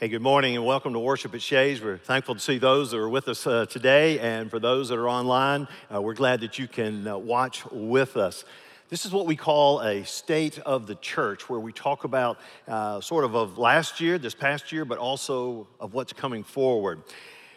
Hey, 0.00 0.06
good 0.06 0.22
morning 0.22 0.54
and 0.54 0.64
welcome 0.64 0.92
to 0.92 1.00
Worship 1.00 1.34
at 1.34 1.42
Shades. 1.42 1.82
We're 1.82 1.98
thankful 1.98 2.36
to 2.36 2.40
see 2.40 2.58
those 2.58 2.92
that 2.92 2.98
are 2.98 3.08
with 3.08 3.26
us 3.26 3.44
uh, 3.48 3.66
today, 3.66 4.20
and 4.20 4.48
for 4.48 4.60
those 4.60 4.90
that 4.90 4.94
are 4.96 5.08
online, 5.08 5.66
uh, 5.92 6.00
we're 6.00 6.14
glad 6.14 6.42
that 6.42 6.56
you 6.56 6.68
can 6.68 7.08
uh, 7.08 7.18
watch 7.18 7.66
with 7.72 8.16
us. 8.16 8.44
This 8.90 9.04
is 9.04 9.10
what 9.10 9.26
we 9.26 9.34
call 9.34 9.80
a 9.80 10.04
state 10.04 10.60
of 10.60 10.86
the 10.86 10.94
church, 10.94 11.50
where 11.50 11.58
we 11.58 11.72
talk 11.72 12.04
about 12.04 12.38
uh, 12.68 13.00
sort 13.00 13.24
of 13.24 13.34
of 13.34 13.58
last 13.58 14.00
year, 14.00 14.18
this 14.18 14.36
past 14.36 14.70
year, 14.70 14.84
but 14.84 14.98
also 14.98 15.66
of 15.80 15.94
what's 15.94 16.12
coming 16.12 16.44
forward. 16.44 17.02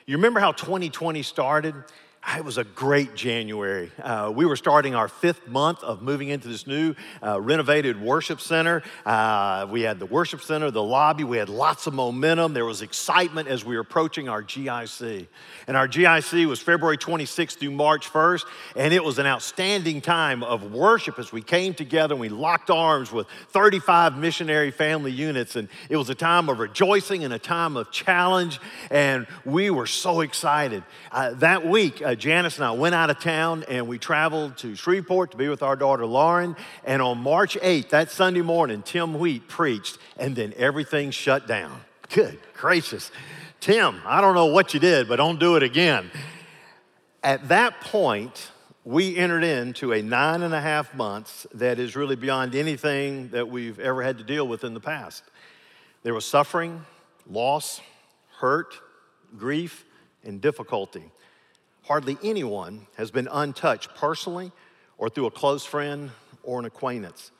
You 0.08 0.18
remember 0.18 0.40
how 0.40 0.52
2020 0.52 1.22
started? 1.22 1.76
It 2.38 2.46
was 2.46 2.60
a 2.60 2.64
great 2.64 3.16
January. 3.16 3.92
Uh, 4.02 4.32
we 4.34 4.46
were 4.46 4.56
starting 4.56 4.94
our 4.94 5.08
fifth 5.08 5.48
month 5.48 5.84
of 5.84 6.04
moving 6.04 6.30
into 6.30 6.48
this 6.48 6.68
new 6.68 6.94
uh, 7.22 7.42
renovated 7.42 8.00
worship 8.00 8.40
center. 8.40 8.84
Uh, 9.06 9.68
we 9.70 9.82
had 9.82 9.98
the 9.98 10.06
worship 10.06 10.42
center, 10.42 10.70
the 10.70 10.84
lobby. 10.84 11.24
We 11.24 11.38
had 11.38 11.50
lots 11.50 11.88
of 11.88 11.96
momentum. 11.96 12.54
There 12.54 12.64
was 12.64 12.84
excitement 12.84 13.48
as 13.48 13.66
we 13.66 13.76
were 13.76 13.82
approaching 13.82 14.30
our 14.30 14.44
GIC. 14.44 15.28
And 15.68 15.76
our 15.76 15.88
GIC 15.88 16.46
was 16.46 16.62
February 16.62 16.98
26th 16.98 17.58
through 17.58 17.72
March 17.72 18.08
1st. 18.08 18.46
And 18.76 18.94
it 18.94 19.04
was 19.04 19.18
an 19.18 19.26
outstanding 19.26 20.00
time 20.00 20.44
of 20.44 20.72
worship 20.72 21.18
as 21.18 21.34
we 21.34 21.42
came 21.42 21.74
together 21.74 22.14
and 22.14 22.22
we 22.22 22.30
locked 22.30 22.70
arms 22.70 23.12
with 23.12 23.26
35 23.50 24.16
missionary 24.18 24.70
family 24.70 25.12
units. 25.12 25.56
And 25.56 25.68
it 25.90 25.98
was 25.98 26.10
a 26.12 26.16
time 26.16 26.50
of 26.50 26.60
rejoicing 26.60 27.24
and 27.24 27.34
a 27.34 27.40
time 27.40 27.76
of 27.76 27.92
challenge. 27.92 28.60
And 28.92 29.26
we 29.44 29.72
were 29.72 29.88
so 29.88 30.22
excited. 30.22 30.84
Uh, 31.12 31.32
that 31.32 31.66
week, 31.68 32.02
uh, 32.12 32.16
Janice 32.16 32.58
and 32.58 32.66
I 32.66 32.72
went 32.72 32.94
out 32.94 33.10
of 33.10 33.20
town 33.20 33.64
and 33.70 33.88
we 33.88 33.98
traveled 33.98 34.58
to 34.58 34.76
Shreveport 34.76 35.32
to 35.32 35.38
be 35.38 35.48
with 35.48 35.64
our 35.64 35.78
daughter 35.78 36.06
Lauren. 36.06 36.58
And 36.84 37.02
on 37.02 37.20
March 37.20 37.58
8th, 37.62 37.90
that 37.90 38.12
Sunday 38.12 38.42
morning, 38.42 38.82
Tim 38.82 39.18
Wheat 39.18 39.48
preached, 39.48 39.98
and 40.18 40.36
then 40.36 40.54
everything 40.58 41.12
shut 41.12 41.48
down. 41.48 41.80
Good 42.10 42.38
gracious. 42.54 43.12
Tim, 43.62 44.02
I 44.06 44.20
don't 44.20 44.36
know 44.36 44.48
what 44.48 44.74
you 44.74 44.80
did, 44.82 45.08
but 45.08 45.18
don't 45.18 45.40
do 45.40 45.56
it 45.56 45.64
again. 45.64 46.12
At 47.24 47.48
that 47.48 47.80
point, 47.80 48.52
we 48.84 49.16
entered 49.16 49.46
into 49.46 49.94
a 49.94 50.02
nine 50.02 50.42
and 50.42 50.54
a 50.54 50.60
half 50.60 50.94
months 50.94 51.48
that 51.54 51.80
is 51.80 51.96
really 51.96 52.18
beyond 52.18 52.56
anything 52.56 53.30
that 53.30 53.48
we've 53.48 53.80
ever 53.80 54.04
had 54.04 54.18
to 54.18 54.24
deal 54.26 54.46
with 54.48 54.66
in 54.66 54.74
the 54.74 54.82
past. 54.82 55.24
There 56.04 56.14
was 56.14 56.26
suffering, 56.26 56.84
loss, 57.30 57.80
hurt, 58.40 58.76
grief, 59.38 59.86
and 60.26 60.42
difficulty. 60.42 61.12
Hardly 61.84 62.18
anyone 62.24 62.88
has 62.98 63.12
been 63.12 63.28
untouched 63.32 63.96
personally 63.96 64.52
or 64.98 65.10
through 65.10 65.26
a 65.26 65.32
close 65.32 65.66
friend 65.66 66.12
or 66.44 66.60
an 66.60 66.66
acquaintance. 66.66 67.32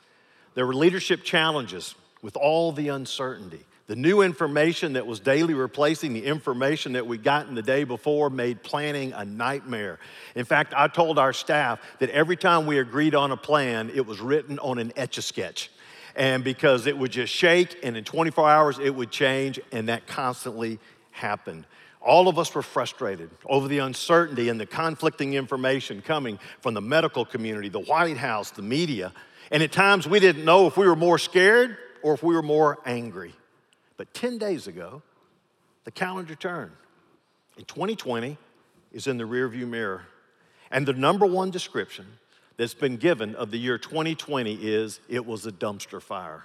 There 0.54 0.66
were 0.66 0.74
leadership 0.74 1.22
challenges 1.22 1.94
with 2.22 2.36
all 2.36 2.72
the 2.72 2.88
uncertainty. 2.88 3.64
The 3.88 3.96
new 3.96 4.22
information 4.22 4.94
that 4.94 5.06
was 5.06 5.20
daily 5.20 5.54
replacing 5.54 6.12
the 6.12 6.24
information 6.24 6.92
that 6.92 7.06
we'd 7.06 7.24
gotten 7.24 7.54
the 7.54 7.62
day 7.62 7.84
before 7.84 8.30
made 8.30 8.62
planning 8.62 9.12
a 9.12 9.24
nightmare. 9.24 9.98
In 10.34 10.44
fact, 10.44 10.72
I 10.76 10.88
told 10.88 11.18
our 11.18 11.32
staff 11.32 11.80
that 11.98 12.08
every 12.10 12.36
time 12.36 12.66
we 12.66 12.78
agreed 12.78 13.14
on 13.14 13.32
a 13.32 13.36
plan, 13.36 13.90
it 13.94 14.06
was 14.06 14.20
written 14.20 14.58
on 14.60 14.78
an 14.78 14.92
etch 14.96 15.18
a 15.18 15.22
sketch. 15.22 15.70
And 16.14 16.44
because 16.44 16.86
it 16.86 16.96
would 16.96 17.10
just 17.10 17.32
shake, 17.32 17.76
and 17.82 17.96
in 17.96 18.04
24 18.04 18.48
hours 18.48 18.78
it 18.78 18.94
would 18.94 19.10
change, 19.10 19.58
and 19.72 19.88
that 19.88 20.06
constantly 20.06 20.78
happened. 21.10 21.66
All 22.04 22.28
of 22.28 22.38
us 22.38 22.52
were 22.54 22.62
frustrated 22.62 23.30
over 23.46 23.68
the 23.68 23.78
uncertainty 23.78 24.48
and 24.48 24.58
the 24.58 24.66
conflicting 24.66 25.34
information 25.34 26.02
coming 26.02 26.38
from 26.60 26.74
the 26.74 26.80
medical 26.80 27.24
community, 27.24 27.68
the 27.68 27.80
White 27.80 28.16
House, 28.16 28.50
the 28.50 28.62
media. 28.62 29.12
And 29.50 29.62
at 29.62 29.70
times 29.70 30.08
we 30.08 30.18
didn't 30.18 30.44
know 30.44 30.66
if 30.66 30.76
we 30.76 30.86
were 30.86 30.96
more 30.96 31.18
scared 31.18 31.76
or 32.02 32.14
if 32.14 32.22
we 32.22 32.34
were 32.34 32.42
more 32.42 32.78
angry. 32.84 33.34
But 33.96 34.12
10 34.14 34.38
days 34.38 34.66
ago, 34.66 35.02
the 35.84 35.92
calendar 35.92 36.34
turned. 36.34 36.72
And 37.56 37.68
2020 37.68 38.36
is 38.92 39.06
in 39.06 39.16
the 39.16 39.24
rearview 39.24 39.68
mirror. 39.68 40.02
And 40.70 40.86
the 40.86 40.92
number 40.92 41.26
one 41.26 41.50
description 41.50 42.06
that's 42.56 42.74
been 42.74 42.96
given 42.96 43.34
of 43.36 43.50
the 43.50 43.58
year 43.58 43.78
2020 43.78 44.54
is 44.54 45.00
it 45.08 45.24
was 45.24 45.46
a 45.46 45.52
dumpster 45.52 46.02
fire. 46.02 46.44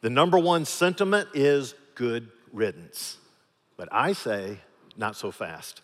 The 0.00 0.10
number 0.10 0.38
one 0.38 0.64
sentiment 0.64 1.28
is 1.34 1.74
good 1.94 2.28
riddance. 2.52 3.18
But 3.82 3.88
I 3.90 4.12
say, 4.12 4.58
not 4.96 5.16
so 5.16 5.32
fast. 5.32 5.82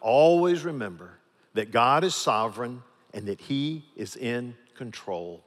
Always 0.00 0.62
remember 0.62 1.18
that 1.54 1.72
God 1.72 2.04
is 2.04 2.14
sovereign 2.14 2.84
and 3.12 3.26
that 3.26 3.40
He 3.40 3.84
is 3.96 4.14
in 4.14 4.54
control. 4.76 5.42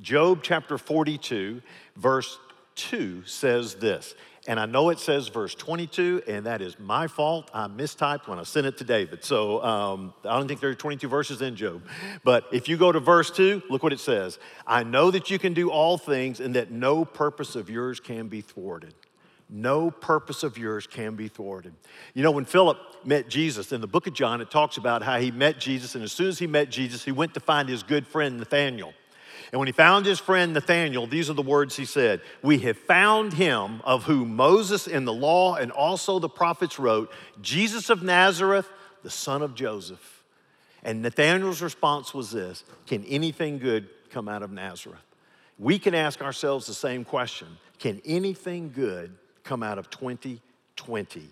Job 0.00 0.40
chapter 0.42 0.76
42, 0.78 1.62
verse 1.94 2.40
2 2.74 3.24
says 3.24 3.76
this. 3.76 4.16
And 4.48 4.58
I 4.58 4.66
know 4.66 4.90
it 4.90 4.98
says 4.98 5.28
verse 5.28 5.54
22, 5.54 6.24
and 6.26 6.46
that 6.46 6.60
is 6.60 6.76
my 6.80 7.06
fault. 7.06 7.52
I 7.54 7.68
mistyped 7.68 8.26
when 8.26 8.40
I 8.40 8.42
sent 8.42 8.66
it 8.66 8.78
to 8.78 8.84
David. 8.84 9.22
So 9.22 9.62
um, 9.62 10.14
I 10.24 10.36
don't 10.36 10.48
think 10.48 10.58
there 10.58 10.70
are 10.70 10.74
22 10.74 11.06
verses 11.06 11.40
in 11.40 11.54
Job. 11.54 11.84
But 12.24 12.46
if 12.50 12.68
you 12.68 12.76
go 12.76 12.90
to 12.90 12.98
verse 12.98 13.30
2, 13.30 13.62
look 13.70 13.84
what 13.84 13.92
it 13.92 14.00
says 14.00 14.40
I 14.66 14.82
know 14.82 15.12
that 15.12 15.30
you 15.30 15.38
can 15.38 15.54
do 15.54 15.70
all 15.70 15.98
things, 15.98 16.40
and 16.40 16.56
that 16.56 16.72
no 16.72 17.04
purpose 17.04 17.54
of 17.54 17.70
yours 17.70 18.00
can 18.00 18.26
be 18.26 18.40
thwarted 18.40 18.94
no 19.52 19.90
purpose 19.90 20.42
of 20.42 20.56
yours 20.56 20.86
can 20.86 21.14
be 21.14 21.28
thwarted. 21.28 21.74
You 22.14 22.22
know, 22.22 22.30
when 22.30 22.46
Philip 22.46 22.78
met 23.04 23.28
Jesus 23.28 23.70
in 23.70 23.82
the 23.82 23.86
book 23.86 24.06
of 24.06 24.14
John, 24.14 24.40
it 24.40 24.50
talks 24.50 24.78
about 24.78 25.02
how 25.02 25.18
he 25.18 25.30
met 25.30 25.58
Jesus, 25.60 25.94
and 25.94 26.02
as 26.02 26.12
soon 26.12 26.28
as 26.28 26.38
he 26.38 26.46
met 26.46 26.70
Jesus, 26.70 27.04
he 27.04 27.12
went 27.12 27.34
to 27.34 27.40
find 27.40 27.68
his 27.68 27.82
good 27.82 28.06
friend 28.06 28.38
Nathanael. 28.38 28.94
And 29.52 29.58
when 29.58 29.68
he 29.68 29.72
found 29.72 30.06
his 30.06 30.18
friend 30.18 30.54
Nathanael, 30.54 31.06
these 31.06 31.28
are 31.28 31.34
the 31.34 31.42
words 31.42 31.76
he 31.76 31.84
said 31.84 32.22
We 32.42 32.58
have 32.60 32.78
found 32.78 33.34
him 33.34 33.82
of 33.84 34.04
whom 34.04 34.34
Moses 34.34 34.86
in 34.86 35.04
the 35.04 35.12
law 35.12 35.56
and 35.56 35.70
also 35.70 36.18
the 36.18 36.28
prophets 36.28 36.78
wrote, 36.78 37.12
Jesus 37.42 37.90
of 37.90 38.02
Nazareth, 38.02 38.68
the 39.02 39.10
son 39.10 39.42
of 39.42 39.54
Joseph. 39.54 40.24
And 40.82 41.02
Nathanael's 41.02 41.60
response 41.60 42.14
was 42.14 42.30
this 42.30 42.64
Can 42.86 43.04
anything 43.04 43.58
good 43.58 43.90
come 44.08 44.28
out 44.28 44.42
of 44.42 44.50
Nazareth? 44.50 44.98
We 45.58 45.78
can 45.78 45.94
ask 45.94 46.22
ourselves 46.22 46.66
the 46.66 46.74
same 46.74 47.04
question 47.04 47.48
Can 47.78 48.00
anything 48.06 48.72
good 48.74 49.18
come 49.44 49.62
out 49.62 49.78
of 49.78 49.90
2020. 49.90 51.28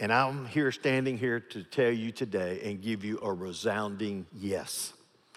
And 0.00 0.12
I'm 0.12 0.46
here 0.46 0.72
standing 0.72 1.16
here 1.16 1.40
to 1.40 1.62
tell 1.62 1.90
you 1.90 2.10
today 2.10 2.60
and 2.64 2.82
give 2.82 3.04
you 3.04 3.20
a 3.22 3.32
resounding 3.32 4.26
yes. 4.36 4.92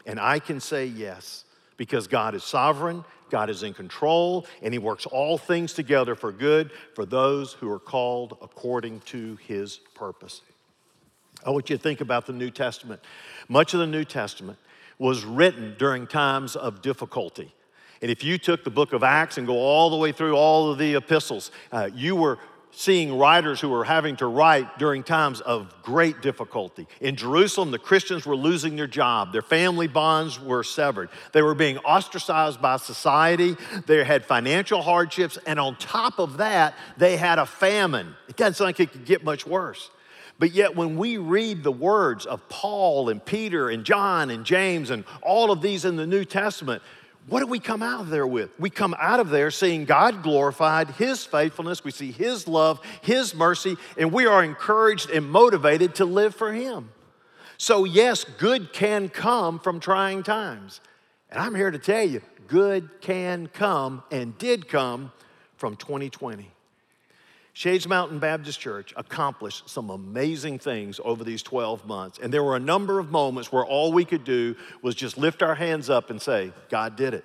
And 0.06 0.20
I 0.20 0.40
can 0.40 0.60
say 0.60 0.86
yes 0.86 1.46
because 1.78 2.08
God 2.08 2.36
is 2.36 2.44
sovereign, 2.44 3.04
God 3.30 3.50
is 3.50 3.64
in 3.64 3.74
control, 3.74 4.46
and 4.62 4.74
He 4.74 4.80
works 4.80 5.06
all 5.06 5.38
things 5.38 5.74
together 5.74 6.16
for 6.16 6.32
good 6.32 6.72
for 6.94 7.06
those 7.06 7.54
who 7.54 7.72
are 7.72 7.80
called 7.80 8.38
according 8.42 9.02
to 9.02 9.38
His 9.48 9.80
purpose. 9.94 10.42
I 11.46 11.52
want 11.52 11.70
you 11.70 11.78
to 11.78 11.84
think 11.84 12.02
about 12.02 12.26
the 12.26 12.34
New 12.34 12.50
Testament. 12.50 13.02
Much 13.48 13.74
of 13.74 13.80
the 13.80 13.88
New 13.88 14.04
Testament 14.04 14.58
was 14.98 15.26
written 15.26 15.76
during 15.78 16.08
times 16.08 16.56
of 16.56 16.82
difficulty. 16.82 17.54
And 18.06 18.12
if 18.12 18.24
you 18.24 18.38
took 18.38 18.64
the 18.64 18.70
book 18.70 18.94
of 18.94 19.02
Acts 19.02 19.40
and 19.40 19.48
go 19.48 19.58
all 19.58 19.90
the 19.90 19.96
way 19.96 20.12
through 20.12 20.36
all 20.36 20.70
of 20.70 20.78
the 20.78 20.94
epistles, 20.94 21.50
uh, 21.72 21.90
you 21.92 22.16
were 22.16 22.38
seeing 22.70 23.18
writers 23.18 23.60
who 23.60 23.68
were 23.68 23.84
having 23.84 24.16
to 24.18 24.28
write 24.28 24.78
during 24.78 25.02
times 25.02 25.42
of 25.42 25.74
great 25.82 26.22
difficulty. 26.22 26.86
In 27.02 27.16
Jerusalem, 27.16 27.72
the 27.72 27.80
Christians 27.80 28.24
were 28.24 28.36
losing 28.36 28.76
their 28.76 28.86
job, 28.86 29.34
their 29.34 29.42
family 29.42 29.88
bonds 29.88 30.40
were 30.40 30.64
severed, 30.64 31.10
they 31.32 31.42
were 31.42 31.56
being 31.56 31.80
ostracized 31.80 32.62
by 32.62 32.78
society, 32.78 33.58
they 33.88 34.04
had 34.04 34.24
financial 34.24 34.84
hardships, 34.84 35.40
and 35.48 35.60
on 35.60 35.76
top 35.78 36.20
of 36.20 36.38
that, 36.38 36.76
they 36.98 37.18
had 37.18 37.40
a 37.40 37.46
famine. 37.48 38.14
It 38.30 38.36
doesn't 38.36 38.54
sound 38.54 38.68
like 38.68 38.80
it 38.80 38.92
could 38.92 39.06
get 39.06 39.24
much 39.24 39.48
worse. 39.48 39.90
But 40.38 40.52
yet, 40.52 40.76
when 40.76 40.98
we 40.98 41.18
read 41.18 41.64
the 41.64 41.72
words 41.72 42.26
of 42.26 42.48
Paul 42.50 43.08
and 43.08 43.24
Peter 43.24 43.70
and 43.70 43.86
John 43.86 44.30
and 44.30 44.46
James 44.46 44.90
and 44.90 45.06
all 45.22 45.50
of 45.50 45.62
these 45.62 45.86
in 45.86 45.96
the 45.96 46.06
New 46.06 46.26
Testament, 46.26 46.84
what 47.28 47.40
do 47.40 47.48
we 47.48 47.60
come 47.60 47.82
out 47.82 48.02
of 48.02 48.10
there 48.10 48.28
with? 48.28 48.52
We 48.60 48.70
come 48.70 48.96
out 49.00 49.20
of 49.20 49.30
there 49.30 49.50
seeing 49.50 49.86
God 49.86 50.22
glorified, 50.22 50.90
His 50.92 51.26
faithfulness, 51.26 51.84
we 51.84 51.92
see 51.92 52.12
His 52.12 52.48
love, 52.48 52.80
His 53.02 53.34
mercy, 53.34 53.78
and 53.98 54.12
we 54.12 54.28
are 54.28 54.44
encouraged 54.44 55.10
and 55.10 55.30
motivated 55.30 55.96
to 55.96 56.06
live 56.06 56.36
for 56.36 56.54
Him. 56.54 56.92
So, 57.58 57.84
yes, 57.84 58.24
good 58.24 58.74
can 58.74 59.10
come 59.10 59.60
from 59.60 59.80
trying 59.80 60.24
times. 60.24 60.82
And 61.32 61.42
I'm 61.42 61.56
here 61.56 61.72
to 61.72 61.80
tell 61.80 62.08
you, 62.08 62.22
good 62.48 62.90
can 63.02 63.48
come 63.48 64.04
and 64.12 64.38
did 64.38 64.68
come 64.68 65.12
from 65.58 65.76
2020. 65.78 66.52
Shades 67.58 67.88
Mountain 67.88 68.20
Baptist 68.20 68.60
Church 68.60 68.94
accomplished 68.98 69.70
some 69.70 69.90
amazing 69.90 70.60
things 70.60 71.00
over 71.06 71.24
these 71.24 71.42
12 71.42 71.88
months. 71.88 72.20
And 72.22 72.34
there 72.34 72.44
were 72.44 72.58
a 72.58 72.60
number 72.60 73.00
of 73.00 73.12
moments 73.12 73.50
where 73.50 73.66
all 73.66 73.94
we 73.94 74.04
could 74.04 74.26
do 74.26 74.58
was 74.82 74.94
just 74.94 75.18
lift 75.18 75.42
our 75.42 75.56
hands 75.56 75.90
up 75.90 76.10
and 76.10 76.22
say, 76.22 76.52
God 76.70 76.98
did 76.98 77.14
it. 77.14 77.24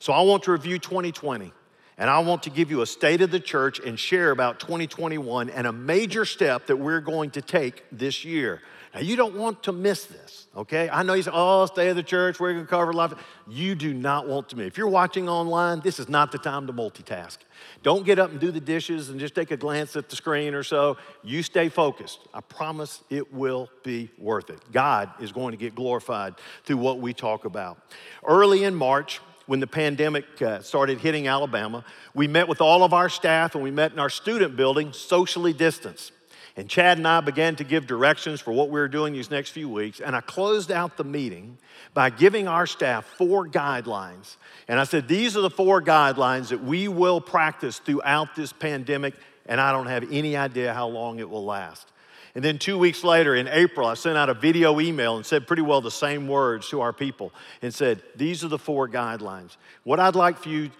So 0.00 0.12
I 0.12 0.22
want 0.22 0.42
to 0.42 0.52
review 0.52 0.80
2020. 0.80 1.52
And 1.98 2.10
I 2.10 2.18
want 2.18 2.42
to 2.42 2.50
give 2.50 2.72
you 2.72 2.82
a 2.82 2.86
state 2.86 3.20
of 3.20 3.30
the 3.30 3.38
church 3.38 3.78
and 3.78 3.96
share 3.96 4.32
about 4.32 4.58
2021 4.58 5.48
and 5.50 5.68
a 5.68 5.72
major 5.72 6.24
step 6.24 6.66
that 6.66 6.76
we're 6.76 7.00
going 7.00 7.30
to 7.30 7.40
take 7.40 7.84
this 7.92 8.24
year. 8.24 8.60
Now, 8.94 9.00
you 9.00 9.16
don't 9.16 9.34
want 9.34 9.64
to 9.64 9.72
miss 9.72 10.04
this, 10.04 10.46
okay? 10.56 10.88
I 10.88 11.02
know 11.02 11.14
you 11.14 11.24
say, 11.24 11.32
oh, 11.34 11.66
stay 11.66 11.88
at 11.88 11.96
the 11.96 12.02
church, 12.04 12.38
we're 12.38 12.52
to 12.52 12.64
cover 12.64 12.92
life. 12.92 13.12
You 13.48 13.74
do 13.74 13.92
not 13.92 14.28
want 14.28 14.50
to 14.50 14.56
miss. 14.56 14.68
If 14.68 14.78
you're 14.78 14.86
watching 14.86 15.28
online, 15.28 15.80
this 15.80 15.98
is 15.98 16.08
not 16.08 16.30
the 16.30 16.38
time 16.38 16.68
to 16.68 16.72
multitask. 16.72 17.38
Don't 17.82 18.06
get 18.06 18.20
up 18.20 18.30
and 18.30 18.38
do 18.38 18.52
the 18.52 18.60
dishes 18.60 19.10
and 19.10 19.18
just 19.18 19.34
take 19.34 19.50
a 19.50 19.56
glance 19.56 19.96
at 19.96 20.08
the 20.08 20.14
screen 20.14 20.54
or 20.54 20.62
so. 20.62 20.96
You 21.24 21.42
stay 21.42 21.68
focused. 21.68 22.20
I 22.32 22.40
promise 22.40 23.02
it 23.10 23.34
will 23.34 23.68
be 23.82 24.10
worth 24.16 24.48
it. 24.48 24.60
God 24.70 25.10
is 25.20 25.32
going 25.32 25.50
to 25.50 25.58
get 25.58 25.74
glorified 25.74 26.34
through 26.64 26.76
what 26.76 27.00
we 27.00 27.12
talk 27.12 27.46
about. 27.46 27.78
Early 28.24 28.62
in 28.62 28.76
March, 28.76 29.20
when 29.46 29.58
the 29.58 29.66
pandemic 29.66 30.40
uh, 30.40 30.60
started 30.60 31.00
hitting 31.00 31.26
Alabama, 31.26 31.84
we 32.14 32.28
met 32.28 32.46
with 32.46 32.60
all 32.60 32.84
of 32.84 32.94
our 32.94 33.08
staff 33.08 33.56
and 33.56 33.64
we 33.64 33.72
met 33.72 33.92
in 33.92 33.98
our 33.98 34.08
student 34.08 34.56
building, 34.56 34.92
socially 34.92 35.52
distanced. 35.52 36.12
And 36.56 36.68
Chad 36.68 36.98
and 36.98 37.08
I 37.08 37.20
began 37.20 37.56
to 37.56 37.64
give 37.64 37.86
directions 37.86 38.40
for 38.40 38.52
what 38.52 38.68
we 38.68 38.78
were 38.78 38.88
doing 38.88 39.12
these 39.12 39.30
next 39.30 39.50
few 39.50 39.68
weeks. 39.68 40.00
And 40.00 40.14
I 40.14 40.20
closed 40.20 40.70
out 40.70 40.96
the 40.96 41.04
meeting 41.04 41.58
by 41.94 42.10
giving 42.10 42.46
our 42.46 42.66
staff 42.66 43.04
four 43.18 43.48
guidelines. 43.48 44.36
And 44.68 44.78
I 44.78 44.84
said, 44.84 45.08
These 45.08 45.36
are 45.36 45.40
the 45.40 45.50
four 45.50 45.82
guidelines 45.82 46.48
that 46.48 46.62
we 46.62 46.86
will 46.86 47.20
practice 47.20 47.80
throughout 47.80 48.36
this 48.36 48.52
pandemic, 48.52 49.14
and 49.46 49.60
I 49.60 49.72
don't 49.72 49.86
have 49.86 50.06
any 50.12 50.36
idea 50.36 50.72
how 50.72 50.86
long 50.86 51.18
it 51.18 51.28
will 51.28 51.44
last. 51.44 51.88
And 52.36 52.44
then 52.44 52.58
two 52.58 52.78
weeks 52.78 53.04
later, 53.04 53.34
in 53.34 53.46
April, 53.48 53.86
I 53.86 53.94
sent 53.94 54.16
out 54.16 54.28
a 54.28 54.34
video 54.34 54.80
email 54.80 55.16
and 55.16 55.26
said 55.26 55.46
pretty 55.46 55.62
well 55.62 55.80
the 55.80 55.90
same 55.90 56.26
words 56.26 56.68
to 56.70 56.80
our 56.80 56.92
people 56.92 57.32
and 57.62 57.74
said, 57.74 58.00
These 58.14 58.44
are 58.44 58.48
the 58.48 58.58
four 58.58 58.88
guidelines. 58.88 59.56
What 59.82 59.98
I'd 59.98 60.14
like 60.14 60.38
for 60.38 60.50
you 60.50 60.70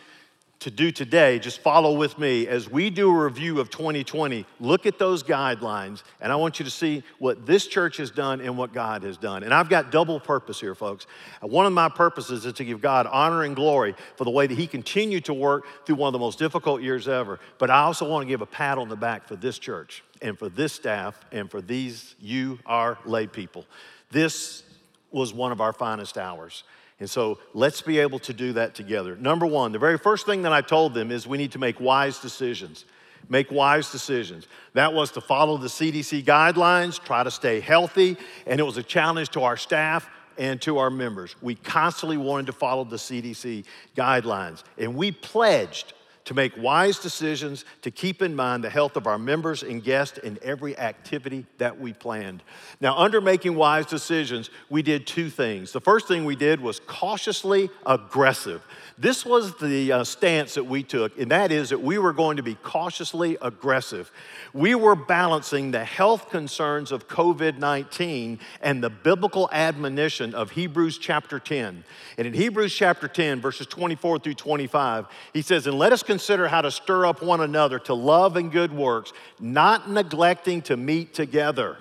to 0.60 0.70
do 0.70 0.90
today, 0.90 1.38
just 1.38 1.60
follow 1.60 1.96
with 1.96 2.18
me 2.18 2.46
as 2.46 2.70
we 2.70 2.88
do 2.88 3.10
a 3.10 3.24
review 3.24 3.60
of 3.60 3.70
2020. 3.70 4.46
Look 4.60 4.86
at 4.86 4.98
those 4.98 5.22
guidelines, 5.22 6.02
and 6.20 6.32
I 6.32 6.36
want 6.36 6.58
you 6.58 6.64
to 6.64 6.70
see 6.70 7.02
what 7.18 7.44
this 7.44 7.66
church 7.66 7.98
has 7.98 8.10
done 8.10 8.40
and 8.40 8.56
what 8.56 8.72
God 8.72 9.02
has 9.02 9.16
done. 9.16 9.42
And 9.42 9.52
I've 9.52 9.68
got 9.68 9.90
double 9.90 10.18
purpose 10.18 10.60
here, 10.60 10.74
folks. 10.74 11.06
Uh, 11.42 11.48
one 11.48 11.66
of 11.66 11.72
my 11.72 11.88
purposes 11.88 12.46
is 12.46 12.54
to 12.54 12.64
give 12.64 12.80
God 12.80 13.06
honor 13.06 13.42
and 13.42 13.54
glory 13.54 13.94
for 14.16 14.24
the 14.24 14.30
way 14.30 14.46
that 14.46 14.56
He 14.56 14.66
continued 14.66 15.26
to 15.26 15.34
work 15.34 15.66
through 15.84 15.96
one 15.96 16.08
of 16.08 16.12
the 16.12 16.18
most 16.18 16.38
difficult 16.38 16.80
years 16.80 17.08
ever. 17.08 17.40
But 17.58 17.70
I 17.70 17.80
also 17.80 18.08
want 18.08 18.22
to 18.22 18.28
give 18.28 18.40
a 18.40 18.46
pat 18.46 18.78
on 18.78 18.88
the 18.88 18.96
back 18.96 19.28
for 19.28 19.36
this 19.36 19.58
church 19.58 20.02
and 20.22 20.38
for 20.38 20.48
this 20.48 20.72
staff 20.72 21.20
and 21.30 21.50
for 21.50 21.60
these, 21.60 22.14
you, 22.20 22.58
our 22.64 22.98
lay 23.04 23.26
people. 23.26 23.66
This 24.10 24.62
was 25.10 25.34
one 25.34 25.52
of 25.52 25.60
our 25.60 25.72
finest 25.72 26.16
hours. 26.16 26.64
And 27.00 27.11
so 27.11 27.38
let's 27.52 27.82
be 27.82 27.99
able 27.99 28.19
to 28.20 28.32
do 28.32 28.52
that 28.55 28.75
together. 28.75 29.17
Number 29.17 29.46
one, 29.46 29.73
the 29.73 29.79
very 29.79 29.99
first 29.99 30.26
thing 30.26 30.43
that 30.43 30.52
I 30.52 30.61
told 30.61 30.94
them 30.94 31.11
is 31.11 31.26
we 31.26 31.38
need 31.38 31.52
to 31.52 31.58
make 31.58 31.81
wise 31.81 32.19
decisions. 32.19 32.85
Make 33.29 33.50
wise 33.50 33.91
decisions. 33.91 34.46
That 34.75 34.93
was 34.93 35.11
to 35.12 35.20
follow 35.20 35.56
the 35.56 35.69
CDC 35.69 36.25
guidelines, 36.25 37.02
try 37.02 37.25
to 37.25 37.31
stay 37.31 37.61
healthy, 37.61 38.17
and 38.46 38.61
it 38.61 38.62
was 38.62 38.76
a 38.76 38.82
challenge 38.82 39.31
to 39.31 39.43
our 39.43 39.56
staff 39.56 40.08
and 40.37 40.61
to 40.62 40.79
our 40.79 40.91
members. 40.91 41.35
We 41.41 41.55
constantly 41.55 42.17
wanted 42.17 42.46
to 42.46 42.52
follow 42.52 42.85
the 42.85 42.96
CDC 42.96 43.64
guidelines, 43.96 44.62
and 44.79 44.94
we 44.94 45.11
pledged 45.11 45.94
to 46.24 46.34
make 46.34 46.56
wise 46.56 46.98
decisions, 46.98 47.64
to 47.82 47.90
keep 47.90 48.22
in 48.22 48.34
mind 48.34 48.64
the 48.64 48.70
health 48.70 48.96
of 48.96 49.06
our 49.06 49.18
members 49.18 49.62
and 49.62 49.84
guests 49.84 50.16
in 50.18 50.38
every 50.42 50.76
activity 50.78 51.44
that 51.58 51.78
we 51.78 51.92
planned. 51.92 52.42
Now, 52.80 52.96
under 52.96 53.20
making 53.20 53.56
wise 53.56 53.86
decisions, 53.86 54.48
we 54.70 54.82
did 54.82 55.06
two 55.06 55.28
things. 55.28 55.72
The 55.72 55.80
first 55.80 56.08
thing 56.08 56.24
we 56.24 56.36
did 56.36 56.60
was 56.60 56.80
cautiously 56.80 57.68
aggressive. 57.84 58.62
This 58.96 59.26
was 59.26 59.58
the 59.58 59.92
uh, 59.92 60.04
stance 60.04 60.54
that 60.54 60.64
we 60.64 60.82
took, 60.82 61.18
and 61.18 61.30
that 61.30 61.50
is 61.52 61.70
that 61.70 61.82
we 61.82 61.98
were 61.98 62.12
going 62.12 62.36
to 62.38 62.42
be 62.42 62.54
cautiously 62.54 63.36
aggressive. 63.42 64.10
We 64.52 64.74
were 64.74 64.94
balancing 64.94 65.72
the 65.72 65.84
health 65.84 66.30
concerns 66.30 66.92
of 66.92 67.08
COVID 67.08 67.58
19 67.58 68.38
and 68.62 68.82
the 68.82 68.90
biblical 68.90 69.48
admonition 69.52 70.34
of 70.34 70.52
Hebrews 70.52 70.98
chapter 70.98 71.38
10. 71.38 71.84
And 72.16 72.26
in 72.26 72.32
Hebrews 72.32 72.74
chapter 72.74 73.08
10, 73.08 73.40
verses 73.40 73.66
24 73.66 74.20
through 74.20 74.34
25, 74.34 75.06
he 75.32 75.42
says, 75.42 75.66
And 75.66 75.76
let 75.78 75.92
us 75.92 76.02
consider 76.14 76.46
how 76.46 76.62
to 76.62 76.70
stir 76.70 77.05
up 77.05 77.25
one 77.25 77.40
another 77.40 77.81
to 77.81 77.93
love 77.93 78.37
and 78.37 78.52
good 78.52 78.72
works, 78.72 79.12
not 79.40 79.90
neglecting 79.90 80.62
to 80.62 80.76
meet 80.76 81.12
together 81.12 81.76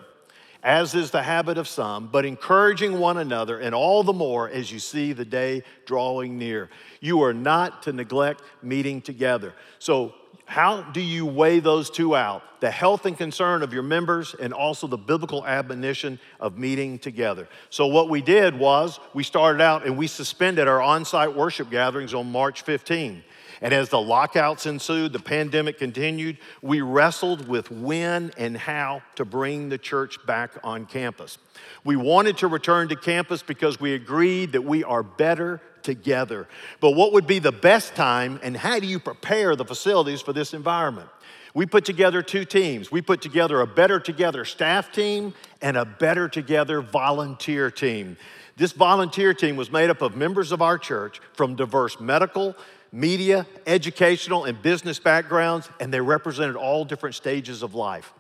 as 0.64 0.96
is 0.96 1.12
the 1.12 1.22
habit 1.22 1.58
of 1.60 1.68
some, 1.68 2.08
but 2.08 2.26
encouraging 2.26 2.98
one 2.98 3.18
another, 3.18 3.60
and 3.60 3.76
all 3.76 4.02
the 4.02 4.14
more 4.14 4.50
as 4.50 4.72
you 4.72 4.80
see 4.80 5.12
the 5.14 5.26
day 5.26 5.62
drawing 5.86 6.38
near. 6.38 6.70
You 7.02 7.22
are 7.22 7.34
not 7.34 7.84
to 7.84 7.94
neglect 7.94 8.42
meeting 8.64 9.02
together. 9.02 9.54
So, 9.78 10.16
how 10.46 10.82
do 10.82 11.02
you 11.02 11.26
weigh 11.26 11.60
those 11.60 11.90
two 11.90 12.16
out? 12.16 12.44
The 12.60 12.72
health 12.72 13.06
and 13.06 13.18
concern 13.18 13.62
of 13.62 13.74
your 13.74 13.84
members, 13.84 14.36
and 14.40 14.54
also 14.54 14.88
the 14.88 14.98
biblical 14.98 15.46
admonition 15.46 16.20
of 16.40 16.58
meeting 16.58 16.98
together. 16.98 17.48
So, 17.70 17.88
what 17.88 18.10
we 18.10 18.22
did 18.22 18.58
was 18.58 19.00
we 19.14 19.24
started 19.24 19.62
out 19.62 19.86
and 19.86 19.98
we 19.98 20.08
suspended 20.08 20.68
our 20.68 20.82
on 20.82 21.04
site 21.04 21.36
worship 21.36 21.70
gatherings 21.70 22.14
on 22.14 22.32
March 22.32 22.62
15. 22.62 23.24
And 23.64 23.74
as 23.74 23.88
the 23.88 24.00
lockouts 24.00 24.66
ensued, 24.66 25.14
the 25.14 25.20
pandemic 25.20 25.80
continued, 25.80 26.38
we 26.62 26.82
wrestled 26.82 27.48
with 27.48 27.72
when 27.72 28.34
and 28.38 28.58
how 28.58 29.02
to 29.16 29.24
bring 29.24 29.70
the 29.70 29.78
church 29.78 30.24
back 30.28 30.52
on 30.66 30.86
campus. 30.86 31.38
We 31.86 31.96
wanted 31.96 32.38
to 32.40 32.48
return 32.48 32.90
to 32.90 32.98
campus 32.98 33.42
because 33.42 33.80
we 33.80 33.94
agreed 33.94 34.52
that 34.52 34.66
we 34.66 34.84
are 34.84 35.02
better 35.02 35.62
together. 35.82 36.50
But 36.82 36.92
what 36.92 37.14
would 37.14 37.26
be 37.26 37.40
the 37.40 37.54
best 37.54 37.96
time, 37.96 38.38
and 38.44 38.58
how 38.58 38.80
do 38.80 38.86
you 38.86 39.00
prepare 39.00 39.56
the 39.56 39.66
facilities 39.66 40.22
for 40.22 40.34
this 40.34 40.54
environment? 40.54 41.08
We 41.54 41.66
put 41.66 41.86
together 41.86 42.22
two 42.22 42.44
teams. 42.44 42.92
We 42.92 43.02
put 43.02 43.22
together 43.22 43.62
a 43.62 43.68
Better 43.68 44.00
Together 44.00 44.44
staff 44.44 44.92
team 44.92 45.34
and 45.62 45.78
a 45.78 45.86
Better 45.86 46.28
Together 46.28 46.82
volunteer 46.82 47.72
team. 47.72 48.18
This 48.58 48.74
volunteer 48.74 49.34
team 49.34 49.56
was 49.56 49.72
made 49.72 49.90
up 49.90 50.02
of 50.02 50.18
members 50.18 50.52
of 50.52 50.62
our 50.62 50.78
church 50.78 51.22
from 51.34 51.56
diverse 51.56 52.00
medical, 52.00 52.56
media, 52.94 53.48
educational, 53.66 54.46
and 54.46 54.62
business 54.62 55.00
backgrounds, 55.00 55.68
and 55.80 55.92
they 55.92 56.00
represented 56.00 56.56
all 56.56 56.86
different 56.86 57.16
stages 57.16 57.64
of 57.64 57.74
life. 57.74 58.14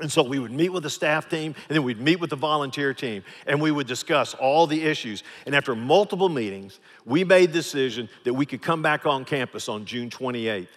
And 0.00 0.10
so 0.10 0.22
we 0.22 0.38
would 0.38 0.50
meet 0.50 0.70
with 0.70 0.82
the 0.82 0.90
staff 0.90 1.28
team, 1.28 1.54
and 1.68 1.76
then 1.76 1.82
we'd 1.82 2.00
meet 2.00 2.18
with 2.18 2.30
the 2.30 2.36
volunteer 2.36 2.92
team, 2.92 3.22
and 3.46 3.60
we 3.60 3.70
would 3.70 3.86
discuss 3.86 4.34
all 4.34 4.66
the 4.66 4.82
issues. 4.82 5.22
And 5.44 5.54
after 5.54 5.76
multiple 5.76 6.28
meetings, 6.28 6.80
we 7.04 7.22
made 7.22 7.50
the 7.50 7.58
decision 7.58 8.08
that 8.24 8.34
we 8.34 8.46
could 8.46 8.62
come 8.62 8.82
back 8.82 9.06
on 9.06 9.24
campus 9.24 9.68
on 9.68 9.84
June 9.84 10.10
28th. 10.10 10.68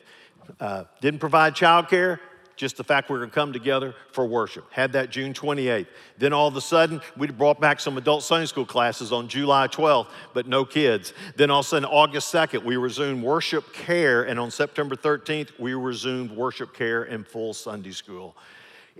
Uh, 0.59 0.83
didn't 0.99 1.19
provide 1.19 1.53
childcare, 1.53 2.19
just 2.59 2.75
the 2.75 2.83
fact 2.83 3.09
we 3.09 3.15
are 3.15 3.19
going 3.19 3.29
to 3.29 3.33
come 3.33 3.53
together 3.53 3.95
for 4.11 4.25
worship. 4.25 4.65
Had 4.69 4.91
that 4.91 5.09
June 5.09 5.33
28th. 5.33 5.87
Then 6.17 6.33
all 6.33 6.49
of 6.49 6.57
a 6.57 6.61
sudden, 6.61 6.99
we 7.15 7.27
brought 7.27 7.61
back 7.61 7.79
some 7.79 7.97
adult 7.97 8.21
Sunday 8.21 8.47
school 8.47 8.65
classes 8.65 9.13
on 9.13 9.29
July 9.29 9.69
12th, 9.69 10.07
but 10.33 10.45
no 10.45 10.65
kids. 10.65 11.13
Then 11.37 11.51
all 11.51 11.61
of 11.61 11.65
a 11.65 11.69
sudden, 11.69 11.85
August 11.85 12.33
2nd, 12.33 12.65
we 12.65 12.75
resumed 12.75 13.23
worship 13.23 13.71
care, 13.71 14.23
and 14.23 14.37
on 14.37 14.51
September 14.51 14.97
13th, 14.97 15.57
we 15.57 15.73
resumed 15.73 16.31
worship 16.31 16.73
care 16.73 17.05
in 17.05 17.23
full 17.23 17.53
Sunday 17.53 17.91
school. 17.91 18.35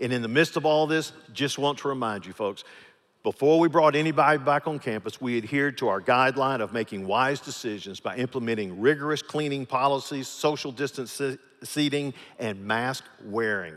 And 0.00 0.10
in 0.10 0.22
the 0.22 0.28
midst 0.28 0.56
of 0.56 0.64
all 0.64 0.86
this, 0.86 1.12
just 1.34 1.58
want 1.58 1.76
to 1.80 1.88
remind 1.88 2.24
you 2.24 2.32
folks, 2.32 2.64
before 3.22 3.60
we 3.60 3.68
brought 3.68 3.94
anybody 3.94 4.38
back 4.38 4.66
on 4.66 4.78
campus, 4.78 5.20
we 5.20 5.36
adhered 5.36 5.76
to 5.78 5.88
our 5.88 6.00
guideline 6.00 6.60
of 6.60 6.72
making 6.72 7.06
wise 7.06 7.40
decisions 7.40 8.00
by 8.00 8.16
implementing 8.16 8.80
rigorous 8.80 9.20
cleaning 9.20 9.66
policies, 9.66 10.26
social 10.26 10.72
distance 10.72 11.20
seating, 11.62 12.14
and 12.38 12.64
mask 12.64 13.04
wearing. 13.24 13.74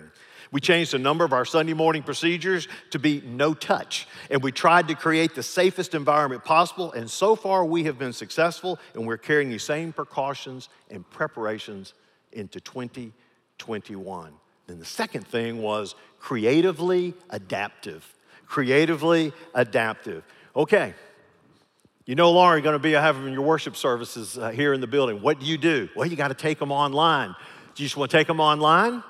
We 0.52 0.62
changed 0.62 0.94
a 0.94 1.00
number 1.00 1.26
of 1.26 1.34
our 1.34 1.46
Sunday 1.46 1.74
morning 1.74 2.04
procedures 2.04 2.68
to 2.92 3.00
be 3.00 3.22
no 3.26 3.54
touch, 3.54 4.08
and 4.30 4.42
we 4.42 4.52
tried 4.52 4.88
to 4.90 4.96
create 4.96 5.36
the 5.36 5.44
safest 5.44 5.96
environment 5.96 6.46
possible. 6.46 6.94
And 6.94 7.10
so 7.10 7.36
far, 7.36 7.66
we 7.66 7.84
have 7.86 7.98
been 7.98 8.14
successful, 8.14 8.80
and 8.94 9.08
we're 9.08 9.18
carrying 9.18 9.50
the 9.50 9.58
same 9.58 9.92
precautions 9.92 10.70
and 10.92 11.10
preparations 11.10 11.96
into 12.32 12.62
2021. 12.62 14.34
Then 14.68 14.80
the 14.80 14.86
second 14.86 15.28
thing 15.28 15.62
was 15.62 15.96
creatively 16.20 17.16
adaptive. 17.32 18.13
Creatively 18.54 19.34
adaptive. 19.56 20.24
Okay, 20.56 20.94
you 22.06 22.14
no 22.14 22.32
longer 22.32 22.62
going 22.62 22.74
to 22.74 22.80
be 22.80 22.92
having 22.92 23.34
your 23.34 23.42
worship 23.42 23.76
services 23.76 24.38
uh, 24.38 24.52
here 24.52 24.74
in 24.74 24.80
the 24.80 24.86
building. 24.86 25.24
What 25.24 25.40
do 25.40 25.48
you 25.48 25.58
do? 25.58 25.90
Well, 25.96 26.08
you 26.08 26.16
got 26.16 26.28
to 26.28 26.36
take 26.36 26.60
them 26.60 26.72
online. 26.72 27.30
Do 27.74 27.82
you 27.82 27.88
just 27.88 27.98
want 27.98 28.12
to 28.12 28.18
take 28.18 28.28
them 28.28 28.40
online? 28.40 29.02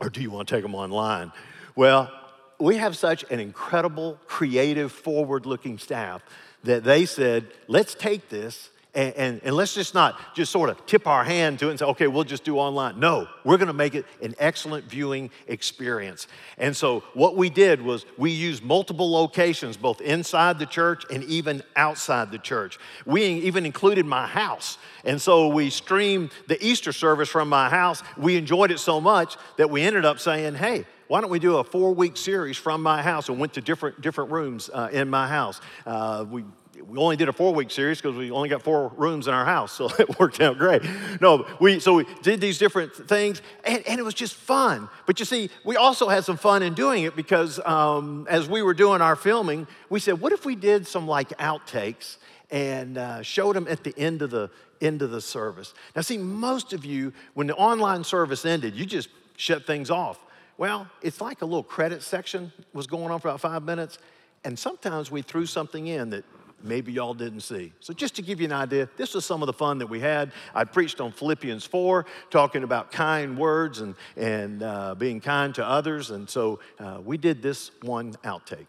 Or 0.00 0.10
do 0.10 0.20
you 0.20 0.32
want 0.32 0.48
to 0.48 0.56
take 0.56 0.64
them 0.64 0.74
online? 0.74 1.30
Well, 1.76 2.10
we 2.58 2.78
have 2.78 2.96
such 2.96 3.24
an 3.30 3.38
incredible, 3.38 4.18
creative, 4.26 4.90
forward 4.90 5.46
looking 5.46 5.78
staff 5.78 6.24
that 6.64 6.82
they 6.82 7.06
said, 7.06 7.46
let's 7.68 7.94
take 7.94 8.28
this 8.28 8.70
And, 8.94 9.14
and, 9.16 9.40
and, 9.44 9.54
let's 9.54 9.74
just 9.74 9.94
not 9.94 10.34
just 10.34 10.50
sort 10.50 10.70
of 10.70 10.86
tip 10.86 11.06
our 11.06 11.22
hand 11.22 11.58
to 11.58 11.66
it 11.66 11.70
and 11.70 11.78
say, 11.78 11.84
okay, 11.84 12.06
we'll 12.06 12.24
just 12.24 12.42
do 12.42 12.58
online. 12.58 12.98
No, 12.98 13.28
we're 13.44 13.58
going 13.58 13.68
to 13.68 13.74
make 13.74 13.94
it 13.94 14.06
an 14.22 14.34
excellent 14.38 14.86
viewing 14.86 15.30
experience. 15.46 16.26
And 16.56 16.74
so 16.74 17.00
what 17.12 17.36
we 17.36 17.50
did 17.50 17.82
was 17.82 18.06
we 18.16 18.30
used 18.30 18.62
multiple 18.62 19.10
locations, 19.12 19.76
both 19.76 20.00
inside 20.00 20.58
the 20.58 20.66
church 20.66 21.04
and 21.10 21.22
even 21.24 21.62
outside 21.76 22.30
the 22.30 22.38
church. 22.38 22.78
We 23.04 23.24
even 23.24 23.66
included 23.66 24.06
my 24.06 24.26
house. 24.26 24.78
And 25.04 25.20
so 25.20 25.48
we 25.48 25.68
streamed 25.68 26.30
the 26.46 26.62
Easter 26.64 26.92
service 26.92 27.28
from 27.28 27.50
my 27.50 27.68
house. 27.68 28.02
We 28.16 28.36
enjoyed 28.36 28.70
it 28.70 28.78
so 28.78 29.02
much 29.02 29.36
that 29.58 29.68
we 29.68 29.82
ended 29.82 30.06
up 30.06 30.18
saying, 30.18 30.54
hey, 30.54 30.86
why 31.08 31.20
don't 31.20 31.30
we 31.30 31.38
do 31.38 31.56
a 31.56 31.64
four 31.64 31.94
week 31.94 32.16
series 32.16 32.56
from 32.56 32.82
my 32.82 33.02
house 33.02 33.28
and 33.28 33.38
went 33.38 33.54
to 33.54 33.60
different, 33.60 34.00
different 34.00 34.30
rooms 34.30 34.70
uh, 34.72 34.88
in 34.92 35.08
my 35.08 35.26
house. 35.26 35.60
Uh, 35.86 36.24
we 36.28 36.44
we 36.86 36.98
only 36.98 37.16
did 37.16 37.28
a 37.28 37.32
four 37.32 37.54
week 37.54 37.70
series 37.70 38.00
because 38.00 38.16
we 38.16 38.30
only 38.30 38.48
got 38.48 38.62
four 38.62 38.92
rooms 38.96 39.28
in 39.28 39.34
our 39.34 39.44
house, 39.44 39.72
so 39.72 39.86
it 39.98 40.18
worked 40.18 40.40
out 40.40 40.58
great. 40.58 40.82
No, 41.20 41.46
we 41.60 41.80
so 41.80 41.94
we 41.94 42.06
did 42.22 42.40
these 42.40 42.58
different 42.58 42.94
things, 42.94 43.42
and, 43.64 43.86
and 43.86 43.98
it 43.98 44.02
was 44.02 44.14
just 44.14 44.34
fun. 44.34 44.88
But 45.06 45.18
you 45.18 45.24
see, 45.24 45.50
we 45.64 45.76
also 45.76 46.08
had 46.08 46.24
some 46.24 46.36
fun 46.36 46.62
in 46.62 46.74
doing 46.74 47.04
it 47.04 47.16
because 47.16 47.60
um, 47.64 48.26
as 48.30 48.48
we 48.48 48.62
were 48.62 48.74
doing 48.74 49.00
our 49.00 49.16
filming, 49.16 49.66
we 49.90 50.00
said, 50.00 50.20
what 50.20 50.32
if 50.32 50.44
we 50.44 50.54
did 50.54 50.86
some 50.86 51.06
like 51.06 51.30
outtakes 51.38 52.16
and 52.50 52.98
uh, 52.98 53.22
showed 53.22 53.56
them 53.56 53.66
at 53.68 53.84
the 53.84 53.94
end 53.98 54.22
of 54.22 54.30
the 54.30 54.50
end 54.80 55.02
of 55.02 55.10
the 55.10 55.20
service? 55.20 55.74
Now, 55.96 56.02
see, 56.02 56.18
most 56.18 56.72
of 56.72 56.84
you, 56.84 57.12
when 57.34 57.46
the 57.46 57.56
online 57.56 58.04
service 58.04 58.44
ended, 58.44 58.74
you 58.74 58.86
just 58.86 59.08
shut 59.36 59.66
things 59.66 59.90
off. 59.90 60.18
Well, 60.56 60.88
it's 61.02 61.20
like 61.20 61.42
a 61.42 61.44
little 61.44 61.62
credit 61.62 62.02
section 62.02 62.52
was 62.72 62.86
going 62.86 63.10
on 63.10 63.20
for 63.20 63.28
about 63.28 63.40
five 63.40 63.62
minutes. 63.62 63.98
And 64.44 64.58
sometimes 64.58 65.10
we 65.10 65.22
threw 65.22 65.46
something 65.46 65.86
in 65.86 66.10
that 66.10 66.24
maybe 66.62 66.92
y'all 66.92 67.14
didn't 67.14 67.40
see. 67.40 67.72
So, 67.80 67.92
just 67.92 68.16
to 68.16 68.22
give 68.22 68.40
you 68.40 68.46
an 68.46 68.52
idea, 68.52 68.88
this 68.96 69.14
was 69.14 69.24
some 69.24 69.42
of 69.42 69.46
the 69.46 69.52
fun 69.52 69.78
that 69.78 69.86
we 69.86 70.00
had. 70.00 70.32
I 70.54 70.64
preached 70.64 71.00
on 71.00 71.12
Philippians 71.12 71.64
4, 71.64 72.06
talking 72.30 72.62
about 72.62 72.90
kind 72.90 73.38
words 73.38 73.80
and, 73.80 73.94
and 74.16 74.62
uh, 74.62 74.94
being 74.94 75.20
kind 75.20 75.54
to 75.56 75.66
others. 75.66 76.10
And 76.10 76.28
so, 76.28 76.60
uh, 76.78 77.00
we 77.04 77.16
did 77.16 77.42
this 77.42 77.70
one 77.82 78.12
outtake. 78.24 78.66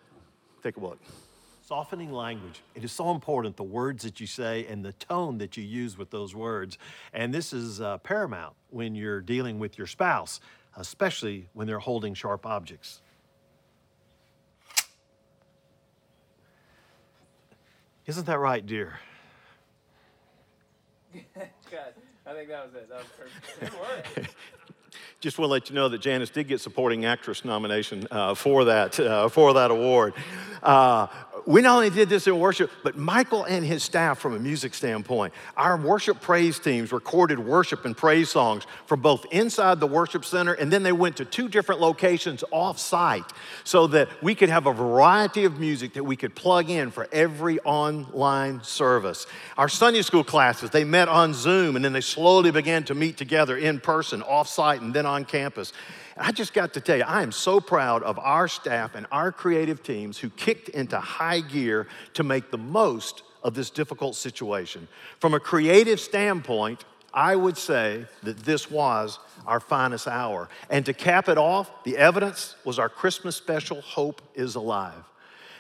Take 0.64 0.78
a 0.78 0.80
look. 0.80 1.00
Softening 1.62 2.12
language. 2.12 2.62
It 2.74 2.84
is 2.84 2.92
so 2.92 3.12
important, 3.12 3.56
the 3.56 3.64
words 3.64 4.04
that 4.04 4.20
you 4.20 4.26
say 4.26 4.66
and 4.66 4.84
the 4.84 4.94
tone 4.94 5.38
that 5.38 5.56
you 5.56 5.64
use 5.64 5.98
with 5.98 6.10
those 6.10 6.36
words. 6.36 6.80
And 7.14 7.32
this 7.32 7.54
is 7.54 7.80
uh, 7.80 8.00
paramount 8.00 8.56
when 8.72 8.96
you're 8.96 9.22
dealing 9.22 9.60
with 9.60 9.78
your 9.78 9.86
spouse, 9.86 10.40
especially 10.76 11.48
when 11.54 11.68
they're 11.68 11.78
holding 11.78 12.16
sharp 12.16 12.48
objects. 12.48 13.02
Isn't 18.10 18.26
that 18.26 18.40
right, 18.40 18.66
dear? 18.66 19.00
God, 21.14 21.94
I 22.26 22.34
think 22.34 22.50
that 22.50 22.66
was 22.66 22.74
it. 22.74 22.90
That 22.90 23.04
was 23.04 23.70
perfect. 23.70 24.36
Just 25.20 25.38
want 25.38 25.50
to 25.50 25.52
let 25.52 25.70
you 25.70 25.76
know 25.76 25.90
that 25.90 26.00
Janice 26.00 26.32
did 26.32 26.48
get 26.48 26.60
supporting 26.60 27.06
actress 27.06 27.46
nomination 27.46 28.08
uh, 28.10 28.34
for 28.34 28.66
that 28.66 29.00
uh, 29.00 29.30
for 29.30 29.54
that 29.54 29.70
award. 29.70 30.16
Uh, 30.64 31.06
we 31.50 31.64
not 31.64 31.78
only 31.78 31.90
did 31.90 32.10
this 32.10 32.28
in 32.28 32.38
worship, 32.38 32.70
but 32.84 32.96
Michael 32.96 33.44
and 33.44 33.66
his 33.66 33.82
staff, 33.82 34.20
from 34.20 34.36
a 34.36 34.40
music 34.40 34.76
standpoint, 34.76 35.34
our 35.58 35.78
worship 35.78 36.22
praise 36.22 36.60
teams 36.60 36.92
recorded 36.92 37.40
worship 37.40 37.86
and 37.86 37.98
praise 37.98 38.30
songs 38.30 38.68
from 38.86 39.02
both 39.02 39.26
inside 39.32 39.80
the 39.80 39.88
worship 39.88 40.24
center 40.24 40.54
and 40.54 40.72
then 40.72 40.84
they 40.84 40.92
went 40.92 41.18
to 41.18 41.26
two 41.26 41.50
different 41.50 41.82
locations 41.82 42.44
off 42.52 42.78
site 42.78 43.26
so 43.64 43.88
that 43.88 44.10
we 44.22 44.36
could 44.36 44.50
have 44.50 44.68
a 44.68 44.72
variety 44.74 45.44
of 45.44 45.60
music 45.60 45.96
that 45.96 46.04
we 46.04 46.16
could 46.16 46.36
plug 46.36 46.70
in 46.70 46.92
for 46.92 47.08
every 47.12 47.60
online 47.62 48.62
service. 48.62 49.26
Our 49.58 49.70
Sunday 49.70 50.04
school 50.04 50.24
classes, 50.24 50.70
they 50.70 50.84
met 50.84 51.08
on 51.08 51.34
Zoom 51.34 51.76
and 51.76 51.84
then 51.84 51.94
they 51.94 52.02
slowly 52.02 52.52
began 52.52 52.84
to 52.84 52.94
meet 52.94 53.18
together 53.18 53.58
in 53.58 53.80
person, 53.80 54.22
off 54.22 54.48
site, 54.48 54.82
and 54.82 54.94
then 54.94 55.08
on 55.08 55.26
campus. 55.26 55.74
I 56.20 56.32
just 56.34 56.54
got 56.54 56.74
to 56.74 56.82
tell 56.82 56.98
you, 56.98 57.04
I 57.04 57.24
am 57.24 57.32
so 57.32 57.62
proud 57.62 58.04
of 58.04 58.20
our 58.20 58.48
staff 58.48 58.96
and 58.96 59.08
our 59.12 59.32
creative 59.32 59.82
teams 59.82 60.18
who 60.18 60.30
kicked 60.30 60.70
into 60.70 61.00
high 61.00 61.40
gear 61.40 61.88
to 62.16 62.24
make 62.24 62.52
the 62.52 62.58
most 62.58 63.24
of 63.42 63.54
this 63.54 63.70
difficult 63.70 64.16
situation. 64.16 64.88
From 65.20 65.34
a 65.34 65.40
creative 65.40 66.00
standpoint, 66.00 66.84
I 67.14 67.36
would 67.36 67.58
say 67.58 68.06
that 68.24 68.40
this 68.40 68.70
was 68.70 69.18
our 69.48 69.60
finest 69.60 70.08
hour. 70.08 70.50
And 70.70 70.86
to 70.86 70.94
cap 70.94 71.30
it 71.30 71.38
off, 71.38 71.84
the 71.84 71.98
evidence 71.98 72.56
was 72.66 72.78
our 72.80 72.90
Christmas 72.90 73.36
special, 73.36 73.82
Hope 73.82 74.22
is 74.36 74.56
Alive. 74.56 75.04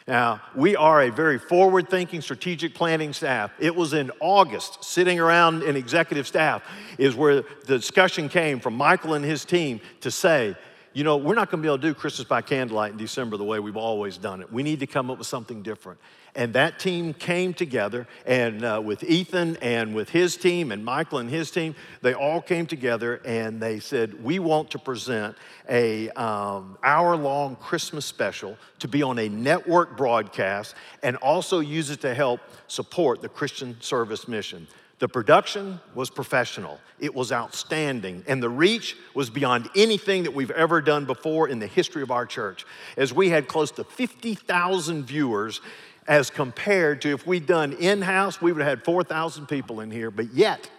Now, 0.09 0.41
we 0.55 0.75
are 0.75 1.03
a 1.03 1.11
very 1.11 1.37
forward 1.37 1.87
thinking 1.87 2.21
strategic 2.21 2.73
planning 2.73 3.13
staff. 3.13 3.51
It 3.59 3.75
was 3.75 3.93
in 3.93 4.09
August, 4.19 4.83
sitting 4.83 5.19
around 5.19 5.61
in 5.61 5.75
executive 5.75 6.25
staff, 6.25 6.63
is 6.97 7.15
where 7.15 7.43
the 7.67 7.77
discussion 7.77 8.27
came 8.27 8.59
from 8.59 8.73
Michael 8.73 9.13
and 9.13 9.23
his 9.23 9.45
team 9.45 9.79
to 10.01 10.09
say, 10.09 10.55
you 10.93 11.03
know, 11.03 11.17
we're 11.17 11.35
not 11.35 11.51
going 11.51 11.61
to 11.61 11.67
be 11.67 11.67
able 11.67 11.77
to 11.77 11.87
do 11.87 11.93
Christmas 11.93 12.27
by 12.27 12.41
candlelight 12.41 12.91
in 12.91 12.97
December 12.97 13.37
the 13.37 13.43
way 13.43 13.59
we've 13.59 13.77
always 13.77 14.17
done 14.17 14.41
it. 14.41 14.51
We 14.51 14.63
need 14.63 14.79
to 14.79 14.87
come 14.87 15.11
up 15.11 15.19
with 15.19 15.27
something 15.27 15.61
different. 15.61 15.99
And 16.35 16.53
that 16.53 16.79
team 16.79 17.13
came 17.13 17.53
together, 17.53 18.07
and 18.25 18.63
uh, 18.63 18.81
with 18.83 19.03
Ethan 19.03 19.57
and 19.61 19.95
with 19.95 20.09
his 20.09 20.37
team, 20.37 20.71
and 20.71 20.85
Michael 20.85 21.19
and 21.19 21.29
his 21.29 21.51
team, 21.51 21.75
they 22.01 22.13
all 22.13 22.41
came 22.41 22.65
together 22.65 23.21
and 23.25 23.59
they 23.61 23.79
said, 23.79 24.23
We 24.23 24.39
want 24.39 24.71
to 24.71 24.79
present 24.79 25.35
a 25.67 26.09
um, 26.11 26.77
hour 26.83 27.15
long 27.15 27.55
Christmas 27.55 28.05
special 28.05 28.57
to 28.79 28.87
be 28.87 29.01
on 29.03 29.19
a 29.19 29.27
network 29.29 29.97
broadcast 29.97 30.75
and 31.03 31.15
also 31.17 31.59
use 31.59 31.89
it 31.89 32.01
to 32.01 32.13
help 32.13 32.41
support 32.67 33.21
the 33.21 33.29
Christian 33.29 33.79
service 33.81 34.27
mission. 34.27 34.67
The 34.99 35.07
production 35.07 35.79
was 35.95 36.09
professional, 36.09 36.79
it 36.99 37.15
was 37.15 37.31
outstanding, 37.31 38.23
and 38.27 38.43
the 38.43 38.49
reach 38.49 38.97
was 39.13 39.29
beyond 39.29 39.69
anything 39.73 40.23
that 40.23 40.33
we've 40.33 40.51
ever 40.51 40.81
done 40.81 41.05
before 41.05 41.47
in 41.47 41.59
the 41.59 41.67
history 41.67 42.01
of 42.01 42.11
our 42.11 42.25
church. 42.25 42.65
As 42.97 43.13
we 43.13 43.29
had 43.29 43.47
close 43.47 43.71
to 43.71 43.85
50,000 43.85 45.05
viewers, 45.05 45.61
as 46.05 46.29
compared 46.29 47.01
to 47.03 47.13
if 47.13 47.25
we'd 47.25 47.45
done 47.45 47.73
in 47.73 48.01
house, 48.01 48.41
we 48.41 48.51
would 48.51 48.61
have 48.61 48.79
had 48.79 48.83
4,000 48.83 49.47
people 49.47 49.79
in 49.79 49.89
here, 49.89 50.11
but 50.11 50.33
yet, 50.33 50.69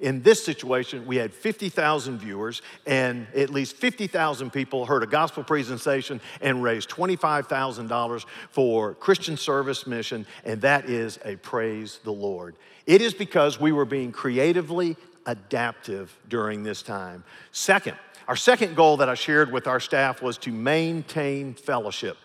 in 0.00 0.22
this 0.22 0.44
situation, 0.44 1.06
we 1.06 1.16
had 1.16 1.32
50,000 1.32 2.18
viewers, 2.18 2.62
and 2.84 3.28
at 3.34 3.50
least 3.50 3.76
50,000 3.76 4.52
people 4.52 4.86
heard 4.86 5.04
a 5.04 5.06
gospel 5.06 5.44
presentation 5.44 6.20
and 6.40 6.62
raised 6.62 6.90
$25,000 6.90 8.24
for 8.50 8.94
Christian 8.94 9.36
service 9.36 9.86
mission, 9.86 10.26
and 10.44 10.60
that 10.62 10.90
is 10.90 11.20
a 11.24 11.36
praise 11.36 12.00
the 12.02 12.12
Lord. 12.12 12.56
It 12.86 13.02
is 13.02 13.14
because 13.14 13.60
we 13.60 13.70
were 13.70 13.84
being 13.84 14.10
creatively 14.10 14.96
adaptive 15.26 16.14
during 16.28 16.64
this 16.64 16.82
time. 16.82 17.22
Second, 17.52 17.96
our 18.26 18.36
second 18.36 18.74
goal 18.74 18.96
that 18.96 19.08
I 19.08 19.14
shared 19.14 19.52
with 19.52 19.68
our 19.68 19.80
staff 19.80 20.22
was 20.22 20.38
to 20.38 20.50
maintain 20.50 21.54
fellowship. 21.54 22.16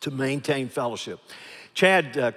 To 0.00 0.10
maintain 0.10 0.68
fellowship. 0.68 1.18
Chad 1.78 2.18
uh, 2.18 2.32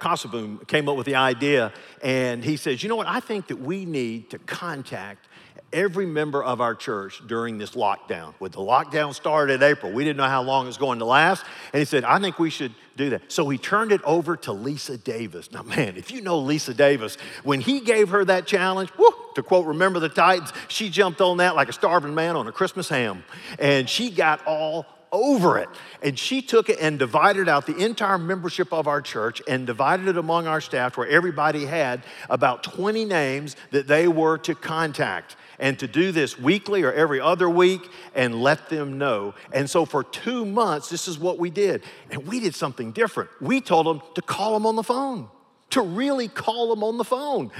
came 0.68 0.88
up 0.88 0.96
with 0.96 1.04
the 1.04 1.16
idea, 1.16 1.72
and 2.00 2.44
he 2.44 2.56
says, 2.56 2.80
You 2.80 2.88
know 2.88 2.94
what? 2.94 3.08
I 3.08 3.18
think 3.18 3.48
that 3.48 3.58
we 3.58 3.84
need 3.84 4.30
to 4.30 4.38
contact 4.38 5.26
every 5.72 6.06
member 6.06 6.44
of 6.44 6.60
our 6.60 6.76
church 6.76 7.20
during 7.26 7.58
this 7.58 7.72
lockdown. 7.72 8.34
When 8.38 8.52
the 8.52 8.58
lockdown 8.58 9.12
started 9.12 9.54
in 9.54 9.62
April, 9.64 9.90
we 9.90 10.04
didn't 10.04 10.18
know 10.18 10.28
how 10.28 10.42
long 10.42 10.66
it 10.66 10.68
was 10.68 10.76
going 10.76 11.00
to 11.00 11.06
last. 11.06 11.44
And 11.72 11.80
he 11.80 11.84
said, 11.84 12.04
I 12.04 12.20
think 12.20 12.38
we 12.38 12.50
should 12.50 12.72
do 12.96 13.10
that. 13.10 13.32
So 13.32 13.48
he 13.48 13.58
turned 13.58 13.90
it 13.90 14.00
over 14.04 14.36
to 14.36 14.52
Lisa 14.52 14.96
Davis. 14.96 15.50
Now, 15.50 15.64
man, 15.64 15.96
if 15.96 16.12
you 16.12 16.20
know 16.20 16.38
Lisa 16.38 16.72
Davis, 16.72 17.16
when 17.42 17.60
he 17.60 17.80
gave 17.80 18.10
her 18.10 18.24
that 18.24 18.46
challenge, 18.46 18.90
whoo, 18.96 19.10
to 19.34 19.42
quote, 19.42 19.66
remember 19.66 19.98
the 19.98 20.08
Titans, 20.08 20.52
she 20.68 20.88
jumped 20.88 21.20
on 21.20 21.38
that 21.38 21.56
like 21.56 21.68
a 21.68 21.72
starving 21.72 22.14
man 22.14 22.36
on 22.36 22.46
a 22.46 22.52
Christmas 22.52 22.88
ham. 22.88 23.24
And 23.58 23.90
she 23.90 24.10
got 24.10 24.46
all 24.46 24.86
over 25.12 25.58
it. 25.58 25.68
And 26.02 26.18
she 26.18 26.40
took 26.40 26.70
it 26.70 26.78
and 26.80 26.98
divided 26.98 27.48
out 27.48 27.66
the 27.66 27.76
entire 27.76 28.18
membership 28.18 28.72
of 28.72 28.88
our 28.88 29.02
church 29.02 29.42
and 29.46 29.66
divided 29.66 30.08
it 30.08 30.16
among 30.16 30.46
our 30.46 30.60
staff 30.60 30.96
where 30.96 31.06
everybody 31.06 31.66
had 31.66 32.02
about 32.30 32.62
20 32.64 33.04
names 33.04 33.54
that 33.70 33.86
they 33.86 34.08
were 34.08 34.38
to 34.38 34.54
contact 34.54 35.36
and 35.58 35.78
to 35.78 35.86
do 35.86 36.10
this 36.10 36.38
weekly 36.38 36.82
or 36.82 36.92
every 36.92 37.20
other 37.20 37.48
week 37.48 37.88
and 38.14 38.42
let 38.42 38.70
them 38.70 38.98
know. 38.98 39.34
And 39.52 39.68
so 39.68 39.84
for 39.84 40.02
two 40.02 40.46
months, 40.46 40.88
this 40.88 41.06
is 41.06 41.18
what 41.18 41.38
we 41.38 41.50
did. 41.50 41.82
And 42.10 42.26
we 42.26 42.40
did 42.40 42.54
something 42.54 42.92
different. 42.92 43.30
We 43.40 43.60
told 43.60 43.86
them 43.86 44.00
to 44.14 44.22
call 44.22 44.54
them 44.54 44.66
on 44.66 44.76
the 44.76 44.82
phone, 44.82 45.28
to 45.70 45.82
really 45.82 46.28
call 46.28 46.74
them 46.74 46.82
on 46.82 46.96
the 46.96 47.04
phone. 47.04 47.52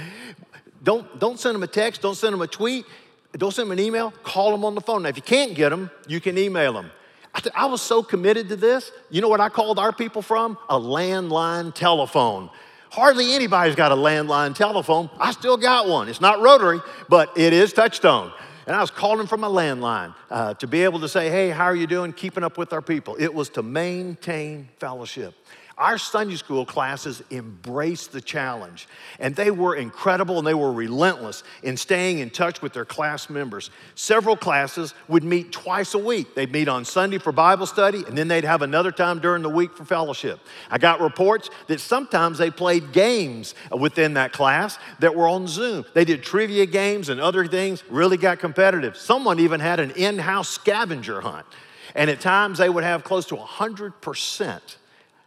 Don't, 0.83 1.21
don't 1.21 1.39
send 1.39 1.55
them 1.55 1.63
a 1.63 1.69
text, 1.69 2.01
don't 2.01 2.17
send 2.17 2.33
them 2.33 2.43
a 2.43 2.47
tweet, 2.47 2.87
don't 3.37 3.53
send 3.53 3.71
them 3.71 3.79
an 3.79 3.85
email, 3.85 4.11
call 4.23 4.51
them 4.51 4.65
on 4.65 4.75
the 4.75 4.81
phone. 4.81 5.03
Now, 5.03 5.11
if 5.11 5.17
you 5.17 5.23
can't 5.23 5.55
get 5.55 5.69
them, 5.69 5.91
you 6.09 6.21
can 6.21 6.37
email 6.39 6.73
them. 6.73 6.91
I, 7.35 7.41
th- 7.41 7.55
I 7.57 7.67
was 7.67 7.81
so 7.81 8.03
committed 8.03 8.49
to 8.51 8.57
this. 8.57 8.93
You 9.11 9.21
know 9.21 9.29
what 9.29 9.41
I 9.41 9.49
called 9.49 9.79
our 9.79 9.93
people 9.93 10.23
from? 10.23 10.59
A 10.69 10.79
landline 10.79 11.75
telephone. 11.75 12.51
Hardly 12.91 13.33
anybody's 13.33 13.75
got 13.75 13.91
a 13.91 13.97
landline 13.97 14.55
telephone. 14.55 15.09
I 15.19 15.33
still 15.33 15.57
got 15.57 15.89
one. 15.89 16.09
It's 16.09 16.21
not 16.21 16.43
rotary, 16.43 16.81
but 17.09 17.33
it 17.39 17.55
is 17.55 17.73
touchtone. 17.73 18.33
And 18.67 18.77
I 18.77 18.81
was 18.81 18.91
calling 18.91 19.27
from 19.27 19.45
a 19.45 19.49
landline 19.49 20.15
uh, 20.31 20.55
to 20.55 20.67
be 20.67 20.85
able 20.85 21.01
to 21.01 21.09
say, 21.09 21.31
hey, 21.31 21.49
how 21.49 21.65
are 21.65 21.75
you 21.75 21.87
doing? 21.87 22.13
Keeping 22.13 22.45
up 22.45 22.59
with 22.59 22.73
our 22.73 22.83
people. 22.83 23.17
It 23.19 23.33
was 23.33 23.49
to 23.51 23.63
maintain 23.63 24.69
fellowship. 24.79 25.35
Our 25.79 25.97
Sunday 25.97 26.37
school 26.37 26.67
classes 26.67 27.23
embraced 27.31 28.13
the 28.13 28.21
challenge, 28.21 28.87
and 29.19 29.35
they 29.35 29.51
were 29.51 29.75
incredible 29.75 30.37
and 30.39 30.47
they 30.47 30.53
were 30.55 30.73
relentless 30.73 31.43
in 31.63 31.79
staying 31.79 32.19
in 32.19 32.29
touch 32.29 32.61
with 32.61 32.75
their 32.75 32.85
class 32.85 33.31
members. 33.31 33.71
Several 33.95 34.37
classes 34.37 34.93
would 35.09 35.25
meet 35.25 35.51
twice 35.51 35.95
a 35.95 35.99
week. 35.99 36.35
They'd 36.35 36.53
meet 36.53 36.69
on 36.69 36.85
Sunday 36.85 37.17
for 37.17 37.33
Bible 37.33 37.65
study, 37.65 38.05
and 38.07 38.17
then 38.17 38.29
they'd 38.29 38.45
have 38.45 38.61
another 38.61 38.93
time 38.93 39.19
during 39.19 39.43
the 39.43 39.49
week 39.49 39.75
for 39.75 39.87
fellowship. 39.87 40.41
I 40.71 40.77
got 40.77 41.01
reports 41.01 41.49
that 41.69 41.81
sometimes 41.81 42.37
they 42.37 42.51
played 42.51 42.93
games 42.93 43.55
within 43.71 44.15
that 44.15 44.33
class 44.33 44.79
that 45.01 45.15
were 45.15 45.27
on 45.27 45.47
Zoom. 45.49 45.87
They 45.95 46.05
did 46.05 46.23
trivia 46.23 46.67
games 46.67 47.09
and 47.09 47.19
other 47.19 47.47
things, 47.47 47.83
really 47.89 48.19
got 48.19 48.41
competitive. 48.41 48.97
Someone 48.97 49.41
even 49.41 49.59
had 49.59 49.81
an 49.81 49.93
in 49.93 50.19
house 50.19 50.51
scavenger 50.51 51.23
hunt. 51.23 51.47
And 51.95 52.11
at 52.11 52.21
times 52.21 52.59
they 52.59 52.69
would 52.69 52.85
have 52.85 53.05
close 53.05 53.27
to 53.27 53.37
100% 53.37 54.61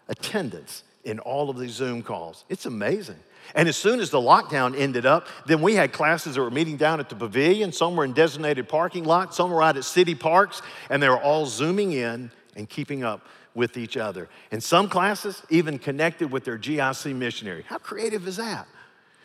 attendance 0.08 0.84
in 1.04 1.20
all 1.20 1.50
of 1.50 1.58
these 1.58 1.72
Zoom 1.72 2.02
calls. 2.02 2.46
It's 2.50 2.66
amazing. 2.66 3.20
And 3.54 3.70
as 3.70 3.78
soon 3.78 4.00
as 4.00 4.10
the 4.10 4.20
lockdown 4.20 4.78
ended 4.78 5.06
up, 5.06 5.28
then 5.46 5.62
we 5.62 5.76
had 5.76 5.94
classes 5.94 6.36
that 6.36 6.42
were 6.42 6.50
meeting 6.50 6.78
down 6.78 7.00
at 7.00 7.10
the 7.10 7.16
pavilion, 7.16 7.72
some 7.72 7.96
were 7.96 8.04
in 8.04 8.14
designated 8.14 8.68
parking 8.68 9.04
lots, 9.04 9.38
some 9.38 9.52
were 9.52 9.62
out 9.62 9.78
at 9.78 9.84
city 9.84 10.16
parks, 10.16 10.64
and 10.90 11.02
they 11.02 11.10
were 11.10 11.22
all 11.22 11.46
zooming 11.46 11.92
in 11.92 12.32
and 12.56 12.68
keeping 12.68 13.04
up 13.04 13.28
with 13.54 13.78
each 13.78 13.98
other. 13.98 14.30
And 14.52 14.64
some 14.64 14.90
classes 14.90 15.44
even 15.50 15.78
connected 15.78 16.32
with 16.32 16.44
their 16.44 16.58
GIC 16.58 17.16
missionary. 17.16 17.64
How 17.68 17.78
creative 17.78 18.28
is 18.28 18.38
that? 18.38 18.68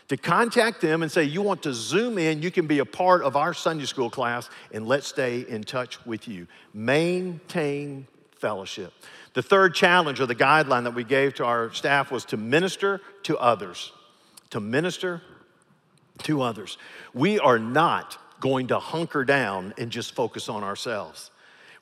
To 0.08 0.16
contact 0.16 0.80
them 0.80 1.02
and 1.02 1.10
say, 1.10 1.22
You 1.24 1.40
want 1.40 1.62
to 1.62 1.72
zoom 1.72 2.18
in, 2.18 2.42
you 2.42 2.50
can 2.50 2.66
be 2.66 2.80
a 2.80 2.84
part 2.84 3.22
of 3.22 3.36
our 3.36 3.54
Sunday 3.54 3.84
school 3.86 4.10
class, 4.10 4.50
and 4.72 4.86
let's 4.86 5.06
stay 5.06 5.40
in 5.48 5.62
touch 5.62 6.04
with 6.04 6.26
you. 6.26 6.46
Maintain 6.74 8.06
fellowship. 8.32 8.92
The 9.34 9.42
third 9.42 9.74
challenge 9.74 10.20
or 10.20 10.26
the 10.26 10.34
guideline 10.34 10.84
that 10.84 10.94
we 10.94 11.04
gave 11.04 11.34
to 11.34 11.44
our 11.44 11.72
staff 11.72 12.10
was 12.10 12.24
to 12.26 12.36
minister 12.36 13.00
to 13.24 13.38
others. 13.38 13.92
To 14.50 14.60
minister 14.60 15.22
to 16.24 16.42
others. 16.42 16.78
We 17.14 17.38
are 17.38 17.58
not 17.58 18.18
going 18.40 18.68
to 18.68 18.78
hunker 18.78 19.24
down 19.24 19.74
and 19.78 19.90
just 19.90 20.14
focus 20.14 20.48
on 20.48 20.64
ourselves. 20.64 21.30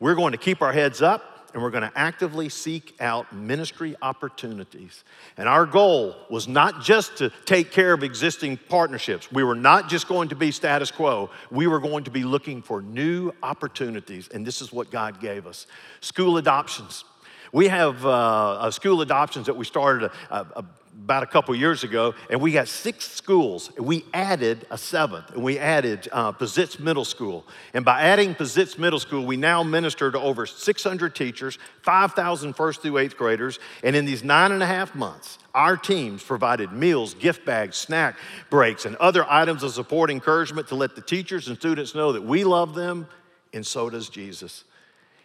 We're 0.00 0.14
going 0.14 0.32
to 0.32 0.38
keep 0.38 0.60
our 0.62 0.72
heads 0.72 1.00
up 1.02 1.38
and 1.54 1.62
we're 1.62 1.70
going 1.70 1.88
to 1.88 1.98
actively 1.98 2.48
seek 2.50 2.94
out 3.00 3.32
ministry 3.32 3.96
opportunities. 4.02 5.02
And 5.36 5.48
our 5.48 5.64
goal 5.64 6.14
was 6.28 6.46
not 6.46 6.82
just 6.82 7.16
to 7.18 7.30
take 7.46 7.70
care 7.70 7.94
of 7.94 8.02
existing 8.02 8.58
partnerships. 8.68 9.32
We 9.32 9.42
were 9.42 9.54
not 9.54 9.88
just 9.88 10.08
going 10.08 10.28
to 10.28 10.36
be 10.36 10.50
status 10.50 10.90
quo. 10.90 11.30
We 11.50 11.66
were 11.66 11.80
going 11.80 12.04
to 12.04 12.10
be 12.10 12.22
looking 12.22 12.60
for 12.60 12.82
new 12.82 13.32
opportunities, 13.42 14.28
and 14.28 14.46
this 14.46 14.60
is 14.60 14.72
what 14.72 14.90
God 14.90 15.20
gave 15.20 15.46
us. 15.46 15.66
School 16.00 16.36
adoptions. 16.36 17.04
We 17.52 17.68
have 17.68 18.04
uh, 18.04 18.70
school 18.70 19.00
adoptions 19.00 19.46
that 19.46 19.56
we 19.56 19.64
started 19.64 20.10
a, 20.30 20.46
a, 20.56 20.64
about 21.04 21.22
a 21.22 21.26
couple 21.26 21.54
years 21.54 21.84
ago, 21.84 22.14
and 22.28 22.40
we 22.40 22.52
got 22.52 22.68
six 22.68 23.08
schools. 23.08 23.70
And 23.76 23.86
We 23.86 24.04
added 24.12 24.66
a 24.70 24.76
seventh, 24.76 25.30
and 25.30 25.42
we 25.42 25.58
added 25.58 26.08
uh, 26.12 26.32
Middle 26.80 27.04
School. 27.04 27.46
And 27.72 27.84
by 27.84 28.02
adding 28.02 28.34
Pizitz 28.34 28.78
Middle 28.78 28.98
School, 28.98 29.24
we 29.24 29.36
now 29.36 29.62
minister 29.62 30.10
to 30.10 30.18
over 30.18 30.44
600 30.44 31.14
teachers, 31.14 31.58
5,000 31.82 32.54
first 32.54 32.82
through 32.82 32.98
eighth 32.98 33.16
graders, 33.16 33.58
and 33.82 33.94
in 33.94 34.04
these 34.04 34.24
nine 34.24 34.52
and 34.52 34.62
a 34.62 34.66
half 34.66 34.94
months, 34.94 35.38
our 35.54 35.76
teams 35.76 36.22
provided 36.22 36.72
meals, 36.72 37.14
gift 37.14 37.46
bags, 37.46 37.76
snack 37.76 38.16
breaks, 38.50 38.84
and 38.84 38.96
other 38.96 39.24
items 39.30 39.62
of 39.62 39.72
support 39.72 40.10
and 40.10 40.16
encouragement 40.18 40.68
to 40.68 40.74
let 40.74 40.94
the 40.94 41.02
teachers 41.02 41.48
and 41.48 41.56
students 41.56 41.94
know 41.94 42.12
that 42.12 42.22
we 42.22 42.44
love 42.44 42.74
them, 42.74 43.08
and 43.54 43.66
so 43.66 43.88
does 43.88 44.08
Jesus. 44.08 44.64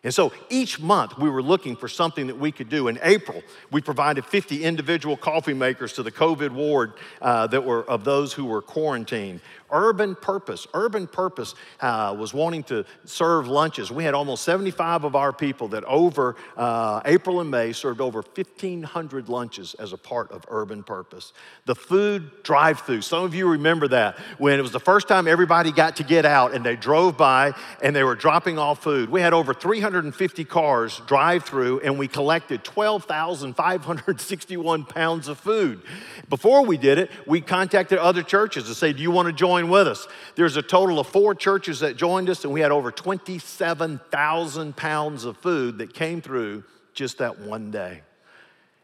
And 0.03 0.13
so 0.13 0.33
each 0.50 0.81
month 0.81 1.17
we 1.17 1.29
were 1.29 1.41
looking 1.41 1.77
for 1.77 1.88
something 1.88 2.27
that 2.27 2.38
we 2.38 2.51
could 2.51 2.67
do. 2.67 2.89
In 2.89 3.00
April, 3.01 3.41
we 3.72 3.79
provided 3.79 4.25
50 4.25 4.63
individual 4.63 5.15
coffee 5.15 5.53
makers 5.53 5.93
to 5.93 6.03
the 6.03 6.12
COVID 6.12 6.51
ward 6.51 6.93
uh, 7.22 7.48
that 7.48 7.63
were 7.63 7.89
of 7.89 8.03
those 8.03 8.33
who 8.33 8.45
were 8.45 8.62
quarantined. 8.62 9.39
Urban 9.72 10.15
Purpose. 10.15 10.67
Urban 10.74 11.08
Purpose 11.08 11.55
uh, 11.79 12.15
was 12.17 12.34
wanting 12.34 12.63
to 12.63 12.86
serve 13.05 13.48
lunches. 13.48 13.91
We 13.91 14.03
had 14.03 14.13
almost 14.13 14.43
75 14.43 15.03
of 15.03 15.15
our 15.15 15.34
people 15.34 15.70
that 15.70 15.84
over 15.86 16.36
uh, 16.55 17.01
April 17.05 17.41
and 17.41 17.50
May 17.50 17.74
served 17.74 18.00
over 18.01 18.22
1,500 18.22 19.29
lunches 19.29 19.74
as 19.75 19.93
a 19.93 19.98
part 19.98 20.32
of 20.32 20.46
Urban 20.48 20.84
Purpose. 20.84 21.34
The 21.65 21.75
food 21.75 22.43
drive 22.43 22.82
through, 22.82 23.01
some 23.01 23.24
of 23.24 23.34
you 23.34 23.50
remember 23.50 23.88
that 23.89 24.17
when 24.38 24.60
it 24.60 24.62
was 24.62 24.72
the 24.72 24.79
first 24.79 25.08
time 25.08 25.27
everybody 25.27 25.72
got 25.72 25.96
to 25.98 26.03
get 26.03 26.25
out 26.25 26.53
and 26.53 26.63
they 26.65 26.75
drove 26.75 27.17
by 27.17 27.53
and 27.82 27.96
they 27.96 28.03
were 28.03 28.15
dropping 28.15 28.60
off 28.60 28.84
food. 28.84 29.10
We 29.10 29.22
had 29.22 29.34
over 29.34 29.53
350 29.53 30.46
cars 30.46 31.01
drive 31.08 31.43
through 31.43 31.82
and 31.82 31.98
we 31.98 32.08
collected 32.08 32.63
12,561 32.63 34.86
pounds 34.86 35.27
of 35.27 35.39
food. 35.39 35.82
Before 36.29 36.65
we 36.65 36.77
did 36.77 36.98
it, 36.98 37.12
we 37.25 37.41
contacted 37.41 38.00
other 38.00 38.24
churches 38.24 38.65
to 38.65 38.75
say, 38.75 38.93
Do 38.93 39.01
you 39.01 39.12
want 39.12 39.27
to 39.27 39.34
join? 39.34 39.62
Join 39.63 39.72
with 39.72 39.88
us. 39.88 40.08
There's 40.36 40.58
a 40.58 40.62
total 40.62 41.00
of 41.00 41.08
four 41.08 41.36
churches 41.36 41.79
that 41.79 41.96
joined 41.98 42.29
us, 42.29 42.43
and 42.43 42.53
we 42.53 42.62
had 42.62 42.72
over 42.72 42.91
27,000 42.91 44.75
pounds 44.75 45.25
of 45.25 45.38
food 45.38 45.77
that 45.79 45.93
came 45.93 46.22
through 46.22 46.64
just 46.94 47.20
that 47.20 47.40
one 47.40 47.72
day. 47.72 48.01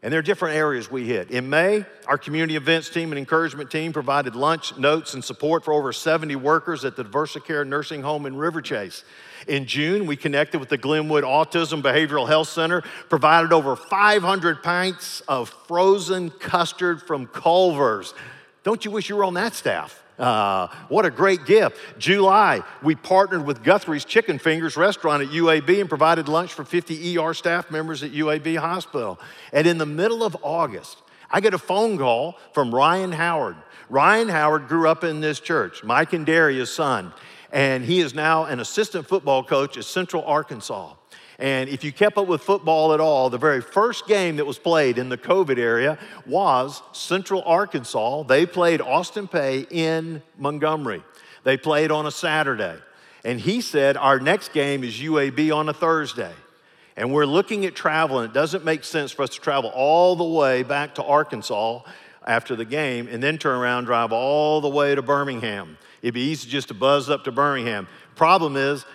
And 0.01 0.13
there 0.13 0.19
are 0.19 0.23
different 0.23 0.55
areas 0.55 0.89
we 0.89 1.05
hit. 1.05 1.29
In 1.29 1.49
May, 1.49 1.85
our 2.07 2.17
community 2.17 2.55
events 2.55 2.89
team 2.89 3.11
and 3.11 3.19
encouragement 3.19 3.69
team 3.69 3.91
provided 3.91 4.33
lunch, 4.33 4.77
notes, 4.77 5.13
and 5.13 5.21
support 5.21 5.65
for 5.65 5.73
over 5.73 5.91
70 5.91 6.37
workers 6.37 6.85
at 6.85 6.95
the 6.95 7.03
Diversicare 7.03 7.67
Nursing 7.67 8.01
Home 8.01 8.25
in 8.25 8.35
Riverchase. 8.35 9.03
In 9.49 9.65
June, 9.65 10.05
we 10.05 10.15
connected 10.15 10.59
with 10.59 10.69
the 10.69 10.77
Glenwood 10.77 11.25
Autism 11.25 11.81
Behavioral 11.81 12.29
Health 12.29 12.47
Center, 12.47 12.81
provided 13.09 13.51
over 13.51 13.75
500 13.75 14.63
pints 14.63 15.19
of 15.27 15.49
frozen 15.67 16.29
custard 16.29 17.01
from 17.01 17.27
Culver's. 17.27 18.13
Don't 18.63 18.85
you 18.85 18.91
wish 18.91 19.09
you 19.09 19.17
were 19.17 19.25
on 19.25 19.33
that 19.33 19.53
staff? 19.53 20.01
Uh, 20.19 20.67
what 20.89 21.05
a 21.05 21.09
great 21.09 21.45
gift. 21.45 21.77
July, 21.97 22.61
we 22.83 22.93
partnered 22.93 23.45
with 23.45 23.63
Guthrie's 23.63 24.03
Chicken 24.03 24.37
Fingers 24.37 24.75
restaurant 24.75 25.23
at 25.23 25.29
UAB 25.29 25.79
and 25.79 25.87
provided 25.87 26.27
lunch 26.27 26.53
for 26.53 26.65
50 26.65 27.17
ER 27.17 27.33
staff 27.33 27.71
members 27.71 28.03
at 28.03 28.11
UAB 28.11 28.57
Hospital. 28.57 29.17
And 29.53 29.65
in 29.65 29.77
the 29.77 29.85
middle 29.85 30.23
of 30.23 30.35
August, 30.41 31.01
I 31.31 31.39
get 31.39 31.53
a 31.53 31.57
phone 31.57 31.97
call 31.97 32.37
from 32.53 32.75
Ryan 32.75 33.13
Howard. 33.13 33.55
Ryan 33.89 34.27
Howard 34.27 34.67
grew 34.67 34.89
up 34.89 35.05
in 35.05 35.21
this 35.21 35.39
church, 35.39 35.83
Mike 35.85 36.11
and 36.11 36.25
Daria's 36.25 36.71
son, 36.71 37.13
and 37.51 37.85
he 37.85 38.01
is 38.01 38.13
now 38.13 38.43
an 38.43 38.59
assistant 38.59 39.07
football 39.07 39.43
coach 39.43 39.77
at 39.77 39.85
Central 39.85 40.23
Arkansas. 40.25 40.93
And 41.39 41.69
if 41.69 41.85
you 41.85 41.93
kept 41.93 42.17
up 42.17 42.27
with 42.27 42.41
football 42.41 42.93
at 42.93 42.99
all, 42.99 43.29
the 43.29 43.37
very 43.37 43.61
first 43.61 44.07
game 44.07 44.35
that 44.35 44.45
was 44.45 44.59
played 44.59 44.97
in 44.97 45.07
the 45.07 45.17
COVID 45.17 45.57
area 45.57 45.97
was 46.25 46.81
Central 46.91 47.41
Arkansas. 47.43 48.23
They 48.23 48.45
played 48.45 48.81
Austin 48.81 49.27
Peay 49.27 49.65
in 49.71 50.21
Montgomery. 50.37 51.01
They 51.45 51.55
played 51.55 51.91
on 51.91 52.05
a 52.05 52.11
Saturday. 52.11 52.77
And 53.23 53.39
he 53.39 53.61
said, 53.61 53.95
Our 53.95 54.19
next 54.19 54.51
game 54.51 54.83
is 54.83 54.99
UAB 54.99 55.55
on 55.55 55.69
a 55.69 55.73
Thursday. 55.73 56.33
And 56.97 57.13
we're 57.13 57.25
looking 57.25 57.65
at 57.65 57.73
travel, 57.73 58.19
and 58.19 58.29
it 58.29 58.33
doesn't 58.33 58.65
make 58.65 58.83
sense 58.83 59.13
for 59.13 59.23
us 59.23 59.29
to 59.29 59.39
travel 59.39 59.71
all 59.73 60.17
the 60.17 60.25
way 60.25 60.63
back 60.63 60.95
to 60.95 61.03
Arkansas 61.03 61.83
after 62.27 62.57
the 62.57 62.65
game 62.65 63.07
and 63.09 63.23
then 63.23 63.37
turn 63.37 63.57
around 63.57 63.85
drive 63.85 64.11
all 64.11 64.59
the 64.59 64.69
way 64.69 64.93
to 64.93 65.01
Birmingham. 65.01 65.77
It'd 66.01 66.13
be 66.13 66.21
easy 66.21 66.49
just 66.49 66.67
to 66.67 66.73
buzz 66.73 67.09
up 67.09 67.23
to 67.23 67.31
Birmingham. 67.31 67.87
Problem 68.15 68.57
is, 68.57 68.85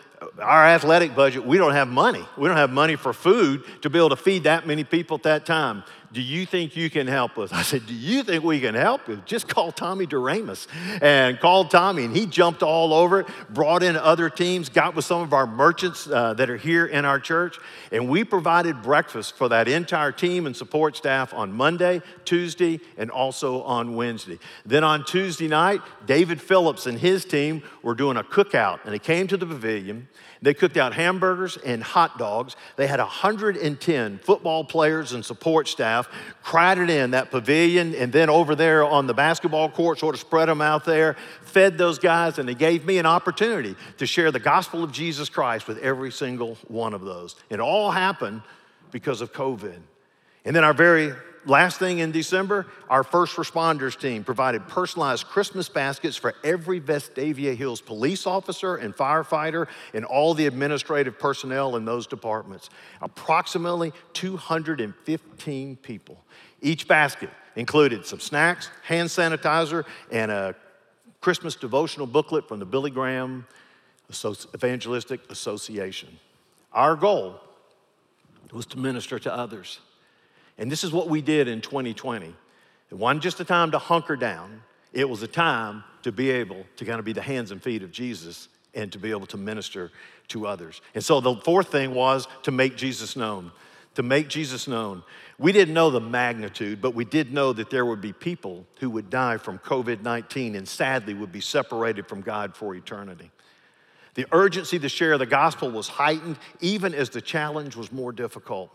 our 0.40 0.64
athletic 0.66 1.14
budget, 1.14 1.44
we 1.44 1.58
don't 1.58 1.72
have 1.72 1.88
money. 1.88 2.24
We 2.36 2.48
don't 2.48 2.56
have 2.56 2.70
money 2.70 2.96
for 2.96 3.12
food 3.12 3.64
to 3.82 3.90
be 3.90 3.98
able 3.98 4.10
to 4.10 4.16
feed 4.16 4.44
that 4.44 4.66
many 4.66 4.84
people 4.84 5.16
at 5.16 5.22
that 5.24 5.46
time. 5.46 5.84
Do 6.14 6.22
you 6.22 6.46
think 6.46 6.76
you 6.76 6.90
can 6.90 7.08
help 7.08 7.38
us? 7.38 7.52
I 7.52 7.62
said, 7.62 7.86
Do 7.86 7.92
you 7.92 8.22
think 8.22 8.44
we 8.44 8.60
can 8.60 8.76
help 8.76 9.08
you? 9.08 9.20
Just 9.26 9.48
call 9.48 9.72
Tommy 9.72 10.06
Duramus. 10.06 10.68
And 11.02 11.40
called 11.40 11.72
Tommy, 11.72 12.04
and 12.04 12.16
he 12.16 12.24
jumped 12.24 12.62
all 12.62 12.94
over 12.94 13.20
it, 13.20 13.26
brought 13.50 13.82
in 13.82 13.96
other 13.96 14.30
teams, 14.30 14.68
got 14.68 14.94
with 14.94 15.04
some 15.04 15.22
of 15.22 15.32
our 15.32 15.44
merchants 15.44 16.06
uh, 16.06 16.32
that 16.34 16.48
are 16.48 16.56
here 16.56 16.86
in 16.86 17.04
our 17.04 17.18
church, 17.18 17.58
and 17.90 18.08
we 18.08 18.22
provided 18.22 18.80
breakfast 18.80 19.36
for 19.36 19.48
that 19.48 19.66
entire 19.66 20.12
team 20.12 20.46
and 20.46 20.56
support 20.56 20.96
staff 20.96 21.34
on 21.34 21.52
Monday, 21.52 22.00
Tuesday, 22.24 22.78
and 22.96 23.10
also 23.10 23.62
on 23.62 23.96
Wednesday. 23.96 24.38
Then 24.64 24.84
on 24.84 25.04
Tuesday 25.04 25.48
night, 25.48 25.80
David 26.06 26.40
Phillips 26.40 26.86
and 26.86 26.96
his 26.96 27.24
team 27.24 27.60
were 27.82 27.96
doing 27.96 28.16
a 28.16 28.22
cookout, 28.22 28.78
and 28.84 28.94
they 28.94 29.00
came 29.00 29.26
to 29.26 29.36
the 29.36 29.46
pavilion. 29.46 30.06
They 30.44 30.52
cooked 30.52 30.76
out 30.76 30.92
hamburgers 30.92 31.56
and 31.56 31.82
hot 31.82 32.18
dogs. 32.18 32.54
They 32.76 32.86
had 32.86 33.00
110 33.00 34.18
football 34.18 34.62
players 34.62 35.14
and 35.14 35.24
support 35.24 35.68
staff 35.68 36.06
crowded 36.42 36.90
in 36.90 37.12
that 37.12 37.30
pavilion 37.30 37.94
and 37.94 38.12
then 38.12 38.28
over 38.28 38.54
there 38.54 38.84
on 38.84 39.06
the 39.06 39.14
basketball 39.14 39.70
court, 39.70 39.98
sort 39.98 40.14
of 40.14 40.20
spread 40.20 40.50
them 40.50 40.60
out 40.60 40.84
there, 40.84 41.16
fed 41.40 41.78
those 41.78 41.98
guys, 41.98 42.38
and 42.38 42.46
they 42.46 42.54
gave 42.54 42.84
me 42.84 42.98
an 42.98 43.06
opportunity 43.06 43.74
to 43.96 44.06
share 44.06 44.30
the 44.30 44.38
gospel 44.38 44.84
of 44.84 44.92
Jesus 44.92 45.30
Christ 45.30 45.66
with 45.66 45.78
every 45.78 46.12
single 46.12 46.58
one 46.68 46.92
of 46.92 47.00
those. 47.00 47.36
It 47.48 47.58
all 47.58 47.90
happened 47.90 48.42
because 48.90 49.22
of 49.22 49.32
COVID. 49.32 49.80
And 50.44 50.54
then 50.54 50.62
our 50.62 50.74
very 50.74 51.14
last 51.46 51.78
thing 51.78 51.98
in 51.98 52.12
December, 52.12 52.66
our 52.88 53.02
first 53.02 53.36
responders 53.36 53.98
team 53.98 54.24
provided 54.24 54.66
personalized 54.68 55.26
Christmas 55.26 55.68
baskets 55.68 56.16
for 56.16 56.34
every 56.42 56.80
Vestavia 56.80 57.56
Hills 57.56 57.80
police 57.80 58.26
officer 58.26 58.76
and 58.76 58.94
firefighter 58.94 59.66
and 59.92 60.04
all 60.04 60.34
the 60.34 60.46
administrative 60.46 61.18
personnel 61.18 61.76
in 61.76 61.84
those 61.84 62.06
departments. 62.06 62.70
Approximately 63.00 63.92
215 64.12 65.76
people. 65.76 66.22
Each 66.60 66.88
basket 66.88 67.30
included 67.56 68.06
some 68.06 68.20
snacks, 68.20 68.70
hand 68.82 69.08
sanitizer, 69.08 69.84
and 70.10 70.30
a 70.30 70.54
Christmas 71.20 71.54
devotional 71.54 72.06
booklet 72.06 72.48
from 72.48 72.58
the 72.58 72.66
Billy 72.66 72.90
Graham 72.90 73.46
Evangelistic 74.54 75.20
Association. 75.30 76.18
Our 76.72 76.96
goal 76.96 77.40
was 78.52 78.66
to 78.66 78.78
minister 78.78 79.18
to 79.18 79.34
others. 79.34 79.80
And 80.58 80.70
this 80.70 80.84
is 80.84 80.92
what 80.92 81.08
we 81.08 81.20
did 81.20 81.48
in 81.48 81.60
2020. 81.60 82.34
It 82.90 82.94
wasn't 82.94 83.22
just 83.22 83.40
a 83.40 83.44
time 83.44 83.70
to 83.72 83.78
hunker 83.78 84.16
down, 84.16 84.62
it 84.92 85.08
was 85.08 85.22
a 85.22 85.28
time 85.28 85.84
to 86.02 86.12
be 86.12 86.30
able 86.30 86.64
to 86.76 86.84
kind 86.84 86.98
of 86.98 87.04
be 87.04 87.12
the 87.12 87.22
hands 87.22 87.50
and 87.50 87.62
feet 87.62 87.82
of 87.82 87.90
Jesus 87.90 88.48
and 88.74 88.92
to 88.92 88.98
be 88.98 89.10
able 89.10 89.26
to 89.26 89.36
minister 89.36 89.90
to 90.28 90.46
others. 90.46 90.80
And 90.94 91.04
so 91.04 91.20
the 91.20 91.36
fourth 91.36 91.68
thing 91.68 91.94
was 91.94 92.28
to 92.42 92.50
make 92.50 92.76
Jesus 92.76 93.16
known. 93.16 93.52
To 93.94 94.02
make 94.02 94.28
Jesus 94.28 94.66
known. 94.66 95.04
We 95.38 95.52
didn't 95.52 95.74
know 95.74 95.90
the 95.90 96.00
magnitude, 96.00 96.80
but 96.80 96.94
we 96.94 97.04
did 97.04 97.32
know 97.32 97.52
that 97.52 97.70
there 97.70 97.86
would 97.86 98.00
be 98.00 98.12
people 98.12 98.66
who 98.80 98.90
would 98.90 99.08
die 99.08 99.36
from 99.36 99.58
COVID 99.58 100.02
19 100.02 100.56
and 100.56 100.68
sadly 100.68 101.14
would 101.14 101.32
be 101.32 101.40
separated 101.40 102.08
from 102.08 102.20
God 102.20 102.56
for 102.56 102.74
eternity. 102.74 103.30
The 104.14 104.26
urgency 104.32 104.78
to 104.78 104.88
share 104.88 105.18
the 105.18 105.26
gospel 105.26 105.70
was 105.70 105.88
heightened 105.88 106.38
even 106.60 106.94
as 106.94 107.10
the 107.10 107.20
challenge 107.20 107.76
was 107.76 107.90
more 107.92 108.12
difficult. 108.12 108.70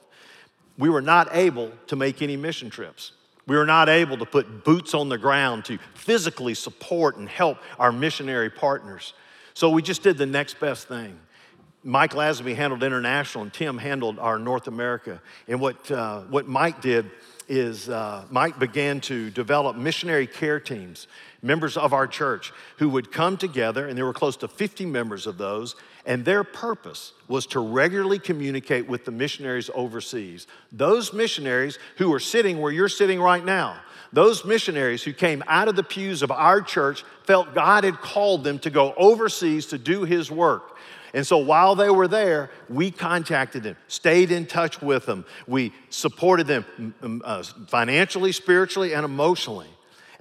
We 0.79 0.89
were 0.89 1.01
not 1.01 1.35
able 1.35 1.71
to 1.87 1.95
make 1.95 2.21
any 2.21 2.37
mission 2.37 2.69
trips. 2.69 3.11
We 3.45 3.57
were 3.57 3.65
not 3.65 3.89
able 3.89 4.17
to 4.17 4.25
put 4.25 4.63
boots 4.63 4.93
on 4.93 5.09
the 5.09 5.17
ground 5.17 5.65
to 5.65 5.77
physically 5.93 6.53
support 6.53 7.17
and 7.17 7.27
help 7.27 7.57
our 7.77 7.91
missionary 7.91 8.49
partners. 8.49 9.13
So 9.53 9.69
we 9.69 9.81
just 9.81 10.03
did 10.03 10.17
the 10.17 10.25
next 10.25 10.59
best 10.59 10.87
thing. 10.87 11.19
Mike 11.83 12.13
Lasby 12.13 12.55
handled 12.55 12.83
international, 12.83 13.43
and 13.43 13.53
Tim 13.53 13.77
handled 13.77 14.19
our 14.19 14.39
North 14.39 14.67
America. 14.67 15.21
And 15.49 15.59
what, 15.59 15.91
uh, 15.91 16.21
what 16.21 16.47
Mike 16.47 16.81
did 16.81 17.11
is 17.49 17.89
uh, 17.89 18.23
Mike 18.29 18.57
began 18.59 19.01
to 19.01 19.29
develop 19.31 19.75
missionary 19.75 20.27
care 20.27 20.59
teams, 20.59 21.07
members 21.41 21.75
of 21.75 21.91
our 21.91 22.07
church 22.07 22.53
who 22.77 22.87
would 22.89 23.11
come 23.11 23.35
together, 23.35 23.87
and 23.87 23.97
there 23.97 24.05
were 24.05 24.13
close 24.13 24.37
to 24.37 24.47
50 24.47 24.85
members 24.85 25.27
of 25.27 25.37
those, 25.37 25.75
and 26.09 26.25
their 26.25 26.43
purpose 26.43 27.13
was 27.27 27.45
to 27.45 27.59
regularly 27.59 28.17
communicate 28.17 28.87
with 28.87 29.05
the 29.05 29.11
missionaries 29.11 29.69
overseas. 29.75 30.47
Those 30.71 31.13
missionaries 31.13 31.77
who 31.97 32.11
are 32.11 32.19
sitting 32.19 32.59
where 32.59 32.71
you're 32.71 32.89
sitting 32.89 33.21
right 33.21 33.45
now, 33.45 33.79
those 34.11 34.43
missionaries 34.43 35.03
who 35.03 35.13
came 35.13 35.43
out 35.45 35.67
of 35.67 35.75
the 35.75 35.83
pews 35.83 36.23
of 36.23 36.31
our 36.31 36.61
church 36.61 37.05
felt 37.25 37.53
God 37.53 37.83
had 37.83 38.01
called 38.01 38.43
them 38.43 38.57
to 38.59 38.71
go 38.71 38.95
overseas 38.97 39.67
to 39.67 39.77
do 39.77 40.03
His 40.03 40.31
work. 40.31 40.77
And 41.13 41.25
so 41.27 41.37
while 41.37 41.75
they 41.75 41.91
were 41.91 42.07
there, 42.07 42.49
we 42.69 42.89
contacted 42.89 43.61
them, 43.61 43.77
stayed 43.87 44.31
in 44.31 44.47
touch 44.47 44.81
with 44.81 45.05
them. 45.05 45.25
We 45.45 45.73
supported 45.91 46.47
them 46.47 47.21
uh, 47.23 47.43
financially, 47.67 48.31
spiritually, 48.31 48.95
and 48.95 49.05
emotionally. 49.05 49.67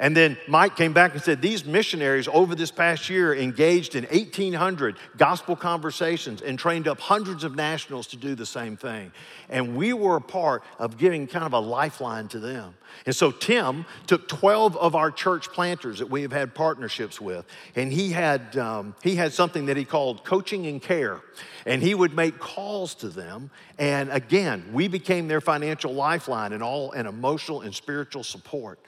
And 0.00 0.16
then 0.16 0.38
Mike 0.46 0.76
came 0.76 0.92
back 0.92 1.14
and 1.14 1.22
said, 1.22 1.42
These 1.42 1.64
missionaries 1.64 2.28
over 2.28 2.54
this 2.54 2.70
past 2.70 3.08
year 3.08 3.34
engaged 3.34 3.96
in 3.96 4.04
1,800 4.04 4.96
gospel 5.16 5.56
conversations 5.56 6.40
and 6.40 6.56
trained 6.56 6.86
up 6.86 7.00
hundreds 7.00 7.42
of 7.42 7.56
nationals 7.56 8.06
to 8.08 8.16
do 8.16 8.36
the 8.36 8.46
same 8.46 8.76
thing. 8.76 9.10
And 9.48 9.76
we 9.76 9.92
were 9.92 10.16
a 10.16 10.20
part 10.20 10.62
of 10.78 10.98
giving 10.98 11.26
kind 11.26 11.44
of 11.44 11.52
a 11.52 11.58
lifeline 11.58 12.28
to 12.28 12.38
them. 12.38 12.76
And 13.06 13.14
so 13.14 13.32
Tim 13.32 13.86
took 14.06 14.28
12 14.28 14.76
of 14.76 14.94
our 14.94 15.10
church 15.10 15.48
planters 15.48 15.98
that 15.98 16.08
we 16.08 16.22
have 16.22 16.32
had 16.32 16.54
partnerships 16.54 17.20
with, 17.20 17.44
and 17.74 17.92
he 17.92 18.12
had, 18.12 18.56
um, 18.56 18.94
he 19.02 19.16
had 19.16 19.32
something 19.32 19.66
that 19.66 19.76
he 19.76 19.84
called 19.84 20.24
coaching 20.24 20.66
and 20.66 20.80
care. 20.80 21.20
And 21.66 21.82
he 21.82 21.94
would 21.94 22.14
make 22.14 22.38
calls 22.38 22.94
to 22.96 23.08
them. 23.08 23.50
And 23.78 24.10
again, 24.10 24.70
we 24.72 24.88
became 24.88 25.28
their 25.28 25.40
financial 25.40 25.92
lifeline 25.92 26.52
and 26.52 26.62
all 26.62 26.92
and 26.92 27.06
emotional 27.06 27.62
and 27.62 27.74
spiritual 27.74 28.24
support. 28.24 28.78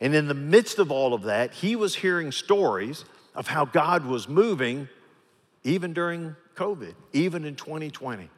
And 0.00 0.14
in 0.14 0.28
the 0.28 0.34
midst 0.34 0.78
of 0.78 0.90
all 0.90 1.14
of 1.14 1.22
that, 1.22 1.52
he 1.52 1.76
was 1.76 1.94
hearing 1.94 2.32
stories 2.32 3.04
of 3.34 3.48
how 3.48 3.64
God 3.64 4.06
was 4.06 4.28
moving 4.28 4.88
even 5.64 5.92
during 5.92 6.36
COVID, 6.56 6.94
even 7.12 7.44
in 7.44 7.56
2020. 7.56 8.28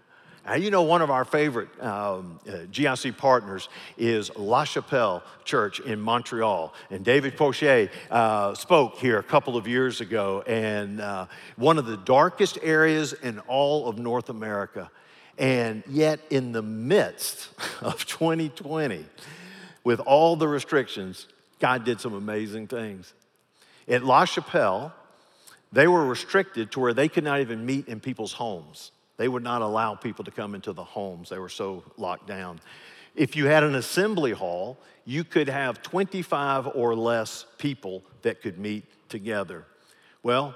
Now, 0.46 0.54
you 0.54 0.70
know, 0.70 0.82
one 0.82 1.02
of 1.02 1.10
our 1.10 1.24
favorite 1.24 1.68
um, 1.82 2.38
uh, 2.46 2.52
GIC 2.70 3.16
partners 3.16 3.68
is 3.98 4.30
La 4.36 4.62
Chapelle 4.62 5.24
Church 5.44 5.80
in 5.80 6.00
Montreal. 6.00 6.72
And 6.90 7.04
David 7.04 7.36
Pochet 7.36 7.90
uh, 8.12 8.54
spoke 8.54 8.96
here 8.98 9.18
a 9.18 9.24
couple 9.24 9.56
of 9.56 9.66
years 9.66 10.00
ago, 10.00 10.44
and 10.46 11.00
uh, 11.00 11.26
one 11.56 11.78
of 11.78 11.86
the 11.86 11.96
darkest 11.96 12.60
areas 12.62 13.12
in 13.12 13.40
all 13.40 13.88
of 13.88 13.98
North 13.98 14.28
America. 14.28 14.88
And 15.36 15.82
yet, 15.88 16.20
in 16.30 16.52
the 16.52 16.62
midst 16.62 17.50
of 17.80 18.06
2020, 18.06 19.04
with 19.82 19.98
all 19.98 20.36
the 20.36 20.46
restrictions, 20.46 21.26
God 21.58 21.84
did 21.84 22.00
some 22.00 22.14
amazing 22.14 22.66
things. 22.66 23.12
At 23.88 24.04
La 24.04 24.24
Chapelle, 24.24 24.92
they 25.72 25.86
were 25.86 26.04
restricted 26.04 26.72
to 26.72 26.80
where 26.80 26.94
they 26.94 27.08
could 27.08 27.24
not 27.24 27.40
even 27.40 27.64
meet 27.64 27.88
in 27.88 28.00
people's 28.00 28.32
homes. 28.32 28.92
They 29.16 29.28
would 29.28 29.42
not 29.42 29.62
allow 29.62 29.94
people 29.94 30.24
to 30.24 30.30
come 30.30 30.54
into 30.54 30.72
the 30.72 30.84
homes, 30.84 31.28
they 31.28 31.38
were 31.38 31.48
so 31.48 31.82
locked 31.96 32.26
down. 32.26 32.60
If 33.14 33.34
you 33.34 33.46
had 33.46 33.62
an 33.62 33.74
assembly 33.74 34.32
hall, 34.32 34.78
you 35.06 35.24
could 35.24 35.48
have 35.48 35.82
25 35.82 36.68
or 36.74 36.94
less 36.94 37.46
people 37.56 38.02
that 38.22 38.42
could 38.42 38.58
meet 38.58 38.84
together. 39.08 39.64
Well, 40.22 40.54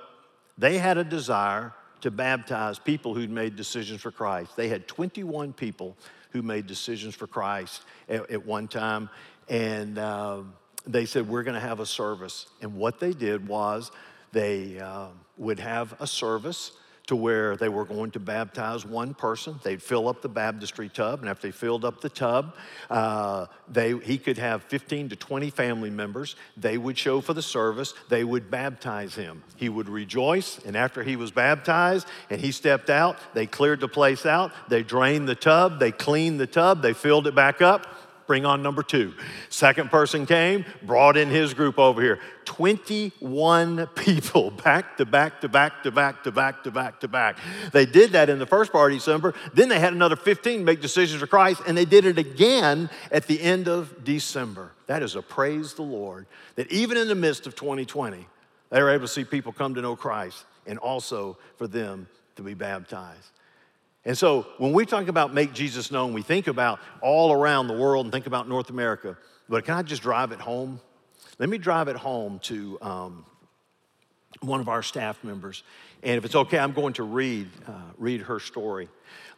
they 0.59 0.77
had 0.77 0.99
a 0.99 1.05
desire 1.05 1.73
to 2.03 2.11
baptize 2.11 2.79
people 2.79 3.15
who'd 3.15 3.31
made 3.31 3.57
decisions 3.57 4.03
for 4.03 4.11
Christ. 4.11 4.57
They 4.57 4.69
had 4.69 4.87
21 4.89 5.55
people 5.55 5.97
who 6.33 6.43
made 6.43 6.67
decisions 6.67 7.15
for 7.15 7.27
Christ 7.27 7.83
at, 8.09 8.31
at 8.31 8.45
one 8.45 8.69
time. 8.69 9.09
And 9.49 9.99
um, 9.99 10.53
they 10.87 11.07
said, 11.07 11.29
We're 11.29 11.43
going 11.43 11.55
to 11.55 11.61
have 11.61 11.81
a 11.81 11.87
service. 11.87 12.47
And 12.61 12.77
what 12.77 13.01
they 13.01 13.13
did 13.13 13.47
was 13.47 13.91
they 14.33 14.79
uh, 14.79 15.09
would 15.37 15.59
have 15.59 15.95
a 16.01 16.07
service 16.07 16.73
to 17.11 17.17
where 17.17 17.57
they 17.57 17.69
were 17.69 17.85
going 17.85 18.13
to 18.13 18.21
baptize 18.21 18.87
one 18.87 19.15
person. 19.15 19.59
They'd 19.65 19.83
fill 19.83 20.09
up 20.09 20.23
the 20.23 20.29
baptistry 20.29 20.89
tub, 20.89 21.19
and 21.19 21.29
after 21.29 21.49
they 21.49 21.51
filled 21.51 21.85
up 21.85 22.01
the 22.01 22.09
tub, 22.09 22.55
uh, 22.89 23.47
they, 23.69 23.99
he 23.99 24.17
could 24.17 24.39
have 24.39 24.63
15 24.65 25.09
to 25.09 25.17
20 25.17 25.51
family 25.51 25.91
members. 25.91 26.37
They 26.57 26.79
would 26.79 26.97
show 26.97 27.21
for 27.21 27.35
the 27.35 27.43
service, 27.43 27.95
they 28.09 28.23
would 28.23 28.49
baptize 28.49 29.17
him. 29.17 29.43
He 29.57 29.69
would 29.69 29.89
rejoice, 29.89 30.61
and 30.65 30.77
after 30.77 31.03
he 31.03 31.17
was 31.17 31.33
baptized 31.33 32.07
and 32.31 32.41
he 32.41 32.53
stepped 32.53 32.91
out, 32.91 33.19
they 33.35 33.47
cleared 33.47 33.81
the 33.81 33.89
place 33.89 34.25
out, 34.25 34.53
they 34.69 34.85
drained 34.85 35.29
the 35.29 35.35
tub, 35.35 35.81
they 35.81 35.91
cleaned 35.91 36.39
the 36.39 36.47
tub, 36.47 36.81
they 36.81 36.93
filled 36.93 37.27
it 37.27 37.35
back 37.35 37.61
up 37.61 37.89
Bring 38.31 38.47
on 38.47 38.63
number 38.63 38.85
two. 38.85 39.13
Second 39.49 39.91
person 39.91 40.25
came, 40.25 40.65
brought 40.85 41.17
in 41.17 41.31
his 41.31 41.53
group 41.53 41.81
over 41.81 42.01
here. 42.01 42.21
21 42.45 43.89
people 43.97 44.51
back 44.65 44.97
to 44.99 45.05
back 45.05 45.41
to 45.41 45.49
back 45.49 45.83
to 45.83 45.91
back 45.91 46.23
to 46.23 46.31
back 46.31 46.63
to 46.63 46.71
back 46.71 47.01
to 47.01 47.09
back. 47.09 47.39
They 47.73 47.87
did 47.87 48.13
that 48.13 48.31
in 48.31 48.39
the 48.39 48.47
first 48.47 48.71
part 48.71 48.93
of 48.93 48.99
December. 48.99 49.35
Then 49.53 49.69
they 49.69 49.81
had 49.81 49.95
another 49.95 50.15
15 50.15 50.65
make 50.65 50.81
decisions 50.81 51.21
for 51.21 51.27
Christ, 51.27 51.63
and 51.67 51.77
they 51.77 51.85
did 51.85 52.05
it 52.05 52.19
again 52.19 52.89
at 53.11 53.27
the 53.27 53.43
end 53.43 53.67
of 53.67 54.05
December. 54.05 54.71
That 54.87 55.03
is 55.03 55.17
a 55.17 55.23
praise 55.23 55.75
the 55.75 55.83
Lord 55.83 56.27
that 56.55 56.71
even 56.71 56.99
in 56.99 57.09
the 57.09 57.17
midst 57.17 57.49
of 57.49 57.57
2020, 57.57 58.29
they 58.71 58.81
were 58.81 58.91
able 58.91 59.09
to 59.09 59.13
see 59.13 59.25
people 59.25 59.51
come 59.51 59.75
to 59.75 59.83
know 59.83 59.97
Christ 59.97 60.45
and 60.69 60.79
also 60.79 61.37
for 61.57 61.67
them 61.67 62.07
to 62.37 62.43
be 62.43 62.55
baptized. 62.55 63.33
And 64.05 64.17
so 64.17 64.47
when 64.59 64.73
we 64.73 64.87
talk 64.87 65.09
about 65.09 65.35
make 65.35 65.53
Jesus 65.53 65.91
known, 65.91 66.13
we 66.13 66.23
think 66.23 66.47
about 66.47 66.81
all 67.03 67.33
around 67.33 67.69
the 67.69 67.77
world 67.77 68.07
and 68.07 68.13
think 68.13 68.27
about 68.27 68.49
North 68.49 68.71
America. 68.71 69.17
But 69.49 69.65
can 69.65 69.75
I 69.75 69.83
just 69.83 70.03
drive 70.03 70.33
it 70.33 70.41
home? 70.41 70.81
Let 71.39 71.49
me 71.49 71.59
drive 71.59 71.89
it 71.89 71.97
home 71.97 72.39
to 72.41 72.79
um, 72.81 73.25
one 74.41 74.61
of 74.61 74.69
our 74.69 74.83
staff 74.83 75.23
members. 75.23 75.63
And 76.03 76.17
if 76.17 76.25
it's 76.25 76.35
okay, 76.35 76.59
I'm 76.59 76.73
going 76.73 76.95
to 76.95 77.03
read, 77.03 77.49
uh, 77.67 77.73
read 77.99 78.23
her 78.23 78.41
story. 78.41 78.89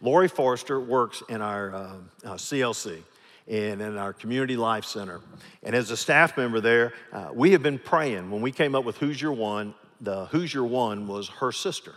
Lori 0.01 0.29
Forrester 0.29 0.81
works 0.81 1.22
in 1.29 1.42
our 1.42 1.75
uh, 1.75 1.79
uh, 2.25 2.35
CLC 2.35 3.03
and 3.48 3.81
in 3.81 3.96
our 3.96 4.12
Community 4.12 4.57
Life 4.57 4.85
Center. 4.85 5.20
And 5.64 5.75
as 5.75 5.90
a 5.90 5.96
staff 5.96 6.37
member 6.37 6.61
there, 6.61 6.92
uh, 7.12 7.31
we 7.33 7.53
have 7.53 7.62
been 7.62 7.79
praying. 7.79 8.31
When 8.31 8.42
we 8.42 8.53
came 8.53 8.75
up 8.77 8.85
with 8.85 8.98
Who's 8.98 9.20
Your 9.20 9.33
One, 9.33 9.75
the 10.01 10.27
Who's 10.27 10.55
Your 10.55 10.64
One 10.66 11.09
was 11.09 11.29
her 11.29 11.51
sister. 11.51 11.94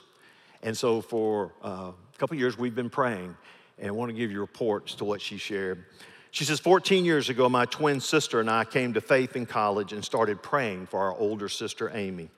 And 0.63 0.75
so 0.75 1.01
for 1.01 1.53
uh, 1.61 1.91
couple 2.17 2.37
years 2.37 2.57
we've 2.57 2.75
been 2.75 2.89
praying, 2.89 3.35
and 3.77 3.87
I 3.87 3.91
want 3.91 4.09
to 4.09 4.15
give 4.15 4.31
you 4.31 4.39
reports 4.39 4.95
to 4.95 5.05
what 5.05 5.21
she 5.21 5.37
shared. 5.37 5.85
She 6.31 6.43
says, 6.43 6.59
14 6.59 7.05
years 7.05 7.29
ago, 7.29 7.47
my 7.47 7.65
twin 7.65 8.01
sister 8.01 8.39
and 8.39 8.49
I 8.49 8.65
came 8.65 8.93
to 8.93 9.01
faith 9.01 9.35
in 9.35 9.45
college 9.45 9.93
and 9.93 10.03
started 10.03 10.41
praying 10.41 10.87
for 10.87 10.99
our 10.99 11.15
older 11.17 11.47
sister, 11.47 11.91
Amy. 11.93 12.29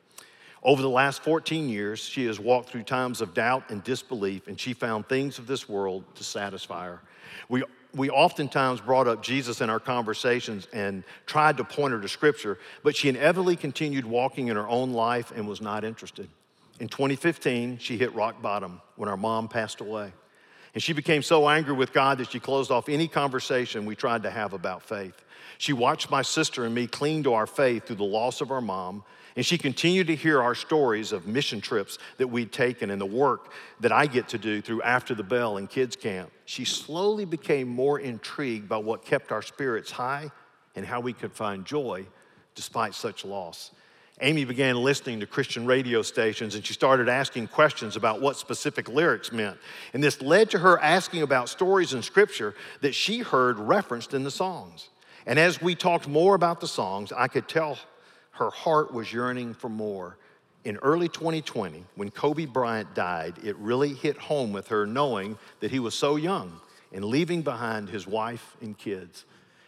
Over 0.63 0.81
the 0.81 0.89
last 0.89 1.23
14 1.23 1.69
years, 1.69 1.99
she 1.99 2.25
has 2.25 2.39
walked 2.39 2.69
through 2.69 2.83
times 2.83 3.21
of 3.21 3.33
doubt 3.33 3.69
and 3.69 3.83
disbelief, 3.83 4.47
and 4.47 4.59
she 4.59 4.73
found 4.73 5.07
things 5.07 5.39
of 5.39 5.47
this 5.47 5.69
world 5.69 6.03
to 6.15 6.23
satisfy 6.23 6.87
her. 6.87 7.01
We 7.49 7.63
we 7.95 8.09
oftentimes 8.09 8.81
brought 8.81 9.07
up 9.07 9.23
Jesus 9.23 9.61
in 9.61 9.69
our 9.69 9.79
conversations 9.79 10.67
and 10.73 11.03
tried 11.25 11.57
to 11.57 11.63
point 11.63 11.93
her 11.93 12.01
to 12.01 12.07
Scripture, 12.07 12.59
but 12.83 12.95
she 12.95 13.09
inevitably 13.09 13.55
continued 13.55 14.05
walking 14.05 14.47
in 14.47 14.55
her 14.55 14.67
own 14.67 14.93
life 14.93 15.31
and 15.35 15.47
was 15.47 15.61
not 15.61 15.83
interested. 15.83 16.29
In 16.79 16.87
2015, 16.87 17.79
she 17.79 17.97
hit 17.97 18.13
rock 18.13 18.41
bottom 18.41 18.81
when 18.95 19.09
our 19.09 19.17
mom 19.17 19.47
passed 19.47 19.81
away. 19.81 20.13
And 20.73 20.83
she 20.83 20.93
became 20.93 21.23
so 21.23 21.49
angry 21.49 21.73
with 21.73 21.91
God 21.91 22.19
that 22.19 22.29
she 22.31 22.39
closed 22.39 22.69
off 22.69 22.87
any 22.87 23.07
conversation 23.07 23.85
we 23.85 23.95
tried 23.95 24.23
to 24.23 24.29
have 24.29 24.53
about 24.53 24.83
faith. 24.83 25.25
She 25.57 25.73
watched 25.73 26.11
my 26.11 26.21
sister 26.21 26.65
and 26.65 26.75
me 26.75 26.85
cling 26.85 27.23
to 27.23 27.33
our 27.33 27.47
faith 27.47 27.87
through 27.87 27.95
the 27.95 28.03
loss 28.03 28.41
of 28.41 28.51
our 28.51 28.61
mom, 28.61 29.03
and 29.35 29.43
she 29.43 29.57
continued 29.57 30.05
to 30.07 30.15
hear 30.15 30.39
our 30.39 30.53
stories 30.53 31.11
of 31.11 31.25
mission 31.25 31.61
trips 31.61 31.97
that 32.17 32.27
we'd 32.27 32.51
taken 32.51 32.91
and 32.91 33.01
the 33.01 33.07
work 33.07 33.53
that 33.79 33.91
I 33.91 34.05
get 34.05 34.27
to 34.29 34.37
do 34.37 34.61
through 34.61 34.83
After 34.83 35.15
the 35.15 35.23
Bell 35.23 35.57
and 35.57 35.67
Kids 35.67 35.95
Camp. 35.95 36.31
She 36.45 36.63
slowly 36.63 37.25
became 37.25 37.67
more 37.67 37.99
intrigued 37.99 38.69
by 38.69 38.77
what 38.77 39.03
kept 39.03 39.31
our 39.31 39.41
spirits 39.41 39.89
high 39.89 40.29
and 40.75 40.85
how 40.85 40.99
we 40.99 41.13
could 41.13 41.33
find 41.33 41.65
joy 41.65 42.05
despite 42.53 42.93
such 42.93 43.25
loss. 43.25 43.71
Amy 44.21 44.45
began 44.45 44.75
listening 44.77 45.19
to 45.19 45.27
Christian 45.27 45.67
radio 45.67 46.01
stations 46.01 46.55
and 46.55 46.65
she 46.65 46.73
started 46.73 47.07
asking 47.07 47.47
questions 47.47 47.95
about 47.95 48.19
what 48.19 48.35
specific 48.35 48.89
lyrics 48.89 49.31
meant. 49.31 49.57
And 49.93 50.03
this 50.03 50.21
led 50.21 50.49
to 50.51 50.59
her 50.59 50.79
asking 50.79 51.21
about 51.21 51.49
stories 51.49 51.93
in 51.93 52.01
scripture 52.01 52.55
that 52.81 52.95
she 52.95 53.19
heard 53.19 53.59
referenced 53.59 54.15
in 54.15 54.23
the 54.23 54.31
songs. 54.31 54.89
And 55.27 55.37
as 55.37 55.61
we 55.61 55.75
talked 55.75 56.07
more 56.07 56.33
about 56.33 56.61
the 56.61 56.67
songs, 56.67 57.11
I 57.15 57.27
could 57.27 57.47
tell 57.47 57.77
her 58.31 58.49
heart 58.49 58.91
was 58.91 59.13
yearning 59.13 59.53
for 59.53 59.69
more. 59.69 60.17
In 60.63 60.77
early 60.77 61.09
2020, 61.09 61.83
when 61.95 62.09
Kobe 62.09 62.45
Bryant 62.45 62.95
died, 62.95 63.35
it 63.43 63.55
really 63.57 63.93
hit 63.93 64.17
home 64.17 64.51
with 64.51 64.69
her 64.69 64.87
knowing 64.87 65.37
that 65.59 65.69
he 65.69 65.79
was 65.79 65.93
so 65.93 66.15
young 66.15 66.59
and 66.91 67.05
leaving 67.05 67.41
behind 67.43 67.89
his 67.89 68.07
wife 68.07 68.57
and 68.61 68.77
kids. 68.77 69.25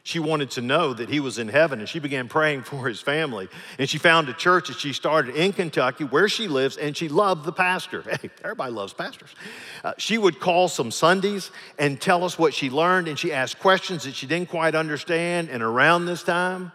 She 0.10 0.18
wanted 0.18 0.50
to 0.52 0.62
know 0.62 0.92
that 0.92 1.08
he 1.08 1.20
was 1.20 1.38
in 1.38 1.50
heaven, 1.50 1.78
and 1.78 1.88
she 1.88 2.00
began 2.00 2.28
praying 2.30 2.64
for 2.64 2.88
his 2.88 3.00
family. 3.00 3.48
And 3.78 3.88
she 3.88 4.00
found 4.00 4.28
a 4.28 4.34
church 4.34 4.70
that 4.70 4.80
she 4.80 4.92
started 4.92 5.36
in 5.36 5.54
Kentucky 5.54 6.04
where 6.04 6.28
she 6.28 6.48
lives, 6.48 6.78
and 6.78 6.98
she 6.98 7.10
loved 7.10 7.46
the 7.46 7.52
pastor. 7.52 8.02
Hey, 8.20 8.32
everybody 8.44 8.74
loves 8.74 8.92
pastors. 8.92 9.36
Uh, 9.84 9.94
she 10.00 10.18
would 10.18 10.40
call 10.40 10.68
some 10.68 10.90
Sundays 10.90 11.52
and 11.78 12.02
tell 12.02 12.24
us 12.24 12.40
what 12.40 12.56
she 12.56 12.72
learned, 12.72 13.08
and 13.08 13.20
she 13.20 13.32
asked 13.32 13.60
questions 13.60 14.06
that 14.06 14.16
she 14.16 14.26
didn't 14.26 14.50
quite 14.50 14.74
understand. 14.74 15.48
And 15.52 15.62
around 15.62 16.08
this 16.08 16.24
time, 16.24 16.72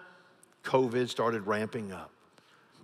COVID 0.63 1.09
started 1.09 1.45
ramping 1.45 1.91
up. 1.91 2.13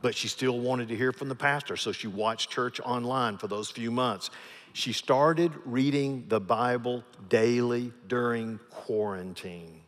But 0.02 0.16
she 0.16 0.26
still 0.26 0.58
wanted 0.58 0.88
to 0.88 0.96
hear 0.96 1.12
from 1.12 1.28
the 1.28 1.36
pastor, 1.36 1.76
so 1.76 1.92
she 1.92 2.08
watched 2.08 2.50
church 2.50 2.80
online 2.80 3.38
for 3.38 3.46
those 3.46 3.70
few 3.70 3.92
months. 3.92 4.30
She 4.72 4.92
started 4.92 5.52
reading 5.64 6.24
the 6.26 6.40
Bible 6.40 7.04
daily 7.28 7.92
during 8.08 8.58
quarantine 8.68 9.82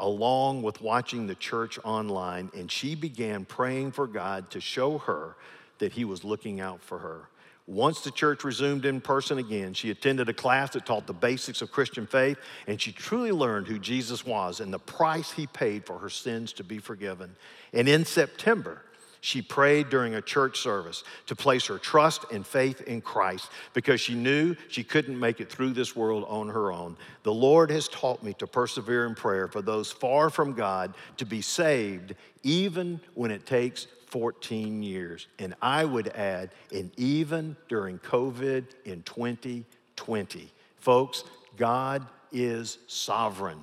along 0.00 0.62
with 0.62 0.80
watching 0.80 1.26
the 1.26 1.34
church 1.34 1.78
online, 1.84 2.50
and 2.56 2.70
she 2.70 2.94
began 2.94 3.44
praying 3.44 3.92
for 3.92 4.06
God 4.06 4.50
to 4.50 4.60
show 4.60 4.98
her 4.98 5.36
that 5.78 5.92
He 5.92 6.04
was 6.04 6.24
looking 6.24 6.60
out 6.60 6.82
for 6.82 6.98
her. 6.98 7.28
Once 7.66 8.00
the 8.00 8.10
church 8.10 8.42
resumed 8.42 8.84
in 8.84 9.00
person 9.00 9.38
again, 9.38 9.72
she 9.72 9.90
attended 9.90 10.28
a 10.28 10.34
class 10.34 10.70
that 10.70 10.84
taught 10.84 11.06
the 11.06 11.12
basics 11.12 11.62
of 11.62 11.70
Christian 11.70 12.06
faith, 12.06 12.36
and 12.66 12.80
she 12.80 12.90
truly 12.90 13.30
learned 13.30 13.68
who 13.68 13.78
Jesus 13.78 14.26
was 14.26 14.58
and 14.58 14.72
the 14.72 14.78
price 14.78 15.30
He 15.30 15.46
paid 15.46 15.86
for 15.86 15.98
her 15.98 16.10
sins 16.10 16.52
to 16.54 16.64
be 16.64 16.78
forgiven. 16.78 17.36
And 17.72 17.88
in 17.88 18.04
September, 18.04 18.82
she 19.20 19.42
prayed 19.42 19.90
during 19.90 20.14
a 20.14 20.22
church 20.22 20.60
service 20.60 21.04
to 21.26 21.36
place 21.36 21.66
her 21.66 21.78
trust 21.78 22.24
and 22.32 22.46
faith 22.46 22.80
in 22.82 23.00
Christ 23.00 23.50
because 23.74 24.00
she 24.00 24.14
knew 24.14 24.56
she 24.68 24.82
couldn't 24.82 25.18
make 25.18 25.40
it 25.40 25.50
through 25.50 25.70
this 25.70 25.94
world 25.94 26.24
on 26.28 26.48
her 26.48 26.72
own. 26.72 26.96
The 27.22 27.32
Lord 27.32 27.70
has 27.70 27.88
taught 27.88 28.22
me 28.22 28.32
to 28.34 28.46
persevere 28.46 29.06
in 29.06 29.14
prayer 29.14 29.46
for 29.46 29.60
those 29.60 29.92
far 29.92 30.30
from 30.30 30.54
God 30.54 30.94
to 31.18 31.26
be 31.26 31.42
saved, 31.42 32.14
even 32.42 33.00
when 33.14 33.30
it 33.30 33.44
takes 33.44 33.86
14 34.06 34.82
years. 34.82 35.26
And 35.38 35.54
I 35.60 35.84
would 35.84 36.08
add, 36.08 36.50
and 36.74 36.90
even 36.96 37.56
during 37.68 37.98
COVID 37.98 38.64
in 38.84 39.02
2020. 39.02 40.50
Folks, 40.78 41.24
God 41.56 42.06
is 42.32 42.78
sovereign, 42.86 43.60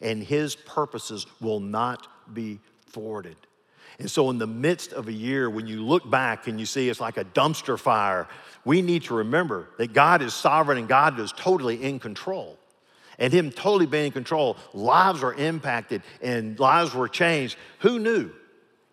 and 0.00 0.22
his 0.22 0.56
purposes 0.56 1.26
will 1.40 1.60
not 1.60 2.34
be 2.34 2.58
thwarted. 2.86 3.36
And 3.98 4.10
so, 4.10 4.30
in 4.30 4.38
the 4.38 4.46
midst 4.46 4.92
of 4.92 5.08
a 5.08 5.12
year, 5.12 5.48
when 5.48 5.66
you 5.66 5.82
look 5.82 6.08
back 6.08 6.46
and 6.46 6.60
you 6.60 6.66
see 6.66 6.88
it's 6.88 7.00
like 7.00 7.16
a 7.16 7.24
dumpster 7.24 7.78
fire, 7.78 8.28
we 8.64 8.82
need 8.82 9.04
to 9.04 9.14
remember 9.14 9.68
that 9.78 9.92
God 9.92 10.22
is 10.22 10.34
sovereign 10.34 10.78
and 10.78 10.88
God 10.88 11.18
is 11.18 11.32
totally 11.32 11.82
in 11.82 11.98
control. 11.98 12.58
And 13.18 13.32
Him 13.32 13.50
totally 13.50 13.86
being 13.86 14.06
in 14.06 14.12
control, 14.12 14.56
lives 14.74 15.22
are 15.22 15.32
impacted 15.32 16.02
and 16.20 16.58
lives 16.58 16.94
were 16.94 17.08
changed. 17.08 17.56
Who 17.80 17.98
knew 17.98 18.30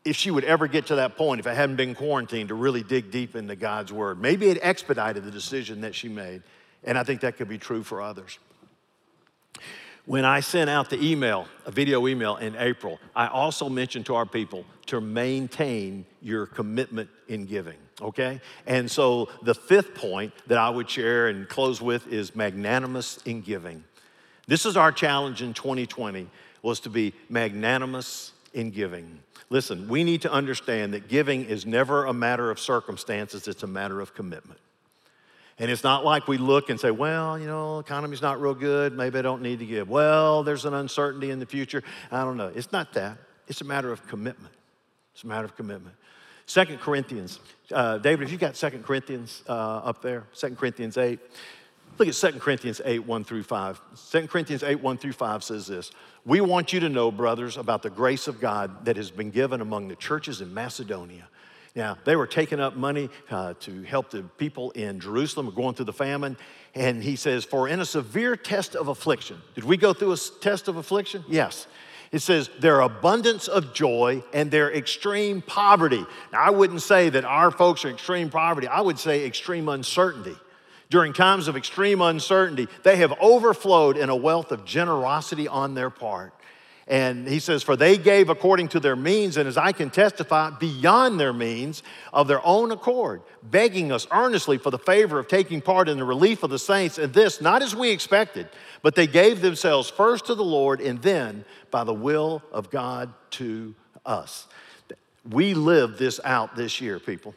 if 0.05 0.15
she 0.15 0.31
would 0.31 0.43
ever 0.45 0.67
get 0.67 0.87
to 0.87 0.95
that 0.95 1.17
point 1.17 1.39
if 1.39 1.47
it 1.47 1.55
hadn't 1.55 1.75
been 1.75 1.95
quarantined 1.95 2.49
to 2.49 2.55
really 2.55 2.83
dig 2.83 3.11
deep 3.11 3.35
into 3.35 3.55
God's 3.55 3.91
Word? 3.91 4.21
Maybe 4.21 4.47
it 4.47 4.59
expedited 4.61 5.25
the 5.25 5.31
decision 5.31 5.81
that 5.81 5.95
she 5.95 6.07
made. 6.07 6.43
And 6.85 6.97
I 6.97 7.03
think 7.03 7.21
that 7.21 7.37
could 7.37 7.49
be 7.49 7.57
true 7.57 7.83
for 7.83 8.01
others. 8.01 8.39
When 10.05 10.25
I 10.25 10.41
sent 10.41 10.69
out 10.69 10.89
the 10.89 11.01
email, 11.01 11.47
a 11.65 11.71
video 11.71 12.05
email 12.07 12.35
in 12.35 12.57
April, 12.57 12.99
I 13.15 13.27
also 13.27 13.69
mentioned 13.69 14.05
to 14.07 14.15
our 14.15 14.25
people 14.25 14.65
to 14.87 14.99
maintain 14.99 16.05
your 16.21 16.45
commitment 16.45 17.09
in 17.29 17.45
giving, 17.45 17.77
okay? 18.01 18.41
And 18.67 18.91
so 18.91 19.29
the 19.43 19.55
fifth 19.55 19.95
point 19.95 20.33
that 20.47 20.57
I 20.57 20.69
would 20.69 20.89
share 20.89 21.29
and 21.29 21.47
close 21.47 21.81
with 21.81 22.11
is 22.11 22.35
magnanimous 22.35 23.17
in 23.23 23.39
giving. 23.39 23.85
This 24.45 24.65
is 24.65 24.75
our 24.75 24.91
challenge 24.91 25.41
in 25.41 25.53
2020 25.53 26.29
was 26.61 26.81
to 26.81 26.89
be 26.89 27.13
magnanimous 27.29 28.33
in 28.53 28.71
giving. 28.71 29.19
Listen, 29.49 29.87
we 29.87 30.03
need 30.03 30.21
to 30.23 30.31
understand 30.31 30.93
that 30.95 31.07
giving 31.07 31.45
is 31.45 31.65
never 31.65 32.05
a 32.05 32.13
matter 32.13 32.51
of 32.51 32.59
circumstances, 32.59 33.47
it's 33.47 33.63
a 33.63 33.67
matter 33.67 34.01
of 34.01 34.13
commitment. 34.13 34.59
And 35.59 35.69
it's 35.69 35.83
not 35.83 36.03
like 36.03 36.27
we 36.27 36.37
look 36.37 36.69
and 36.69 36.79
say, 36.79 36.89
well, 36.91 37.37
you 37.37 37.45
know, 37.45 37.79
economy's 37.79 38.21
not 38.21 38.41
real 38.41 38.55
good. 38.55 38.93
Maybe 38.93 39.19
I 39.19 39.21
don't 39.21 39.41
need 39.41 39.59
to 39.59 39.65
give. 39.65 39.87
Well, 39.87 40.43
there's 40.43 40.65
an 40.65 40.73
uncertainty 40.73 41.29
in 41.29 41.39
the 41.39 41.45
future. 41.45 41.83
I 42.11 42.23
don't 42.23 42.37
know. 42.37 42.51
It's 42.53 42.71
not 42.71 42.93
that. 42.93 43.17
It's 43.47 43.61
a 43.61 43.65
matter 43.65 43.91
of 43.91 44.05
commitment. 44.07 44.53
It's 45.13 45.23
a 45.23 45.27
matter 45.27 45.45
of 45.45 45.55
commitment. 45.55 45.95
Second 46.45 46.79
Corinthians. 46.79 47.39
Uh, 47.71 47.97
David, 47.99 48.25
if 48.25 48.31
you've 48.31 48.41
got 48.41 48.55
Second 48.55 48.83
Corinthians 48.83 49.43
uh, 49.47 49.51
up 49.51 50.01
there, 50.01 50.25
Second 50.33 50.57
Corinthians 50.57 50.97
8. 50.97 51.19
Look 51.99 52.07
at 52.07 52.15
Second 52.15 52.39
Corinthians 52.39 52.81
8, 52.83 52.99
1 53.05 53.23
through 53.23 53.43
5. 53.43 53.81
2 54.11 54.27
Corinthians 54.27 54.63
8, 54.63 54.81
1 54.81 54.97
through 54.97 55.13
5 55.13 55.43
says 55.43 55.67
this 55.67 55.91
We 56.25 56.41
want 56.41 56.73
you 56.73 56.79
to 56.79 56.89
know, 56.89 57.11
brothers, 57.11 57.57
about 57.57 57.83
the 57.83 57.89
grace 57.89 58.27
of 58.27 58.41
God 58.41 58.85
that 58.85 58.97
has 58.97 59.11
been 59.11 59.29
given 59.29 59.61
among 59.61 59.87
the 59.87 59.95
churches 59.95 60.41
in 60.41 60.53
Macedonia. 60.53 61.27
Now, 61.75 61.97
they 62.05 62.15
were 62.15 62.27
taking 62.27 62.59
up 62.59 62.75
money 62.75 63.09
uh, 63.31 63.55
to 63.61 63.81
help 63.81 64.11
the 64.11 64.21
people 64.37 64.71
in 64.71 64.99
Jerusalem 64.99 65.51
going 65.55 65.73
through 65.73 65.85
the 65.85 65.93
famine. 65.93 66.37
And 66.75 67.01
he 67.01 67.15
says, 67.15 67.45
For 67.45 67.67
in 67.67 67.79
a 67.79 67.85
severe 67.85 68.35
test 68.35 68.75
of 68.75 68.89
affliction, 68.89 69.41
did 69.55 69.63
we 69.63 69.77
go 69.77 69.91
through 69.93 70.13
a 70.13 70.17
test 70.39 70.67
of 70.67 70.77
affliction? 70.77 71.23
Yes. 71.27 71.67
It 72.11 72.21
says 72.21 72.51
their 72.59 72.81
abundance 72.81 73.47
of 73.47 73.73
joy 73.73 74.23
and 74.33 74.51
their 74.51 74.71
extreme 74.71 75.41
poverty. 75.41 76.05
Now, 76.31 76.43
I 76.43 76.51
wouldn't 76.51 76.83
say 76.83 77.09
that 77.09 77.25
our 77.25 77.49
folks 77.49 77.85
are 77.85 77.89
extreme 77.89 78.29
poverty, 78.29 78.67
I 78.67 78.81
would 78.81 78.99
say 78.99 79.25
extreme 79.25 79.67
uncertainty. 79.67 80.35
During 80.91 81.13
times 81.13 81.47
of 81.47 81.57
extreme 81.57 82.01
uncertainty, 82.01 82.67
they 82.83 82.97
have 82.97 83.13
overflowed 83.19 83.97
in 83.97 84.09
a 84.09 84.15
wealth 84.15 84.51
of 84.51 84.63
generosity 84.63 85.47
on 85.47 85.73
their 85.73 85.89
part. 85.89 86.35
And 86.87 87.27
he 87.27 87.39
says, 87.39 87.63
For 87.63 87.75
they 87.75 87.97
gave 87.97 88.29
according 88.29 88.67
to 88.69 88.79
their 88.79 88.95
means, 88.95 89.37
and 89.37 89.47
as 89.47 89.57
I 89.57 89.71
can 89.71 89.89
testify, 89.89 90.49
beyond 90.49 91.19
their 91.19 91.31
means 91.31 91.81
of 92.11 92.27
their 92.27 92.45
own 92.45 92.71
accord, 92.71 93.21
begging 93.41 93.91
us 93.91 94.05
earnestly 94.11 94.57
for 94.57 94.69
the 94.69 94.77
favor 94.77 95.17
of 95.17 95.27
taking 95.27 95.61
part 95.61 95.87
in 95.87 95.97
the 95.97 96.03
relief 96.03 96.43
of 96.43 96.49
the 96.49 96.59
saints, 96.59 96.97
and 96.97 97.13
this 97.13 97.39
not 97.39 97.61
as 97.61 97.75
we 97.75 97.89
expected, 97.89 98.49
but 98.81 98.95
they 98.95 99.07
gave 99.07 99.41
themselves 99.41 99.89
first 99.89 100.25
to 100.25 100.35
the 100.35 100.43
Lord, 100.43 100.81
and 100.81 101.01
then 101.01 101.45
by 101.71 101.85
the 101.85 101.93
will 101.93 102.43
of 102.51 102.69
God 102.69 103.13
to 103.31 103.73
us. 104.05 104.47
We 105.29 105.53
live 105.53 105.97
this 105.97 106.19
out 106.25 106.55
this 106.55 106.81
year, 106.81 106.99
people. 106.99 107.33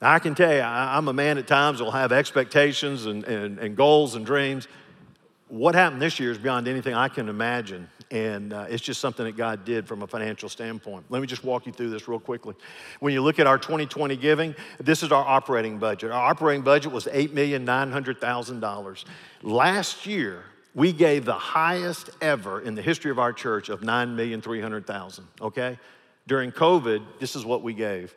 Now, 0.00 0.12
I 0.12 0.18
can 0.18 0.34
tell 0.34 0.52
you, 0.52 0.60
I'm 0.60 1.08
a 1.08 1.12
man 1.12 1.36
at 1.38 1.46
times 1.46 1.80
will 1.80 1.90
have 1.90 2.12
expectations 2.12 3.06
and, 3.06 3.24
and, 3.24 3.58
and 3.58 3.76
goals 3.76 4.14
and 4.14 4.24
dreams. 4.24 4.68
What 5.48 5.74
happened 5.74 6.00
this 6.00 6.18
year 6.18 6.30
is 6.30 6.38
beyond 6.38 6.66
anything 6.66 6.94
I 6.94 7.08
can 7.08 7.28
imagine. 7.28 7.88
And 8.10 8.52
uh, 8.52 8.66
it's 8.68 8.82
just 8.82 9.00
something 9.00 9.24
that 9.24 9.36
God 9.36 9.64
did 9.64 9.88
from 9.88 10.02
a 10.02 10.06
financial 10.06 10.48
standpoint. 10.48 11.06
Let 11.08 11.20
me 11.20 11.26
just 11.26 11.44
walk 11.44 11.66
you 11.66 11.72
through 11.72 11.90
this 11.90 12.06
real 12.06 12.20
quickly. 12.20 12.54
When 13.00 13.12
you 13.12 13.22
look 13.22 13.38
at 13.38 13.46
our 13.46 13.58
2020 13.58 14.16
giving, 14.16 14.54
this 14.78 15.02
is 15.02 15.10
our 15.10 15.24
operating 15.24 15.78
budget. 15.78 16.10
Our 16.10 16.30
operating 16.30 16.62
budget 16.62 16.92
was 16.92 17.06
$8,900,000. 17.06 19.04
Last 19.42 20.06
year, 20.06 20.44
we 20.74 20.92
gave 20.92 21.24
the 21.24 21.32
highest 21.32 22.10
ever 22.20 22.60
in 22.60 22.74
the 22.74 22.82
history 22.82 23.10
of 23.10 23.18
our 23.18 23.32
church 23.32 23.68
of 23.68 23.80
9,300,000, 23.80 25.20
okay? 25.40 25.78
During 26.26 26.52
COVID, 26.52 27.02
this 27.20 27.36
is 27.36 27.44
what 27.44 27.62
we 27.62 27.74
gave 27.74 28.14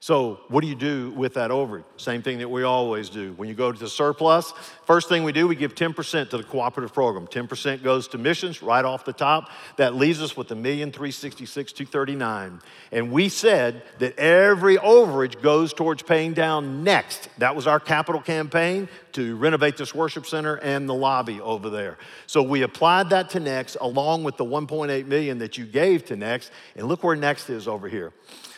So, 0.00 0.38
what 0.46 0.60
do 0.60 0.68
you 0.68 0.76
do 0.76 1.10
with 1.10 1.34
that 1.34 1.50
overage? 1.50 1.82
Same 1.96 2.22
thing 2.22 2.38
that 2.38 2.48
we 2.48 2.62
always 2.62 3.10
do. 3.10 3.32
When 3.32 3.48
you 3.48 3.56
go 3.56 3.72
to 3.72 3.78
the 3.78 3.88
surplus, 3.88 4.52
first 4.84 5.08
thing 5.08 5.24
we 5.24 5.32
do, 5.32 5.48
we 5.48 5.56
give 5.56 5.74
10% 5.74 6.30
to 6.30 6.36
the 6.36 6.44
cooperative 6.44 6.94
program. 6.94 7.26
10% 7.26 7.82
goes 7.82 8.06
to 8.08 8.18
missions 8.18 8.62
right 8.62 8.84
off 8.84 9.04
the 9.04 9.12
top. 9.12 9.50
That 9.76 9.96
leaves 9.96 10.22
us 10.22 10.36
with 10.36 10.52
a 10.52 10.54
million 10.54 10.92
three 10.92 11.10
sixty 11.10 11.46
six 11.46 11.72
two 11.72 11.84
thirty 11.84 12.14
nine. 12.14 12.60
And 12.92 13.10
we 13.10 13.28
said 13.28 13.82
that 13.98 14.16
every 14.16 14.76
overage 14.76 15.42
goes 15.42 15.72
towards 15.72 16.04
paying 16.04 16.32
down 16.32 16.84
next. 16.84 17.28
That 17.38 17.56
was 17.56 17.66
our 17.66 17.80
capital 17.80 18.20
campaign 18.20 18.88
to 19.14 19.34
renovate 19.34 19.76
this 19.76 19.92
worship 19.92 20.26
center 20.26 20.54
and 20.58 20.88
the 20.88 20.94
lobby 20.94 21.40
over 21.40 21.70
there. 21.70 21.98
So 22.28 22.40
we 22.40 22.62
applied 22.62 23.10
that 23.10 23.30
to 23.30 23.40
next 23.40 23.76
along 23.80 24.22
with 24.22 24.36
the 24.36 24.44
1.8 24.44 25.06
million 25.06 25.38
that 25.38 25.58
you 25.58 25.64
gave 25.64 26.04
to 26.04 26.14
next. 26.14 26.52
And 26.76 26.86
look 26.86 27.02
where 27.02 27.16
next 27.16 27.50
is 27.50 27.66
over 27.66 27.88
here. 27.88 28.12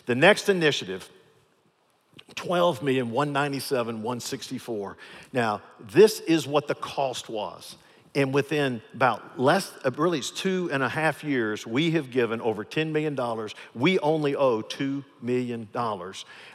The 0.05 0.15
next 0.15 0.51
initiative 0.51 1.09
12 2.35 2.83
million 2.83 3.11
197 3.11 3.97
164 3.97 4.97
now 5.33 5.61
this 5.79 6.21
is 6.21 6.47
what 6.47 6.69
the 6.69 6.75
cost 6.75 7.29
was. 7.29 7.77
And 8.13 8.35
within 8.35 8.83
about 8.93 9.39
less 9.39 9.73
uh, 9.85 9.93
really 9.97 10.19
it's 10.19 10.33
two 10.33 10.69
and 10.73 10.83
a 10.83 10.89
half 10.89 11.23
years 11.23 11.65
we 11.65 11.93
have 11.93 12.11
given 12.11 12.41
over 12.41 12.65
$10 12.65 12.91
million 12.91 13.17
we 13.75 14.01
only 14.01 14.35
owe 14.35 14.63
$2 14.63 15.05
million 15.23 15.69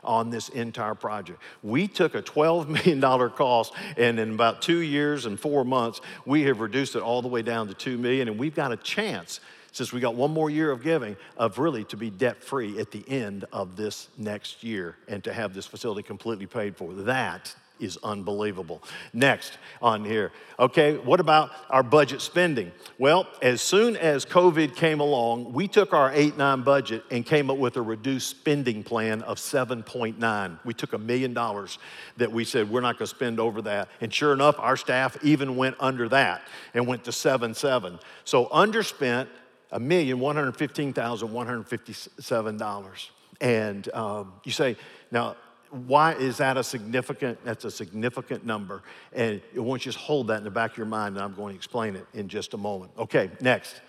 on 0.03 0.29
this 0.29 0.49
entire 0.49 0.95
project. 0.95 1.41
We 1.63 1.87
took 1.87 2.13
a 2.13 2.21
$12 2.21 2.67
million 2.85 3.29
cost 3.29 3.73
and 3.95 4.19
in 4.19 4.33
about 4.33 4.61
two 4.61 4.79
years 4.79 5.25
and 5.25 5.39
four 5.39 5.63
months 5.63 6.01
we 6.25 6.43
have 6.43 6.59
reduced 6.59 6.95
it 6.95 7.01
all 7.01 7.21
the 7.21 7.29
way 7.29 7.41
down 7.41 7.67
to 7.69 7.73
2 7.73 7.97
million 7.97 8.27
and 8.27 8.37
we've 8.37 8.55
got 8.55 8.73
a 8.73 8.77
chance 8.77 9.39
since 9.75 9.91
we 9.91 9.99
got 9.99 10.15
one 10.15 10.31
more 10.31 10.49
year 10.49 10.71
of 10.71 10.81
giving, 10.81 11.17
of 11.35 11.59
really 11.59 11.83
to 11.83 11.97
be 11.97 12.09
debt 12.09 12.41
free 12.41 12.79
at 12.79 12.91
the 12.91 13.03
end 13.09 13.43
of 13.51 13.75
this 13.75 14.07
next 14.17 14.63
year 14.63 14.95
and 15.09 15.21
to 15.25 15.33
have 15.33 15.53
this 15.53 15.65
facility 15.65 16.01
completely 16.01 16.45
paid 16.45 16.77
for. 16.77 16.93
That 16.93 17.53
is 17.77 17.99
unbelievable. 18.01 18.81
Next 19.11 19.57
on 19.81 20.05
here. 20.05 20.31
Okay, 20.57 20.95
what 20.95 21.19
about 21.19 21.51
our 21.69 21.83
budget 21.83 22.21
spending? 22.21 22.71
Well, 22.97 23.27
as 23.41 23.61
soon 23.61 23.97
as 23.97 24.25
COVID 24.25 24.77
came 24.77 25.01
along, 25.01 25.51
we 25.51 25.67
took 25.67 25.91
our 25.91 26.09
8 26.13 26.37
9 26.37 26.61
budget 26.61 27.03
and 27.11 27.25
came 27.25 27.49
up 27.49 27.57
with 27.57 27.75
a 27.75 27.81
reduced 27.81 28.29
spending 28.29 28.81
plan 28.81 29.23
of 29.23 29.39
7.9. 29.39 30.59
We 30.63 30.73
took 30.73 30.93
a 30.93 30.97
million 30.97 31.33
dollars 31.33 31.79
that 32.15 32.31
we 32.31 32.45
said 32.45 32.69
we're 32.69 32.79
not 32.79 32.97
going 32.97 33.07
to 33.09 33.15
spend 33.15 33.41
over 33.41 33.61
that. 33.63 33.89
And 33.99 34.13
sure 34.13 34.31
enough, 34.31 34.57
our 34.57 34.77
staff 34.77 35.17
even 35.21 35.57
went 35.57 35.75
under 35.81 36.07
that 36.07 36.43
and 36.73 36.87
went 36.87 37.03
to 37.03 37.11
7 37.11 37.53
7. 37.53 37.99
So 38.23 38.45
underspent 38.45 39.27
a 39.75 39.79
million 39.79 40.19
one 40.19 40.35
hundred 40.35 40.55
fifteen 40.55 40.93
thousand 40.93 41.33
one 41.33 41.45
hundred 41.45 41.67
fifty-seven 41.67 42.57
dollars. 42.57 43.11
And 43.41 43.93
um, 43.93 44.33
you 44.45 44.53
say, 44.53 44.77
now, 45.11 45.35
why 45.69 46.13
is 46.13 46.37
that 46.37 46.55
a 46.55 46.63
significant? 46.63 47.43
That's 47.43 47.65
a 47.65 47.71
significant 47.71 48.45
number, 48.45 48.81
and 49.11 49.41
I 49.55 49.59
want 49.59 49.85
you 49.85 49.91
to 49.91 49.99
hold 49.99 50.27
that 50.27 50.37
in 50.37 50.45
the 50.45 50.51
back 50.51 50.71
of 50.71 50.77
your 50.77 50.85
mind, 50.87 51.15
and 51.15 51.23
I'm 51.23 51.35
going 51.35 51.53
to 51.53 51.57
explain 51.57 51.97
it 51.97 52.05
in 52.13 52.29
just 52.29 52.53
a 52.53 52.57
moment. 52.57 52.91
Okay, 52.97 53.29
next, 53.41 53.81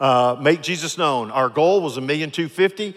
uh, 0.00 0.36
make 0.40 0.60
Jesus 0.60 0.98
known. 0.98 1.30
Our 1.30 1.48
goal 1.48 1.82
was 1.82 1.96
a 1.96 2.00
million 2.00 2.30
two 2.32 2.48
fifty. 2.48 2.94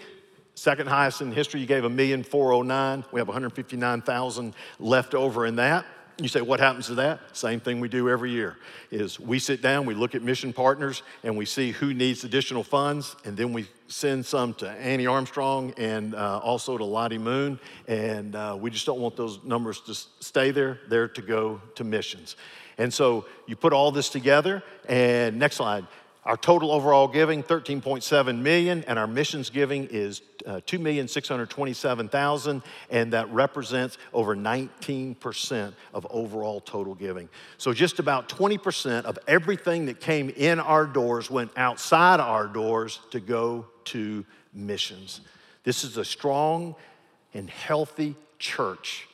Second 0.56 0.88
highest 0.88 1.20
in 1.20 1.30
history. 1.30 1.60
You 1.60 1.66
gave 1.66 1.84
a 1.84 1.90
million 1.90 2.24
four 2.24 2.50
hundred 2.52 2.68
nine. 2.68 3.04
We 3.12 3.20
have 3.20 3.28
one 3.28 3.34
hundred 3.34 3.52
fifty 3.54 3.76
nine 3.76 4.02
thousand 4.02 4.54
left 4.80 5.14
over 5.14 5.46
in 5.46 5.56
that. 5.56 5.84
You 6.18 6.28
say, 6.28 6.40
what 6.40 6.60
happens 6.60 6.86
to 6.86 6.94
that? 6.96 7.18
Same 7.36 7.58
thing 7.58 7.80
we 7.80 7.88
do 7.88 8.08
every 8.08 8.30
year 8.30 8.56
is 8.92 9.18
we 9.18 9.40
sit 9.40 9.60
down, 9.60 9.84
we 9.84 9.94
look 9.94 10.14
at 10.14 10.22
mission 10.22 10.52
partners, 10.52 11.02
and 11.24 11.36
we 11.36 11.44
see 11.44 11.72
who 11.72 11.92
needs 11.92 12.22
additional 12.22 12.62
funds, 12.62 13.16
and 13.24 13.36
then 13.36 13.52
we 13.52 13.66
send 13.88 14.24
some 14.24 14.54
to 14.54 14.70
Annie 14.70 15.08
Armstrong 15.08 15.74
and 15.76 16.14
uh, 16.14 16.38
also 16.38 16.78
to 16.78 16.84
Lottie 16.84 17.18
Moon, 17.18 17.58
and 17.88 18.36
uh, 18.36 18.56
we 18.58 18.70
just 18.70 18.86
don't 18.86 19.00
want 19.00 19.16
those 19.16 19.42
numbers 19.42 19.80
to 19.80 19.94
stay 20.24 20.52
there. 20.52 20.78
They're 20.88 21.08
to 21.08 21.22
go 21.22 21.60
to 21.74 21.82
missions. 21.82 22.36
And 22.78 22.94
so 22.94 23.24
you 23.46 23.56
put 23.56 23.72
all 23.72 23.90
this 23.90 24.08
together, 24.08 24.62
and 24.88 25.38
next 25.38 25.56
slide. 25.56 25.84
Our 26.24 26.38
total 26.38 26.72
overall 26.72 27.06
giving, 27.06 27.42
13.7 27.42 28.38
million, 28.38 28.82
and 28.84 28.98
our 28.98 29.06
missions 29.06 29.50
giving 29.50 29.88
is 29.90 30.22
uh, 30.46 30.60
2,627,000, 30.66 32.62
and 32.88 33.12
that 33.12 33.30
represents 33.30 33.98
over 34.14 34.34
19% 34.34 35.74
of 35.92 36.06
overall 36.08 36.60
total 36.60 36.94
giving. 36.94 37.28
So 37.58 37.74
just 37.74 37.98
about 37.98 38.30
20% 38.30 39.04
of 39.04 39.18
everything 39.28 39.84
that 39.86 40.00
came 40.00 40.30
in 40.30 40.60
our 40.60 40.86
doors 40.86 41.30
went 41.30 41.50
outside 41.56 42.20
our 42.20 42.46
doors 42.46 43.00
to 43.10 43.20
go 43.20 43.66
to 43.86 44.24
missions. 44.54 45.20
This 45.62 45.84
is 45.84 45.98
a 45.98 46.04
strong 46.06 46.74
and 47.34 47.50
healthy 47.50 48.14
church. 48.38 49.08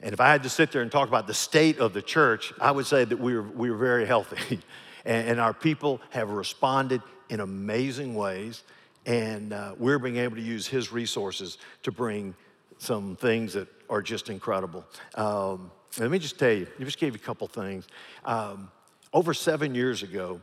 And 0.00 0.12
if 0.12 0.20
I 0.20 0.28
had 0.28 0.44
to 0.44 0.48
sit 0.48 0.70
there 0.70 0.82
and 0.82 0.92
talk 0.92 1.08
about 1.08 1.26
the 1.26 1.34
state 1.34 1.78
of 1.80 1.92
the 1.92 2.02
church, 2.02 2.52
I 2.60 2.70
would 2.70 2.86
say 2.86 3.04
that 3.04 3.18
we 3.18 3.34
were, 3.34 3.42
we 3.42 3.70
were 3.70 3.78
very 3.78 4.06
healthy. 4.06 4.60
And, 5.06 5.40
our 5.40 5.54
people 5.54 6.00
have 6.10 6.30
responded 6.30 7.00
in 7.30 7.40
amazing 7.40 8.14
ways. 8.14 8.64
And 9.06 9.52
uh, 9.52 9.74
we're 9.78 10.00
being 10.00 10.16
able 10.16 10.34
to 10.36 10.42
use 10.42 10.66
his 10.66 10.90
resources 10.92 11.58
to 11.84 11.92
bring 11.92 12.34
some 12.78 13.14
things 13.16 13.52
that 13.52 13.68
are 13.88 14.02
just 14.02 14.28
incredible. 14.28 14.84
Um, 15.14 15.70
let 15.98 16.10
me 16.10 16.18
just 16.18 16.38
tell 16.38 16.52
you, 16.52 16.66
I 16.78 16.84
just 16.84 16.98
gave 16.98 17.14
you 17.14 17.20
a 17.22 17.24
couple 17.24 17.46
things. 17.46 17.86
Um, 18.24 18.70
over 19.12 19.32
seven 19.32 19.74
years 19.74 20.02
ago, 20.02 20.40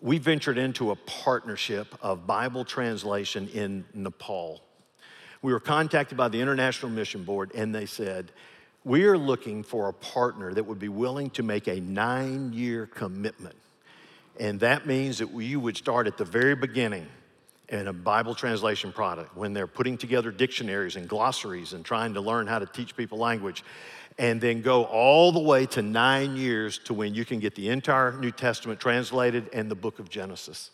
we 0.00 0.18
ventured 0.18 0.58
into 0.58 0.90
a 0.90 0.96
partnership 0.96 1.94
of 2.02 2.26
Bible 2.26 2.64
translation 2.64 3.48
in 3.54 3.84
Nepal. 3.94 4.62
We 5.42 5.52
were 5.52 5.60
contacted 5.60 6.18
by 6.18 6.28
the 6.28 6.40
International 6.40 6.90
Mission 6.90 7.22
Board, 7.22 7.52
and 7.54 7.72
they 7.72 7.86
said, 7.86 8.32
We 8.84 9.04
are 9.04 9.16
looking 9.16 9.62
for 9.62 9.88
a 9.88 9.92
partner 9.92 10.52
that 10.52 10.64
would 10.64 10.80
be 10.80 10.88
willing 10.88 11.30
to 11.30 11.42
make 11.44 11.68
a 11.68 11.80
nine 11.80 12.52
year 12.52 12.86
commitment 12.86 13.56
and 14.38 14.60
that 14.60 14.86
means 14.86 15.18
that 15.18 15.30
you 15.32 15.60
would 15.60 15.76
start 15.76 16.06
at 16.06 16.16
the 16.16 16.24
very 16.24 16.54
beginning 16.54 17.06
in 17.68 17.88
a 17.88 17.92
Bible 17.92 18.34
translation 18.34 18.92
product 18.92 19.36
when 19.36 19.52
they're 19.52 19.66
putting 19.66 19.98
together 19.98 20.30
dictionaries 20.30 20.96
and 20.96 21.08
glossaries 21.08 21.72
and 21.72 21.84
trying 21.84 22.14
to 22.14 22.20
learn 22.20 22.46
how 22.46 22.58
to 22.58 22.66
teach 22.66 22.96
people 22.96 23.18
language, 23.18 23.64
and 24.18 24.40
then 24.40 24.62
go 24.62 24.84
all 24.84 25.32
the 25.32 25.40
way 25.40 25.66
to 25.66 25.82
nine 25.82 26.36
years 26.36 26.78
to 26.78 26.94
when 26.94 27.14
you 27.14 27.24
can 27.24 27.38
get 27.38 27.54
the 27.54 27.68
entire 27.68 28.12
New 28.18 28.30
Testament 28.30 28.80
translated 28.80 29.50
and 29.52 29.70
the 29.70 29.74
book 29.74 29.98
of 29.98 30.08
Genesis. 30.08 30.70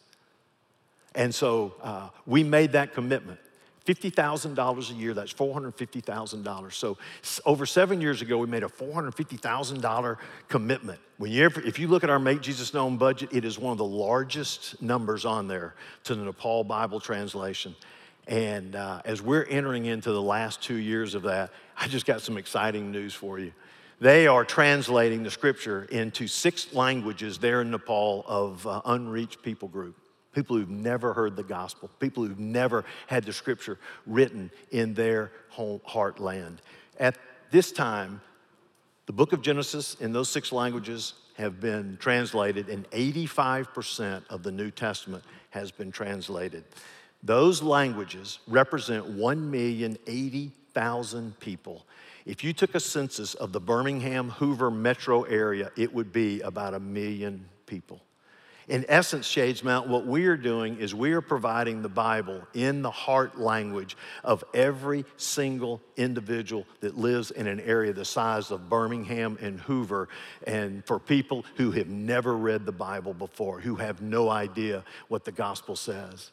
And 1.14 1.34
so 1.34 1.74
uh, 1.82 2.08
we 2.26 2.42
made 2.42 2.72
that 2.72 2.94
commitment. 2.94 3.40
$50,000 3.86 4.90
a 4.90 4.94
year, 4.94 5.14
that's 5.14 5.32
$450,000. 5.32 6.72
So 6.72 6.98
over 7.44 7.66
seven 7.66 8.00
years 8.00 8.22
ago, 8.22 8.38
we 8.38 8.46
made 8.46 8.62
a 8.62 8.68
$450,000 8.68 10.16
commitment. 10.48 11.00
When 11.18 11.32
you 11.32 11.44
ever, 11.44 11.60
if 11.60 11.78
you 11.78 11.88
look 11.88 12.04
at 12.04 12.10
our 12.10 12.18
Make 12.18 12.40
Jesus 12.42 12.72
Known 12.74 12.96
budget, 12.96 13.30
it 13.32 13.44
is 13.44 13.58
one 13.58 13.72
of 13.72 13.78
the 13.78 13.84
largest 13.84 14.80
numbers 14.80 15.24
on 15.24 15.48
there 15.48 15.74
to 16.04 16.14
the 16.14 16.24
Nepal 16.24 16.64
Bible 16.64 17.00
translation. 17.00 17.74
And 18.28 18.76
uh, 18.76 19.02
as 19.04 19.20
we're 19.20 19.44
entering 19.44 19.86
into 19.86 20.12
the 20.12 20.22
last 20.22 20.62
two 20.62 20.76
years 20.76 21.14
of 21.14 21.22
that, 21.22 21.50
I 21.76 21.88
just 21.88 22.06
got 22.06 22.22
some 22.22 22.38
exciting 22.38 22.92
news 22.92 23.14
for 23.14 23.38
you. 23.38 23.52
They 24.00 24.26
are 24.26 24.44
translating 24.44 25.22
the 25.22 25.30
scripture 25.30 25.84
into 25.84 26.26
six 26.26 26.72
languages 26.72 27.38
there 27.38 27.62
in 27.62 27.70
Nepal 27.70 28.24
of 28.26 28.66
uh, 28.66 28.82
unreached 28.84 29.42
people 29.42 29.68
group 29.68 29.96
people 30.32 30.56
who've 30.56 30.68
never 30.68 31.12
heard 31.12 31.36
the 31.36 31.42
gospel, 31.42 31.90
people 32.00 32.24
who've 32.24 32.38
never 32.38 32.84
had 33.06 33.24
the 33.24 33.32
scripture 33.32 33.78
written 34.06 34.50
in 34.70 34.94
their 34.94 35.32
home 35.50 35.80
heartland. 35.88 36.58
At 36.98 37.16
this 37.50 37.72
time, 37.72 38.20
the 39.06 39.12
book 39.12 39.32
of 39.32 39.42
Genesis 39.42 39.96
in 40.00 40.12
those 40.12 40.28
six 40.28 40.52
languages 40.52 41.14
have 41.36 41.60
been 41.60 41.96
translated, 41.98 42.68
and 42.68 42.88
85% 42.90 44.22
of 44.28 44.42
the 44.42 44.52
New 44.52 44.70
Testament 44.70 45.24
has 45.50 45.70
been 45.70 45.92
translated. 45.92 46.64
Those 47.22 47.62
languages 47.62 48.38
represent 48.46 49.06
1,080,000 49.06 51.38
people. 51.40 51.86
If 52.24 52.44
you 52.44 52.52
took 52.52 52.74
a 52.74 52.80
census 52.80 53.34
of 53.34 53.52
the 53.52 53.60
Birmingham, 53.60 54.30
Hoover 54.30 54.70
metro 54.70 55.24
area, 55.24 55.70
it 55.76 55.92
would 55.92 56.12
be 56.12 56.40
about 56.40 56.74
a 56.74 56.80
million 56.80 57.48
people. 57.66 58.00
In 58.68 58.84
essence, 58.88 59.26
Shades 59.26 59.64
Mount, 59.64 59.88
what 59.88 60.06
we 60.06 60.26
are 60.26 60.36
doing 60.36 60.78
is 60.78 60.94
we 60.94 61.12
are 61.12 61.20
providing 61.20 61.82
the 61.82 61.88
Bible 61.88 62.42
in 62.54 62.82
the 62.82 62.90
heart 62.90 63.38
language 63.38 63.96
of 64.22 64.44
every 64.54 65.04
single 65.16 65.80
individual 65.96 66.64
that 66.80 66.96
lives 66.96 67.32
in 67.32 67.48
an 67.48 67.58
area 67.60 67.92
the 67.92 68.04
size 68.04 68.52
of 68.52 68.68
Birmingham 68.68 69.36
and 69.40 69.58
Hoover, 69.60 70.08
and 70.46 70.84
for 70.86 71.00
people 71.00 71.44
who 71.56 71.72
have 71.72 71.88
never 71.88 72.36
read 72.36 72.64
the 72.64 72.72
Bible 72.72 73.14
before, 73.14 73.60
who 73.60 73.74
have 73.76 74.00
no 74.00 74.30
idea 74.30 74.84
what 75.08 75.24
the 75.24 75.32
gospel 75.32 75.74
says. 75.74 76.30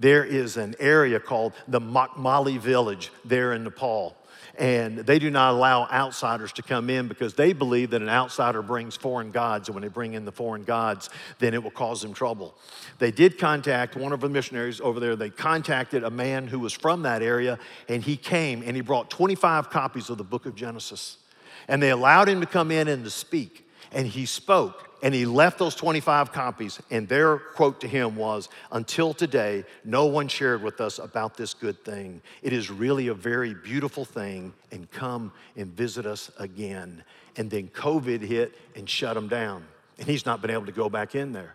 There 0.00 0.24
is 0.24 0.56
an 0.56 0.74
area 0.78 1.20
called 1.20 1.52
the 1.68 1.80
Makmali 1.80 2.58
village 2.58 3.10
there 3.24 3.52
in 3.52 3.64
Nepal. 3.64 4.16
And 4.56 4.98
they 4.98 5.18
do 5.18 5.30
not 5.30 5.52
allow 5.52 5.88
outsiders 5.88 6.52
to 6.52 6.62
come 6.62 6.88
in 6.88 7.08
because 7.08 7.34
they 7.34 7.52
believe 7.52 7.90
that 7.90 8.02
an 8.02 8.08
outsider 8.08 8.62
brings 8.62 8.94
foreign 8.94 9.32
gods. 9.32 9.68
And 9.68 9.74
when 9.74 9.82
they 9.82 9.88
bring 9.88 10.14
in 10.14 10.24
the 10.24 10.32
foreign 10.32 10.62
gods, 10.62 11.10
then 11.40 11.54
it 11.54 11.62
will 11.62 11.72
cause 11.72 12.02
them 12.02 12.14
trouble. 12.14 12.56
They 12.98 13.10
did 13.10 13.36
contact 13.36 13.96
one 13.96 14.12
of 14.12 14.20
the 14.20 14.28
missionaries 14.28 14.80
over 14.80 15.00
there. 15.00 15.16
They 15.16 15.30
contacted 15.30 16.04
a 16.04 16.10
man 16.10 16.46
who 16.46 16.60
was 16.60 16.72
from 16.72 17.02
that 17.02 17.20
area, 17.20 17.58
and 17.88 18.02
he 18.02 18.16
came 18.16 18.62
and 18.62 18.76
he 18.76 18.82
brought 18.82 19.10
25 19.10 19.70
copies 19.70 20.08
of 20.08 20.18
the 20.18 20.24
book 20.24 20.46
of 20.46 20.54
Genesis. 20.54 21.18
And 21.66 21.82
they 21.82 21.90
allowed 21.90 22.28
him 22.28 22.40
to 22.40 22.46
come 22.46 22.70
in 22.70 22.86
and 22.86 23.02
to 23.04 23.10
speak. 23.10 23.63
And 23.94 24.06
he 24.06 24.26
spoke 24.26 24.90
and 25.04 25.14
he 25.14 25.26
left 25.26 25.58
those 25.58 25.74
25 25.74 26.32
copies, 26.32 26.80
and 26.90 27.06
their 27.06 27.36
quote 27.36 27.82
to 27.82 27.88
him 27.88 28.16
was 28.16 28.48
Until 28.72 29.12
today, 29.12 29.64
no 29.84 30.06
one 30.06 30.28
shared 30.28 30.62
with 30.62 30.80
us 30.80 30.98
about 30.98 31.36
this 31.36 31.52
good 31.52 31.84
thing. 31.84 32.22
It 32.42 32.54
is 32.54 32.70
really 32.70 33.08
a 33.08 33.14
very 33.14 33.52
beautiful 33.52 34.06
thing, 34.06 34.54
and 34.72 34.90
come 34.90 35.30
and 35.56 35.70
visit 35.76 36.06
us 36.06 36.30
again. 36.38 37.04
And 37.36 37.50
then 37.50 37.68
COVID 37.68 38.22
hit 38.22 38.58
and 38.74 38.88
shut 38.88 39.14
him 39.14 39.28
down, 39.28 39.66
and 39.98 40.08
he's 40.08 40.24
not 40.24 40.40
been 40.40 40.50
able 40.50 40.66
to 40.66 40.72
go 40.72 40.88
back 40.88 41.14
in 41.14 41.32
there. 41.32 41.54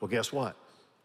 Well, 0.00 0.08
guess 0.08 0.32
what? 0.32 0.56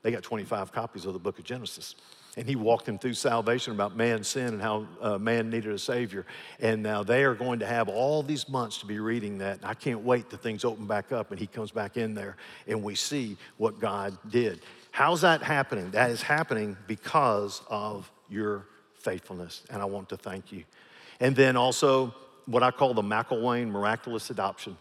They 0.02 0.10
got 0.10 0.24
25 0.24 0.72
copies 0.72 1.06
of 1.06 1.14
the 1.14 1.20
book 1.20 1.38
of 1.38 1.46
Genesis 1.46 1.94
and 2.38 2.48
he 2.48 2.56
walked 2.56 2.86
them 2.86 3.00
through 3.00 3.14
salvation 3.14 3.74
about 3.74 3.96
man's 3.96 4.28
sin 4.28 4.48
and 4.48 4.62
how 4.62 4.88
uh, 5.02 5.18
man 5.18 5.50
needed 5.50 5.72
a 5.72 5.80
savior. 5.80 6.26
And 6.60 6.84
now 6.84 7.04
they 7.04 7.24
are 7.24 7.34
going 7.34 7.60
to 7.60 7.66
have 7.66 7.88
all 7.88 8.24
these 8.24 8.50
months 8.50 8.80
to 8.80 8.86
be 8.86 9.00
reading 9.00 9.38
that. 9.38 9.60
I 9.64 9.74
can't 9.74 10.02
wait 10.02 10.30
till 10.30 10.40
things 10.40 10.66
open 10.66 10.86
back 10.86 11.12
up 11.12 11.32
and 11.32 11.40
he 11.40 11.48
comes 11.48 11.72
back 11.72 11.98
in 11.98 12.14
there 12.14 12.36
and 12.68 12.84
we 12.84 12.96
see 12.96 13.38
what 13.58 13.80
God 13.80 14.18
did. 14.30 14.62
How's 14.92 15.22
that 15.22 15.42
happening? 15.42 15.92
That 15.92 16.10
is 16.10 16.22
happening 16.22 16.76
because 16.88 17.62
of 17.70 18.12
your 18.30 18.66
faithfulness. 19.00 19.64
And 19.70 19.82
I 19.82 19.86
want 19.86 20.10
to 20.10 20.18
thank 20.18 20.52
you. 20.52 20.64
And 21.20 21.36
then 21.36 21.56
also, 21.56 22.14
what 22.46 22.64
I 22.64 22.72
call 22.72 22.94
the 22.94 23.02
McElwain 23.02 23.70
miraculous 23.70 24.30
adoption. 24.30 24.78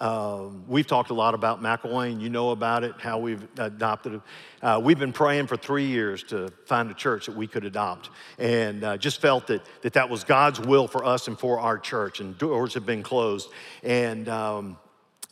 Um, 0.00 0.64
we've 0.66 0.86
talked 0.86 1.10
a 1.10 1.14
lot 1.14 1.34
about 1.34 1.62
McElwain. 1.62 2.20
You 2.20 2.30
know 2.30 2.50
about 2.50 2.84
it, 2.84 2.94
how 2.98 3.18
we've 3.18 3.46
adopted 3.58 4.14
it. 4.14 4.20
Uh, 4.62 4.80
we've 4.82 4.98
been 4.98 5.12
praying 5.12 5.46
for 5.46 5.56
three 5.56 5.86
years 5.86 6.22
to 6.24 6.50
find 6.64 6.90
a 6.90 6.94
church 6.94 7.26
that 7.26 7.36
we 7.36 7.46
could 7.46 7.64
adopt, 7.64 8.08
and 8.38 8.82
uh, 8.82 8.96
just 8.96 9.20
felt 9.20 9.46
that, 9.48 9.62
that 9.82 9.92
that 9.92 10.08
was 10.08 10.24
God's 10.24 10.58
will 10.58 10.88
for 10.88 11.04
us 11.04 11.28
and 11.28 11.38
for 11.38 11.60
our 11.60 11.78
church. 11.78 12.20
And 12.20 12.36
doors 12.38 12.74
have 12.74 12.86
been 12.86 13.02
closed, 13.02 13.50
and 13.82 14.26
um, 14.28 14.78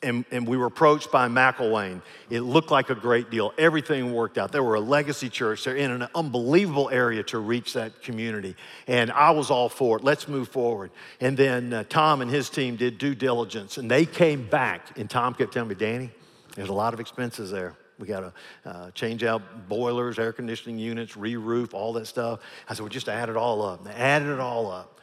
and, 0.03 0.25
and, 0.31 0.47
we 0.47 0.57
were 0.57 0.67
approached 0.67 1.11
by 1.11 1.29
McElwain. 1.29 2.03
It 2.31 2.41
looked 2.41 2.71
like 2.71 2.91
a 2.91 2.95
great 2.95 3.31
deal. 3.31 3.53
Everything 3.59 4.13
worked 4.13 4.39
out. 4.39 4.53
They 4.53 4.61
were 4.61 4.77
a 4.77 4.81
legacy 4.81 5.29
church. 5.29 5.65
They're 5.65 5.77
in 5.77 5.91
an 5.91 6.09
unbelievable 6.15 6.89
area 6.91 7.23
to 7.25 7.39
reach 7.39 7.73
that 7.73 8.03
community. 8.03 8.55
And 8.87 9.11
I 9.11 9.31
was 9.31 9.51
all 9.51 9.69
for 9.69 9.99
it. 9.99 10.05
Let's 10.05 10.29
move 10.29 10.49
forward. 10.49 10.91
And 11.21 11.37
then 11.37 11.73
uh, 11.73 11.85
Tom 11.89 12.21
and 12.21 12.31
his 12.31 12.49
team 12.49 12.77
did 12.77 12.99
due 12.99 13.15
diligence, 13.15 13.77
and 13.79 13.91
they 13.91 14.07
came 14.07 14.47
back. 14.49 14.99
And 14.99 15.11
Tom 15.11 15.35
kept 15.35 15.53
telling 15.53 15.69
me, 15.69 15.75
Danny, 15.75 16.11
there's 16.55 16.69
a 16.69 16.75
lot 16.75 16.95
of 16.95 17.01
expenses 17.01 17.51
there. 17.51 17.75
We 17.99 18.07
got 18.07 18.21
to 18.21 18.33
uh, 18.65 18.91
change 18.93 19.25
out 19.25 19.69
boilers, 19.69 20.19
air 20.19 20.33
conditioning 20.33 20.79
units, 20.79 21.17
re 21.17 21.37
roof, 21.37 21.75
all 21.75 21.93
that 21.95 22.07
stuff. 22.07 22.41
I 22.69 22.75
said, 22.75 22.83
well, 22.83 22.89
just 22.89 23.09
add 23.09 23.29
it 23.29 23.37
all 23.37 23.63
up. 23.63 23.81
And 23.81 23.89
they 23.89 23.95
added 23.95 24.29
it 24.29 24.39
all 24.41 24.71
up. 24.71 25.01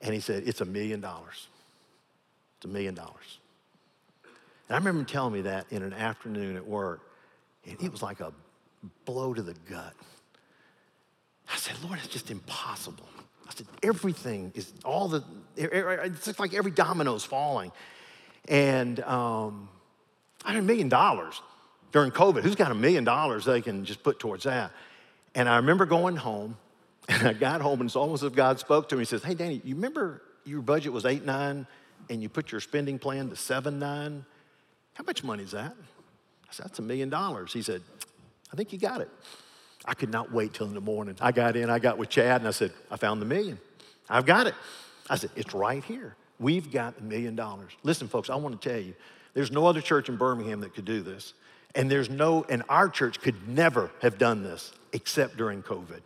And 0.00 0.14
he 0.14 0.20
said, 0.20 0.44
it's 0.46 0.60
a 0.60 0.64
million 0.64 1.00
dollars. 1.00 1.48
It's 2.56 2.64
a 2.64 2.68
million 2.68 2.94
dollars. 2.94 3.37
And 4.68 4.76
I 4.76 4.78
remember 4.78 5.00
him 5.00 5.06
telling 5.06 5.32
me 5.32 5.40
that 5.42 5.66
in 5.70 5.82
an 5.82 5.92
afternoon 5.92 6.56
at 6.56 6.66
work, 6.66 7.00
and 7.66 7.80
it 7.82 7.90
was 7.90 8.02
like 8.02 8.20
a 8.20 8.32
blow 9.04 9.34
to 9.34 9.42
the 9.42 9.54
gut. 9.68 9.94
I 11.52 11.56
said, 11.56 11.76
Lord, 11.82 11.98
it's 11.98 12.08
just 12.08 12.30
impossible. 12.30 13.08
I 13.48 13.52
said, 13.54 13.66
everything 13.82 14.52
is 14.54 14.72
all 14.84 15.08
the, 15.08 15.24
it's 15.56 16.26
just 16.26 16.38
like 16.38 16.52
every 16.52 16.70
domino 16.70 17.14
is 17.14 17.24
falling. 17.24 17.72
And 18.46 19.00
um, 19.00 19.68
I 20.44 20.52
had 20.52 20.62
a 20.62 20.66
million 20.66 20.88
dollars 20.90 21.40
during 21.92 22.10
COVID. 22.10 22.42
Who's 22.42 22.54
got 22.54 22.70
a 22.70 22.74
million 22.74 23.04
dollars 23.04 23.46
they 23.46 23.62
can 23.62 23.84
just 23.84 24.02
put 24.02 24.18
towards 24.18 24.44
that? 24.44 24.72
And 25.34 25.48
I 25.48 25.56
remember 25.56 25.86
going 25.86 26.16
home, 26.16 26.56
and 27.08 27.26
I 27.26 27.32
got 27.32 27.62
home, 27.62 27.80
and 27.80 27.88
it's 27.88 27.96
almost 27.96 28.22
as 28.22 28.28
if 28.28 28.34
God 28.34 28.58
spoke 28.58 28.90
to 28.90 28.96
me. 28.96 29.00
He 29.00 29.06
says, 29.06 29.22
Hey, 29.22 29.34
Danny, 29.34 29.62
you 29.64 29.74
remember 29.74 30.22
your 30.44 30.60
budget 30.60 30.92
was 30.92 31.06
eight 31.06 31.24
nine, 31.24 31.66
and 32.10 32.22
you 32.22 32.28
put 32.28 32.52
your 32.52 32.60
spending 32.60 32.98
plan 32.98 33.30
to 33.30 33.36
seven 33.36 33.78
nine? 33.78 34.24
How 34.98 35.04
much 35.04 35.22
money 35.22 35.44
is 35.44 35.52
that? 35.52 35.74
I 36.48 36.52
said, 36.52 36.66
That's 36.66 36.80
a 36.80 36.82
million 36.82 37.08
dollars. 37.08 37.52
He 37.52 37.62
said, 37.62 37.82
I 38.52 38.56
think 38.56 38.72
you 38.72 38.78
got 38.78 39.00
it. 39.00 39.08
I 39.84 39.94
could 39.94 40.10
not 40.10 40.32
wait 40.32 40.54
till 40.54 40.66
in 40.66 40.74
the 40.74 40.80
morning. 40.80 41.16
I 41.20 41.30
got 41.30 41.56
in, 41.56 41.70
I 41.70 41.78
got 41.78 41.98
with 41.98 42.08
Chad, 42.08 42.40
and 42.40 42.48
I 42.48 42.50
said, 42.50 42.72
I 42.90 42.96
found 42.96 43.22
the 43.22 43.26
million. 43.26 43.58
I've 44.10 44.26
got 44.26 44.48
it. 44.48 44.54
I 45.08 45.16
said, 45.16 45.30
It's 45.36 45.54
right 45.54 45.84
here. 45.84 46.16
We've 46.40 46.70
got 46.70 46.98
a 46.98 47.02
million 47.02 47.36
dollars. 47.36 47.72
Listen, 47.84 48.08
folks, 48.08 48.28
I 48.28 48.34
want 48.34 48.60
to 48.60 48.68
tell 48.68 48.80
you, 48.80 48.94
there's 49.34 49.52
no 49.52 49.66
other 49.66 49.80
church 49.80 50.08
in 50.08 50.16
Birmingham 50.16 50.60
that 50.60 50.74
could 50.74 50.84
do 50.84 51.00
this. 51.00 51.32
And 51.76 51.88
there's 51.88 52.10
no, 52.10 52.44
and 52.48 52.64
our 52.68 52.88
church 52.88 53.20
could 53.20 53.48
never 53.48 53.90
have 54.02 54.18
done 54.18 54.42
this 54.42 54.72
except 54.92 55.36
during 55.36 55.62
COVID. 55.62 56.00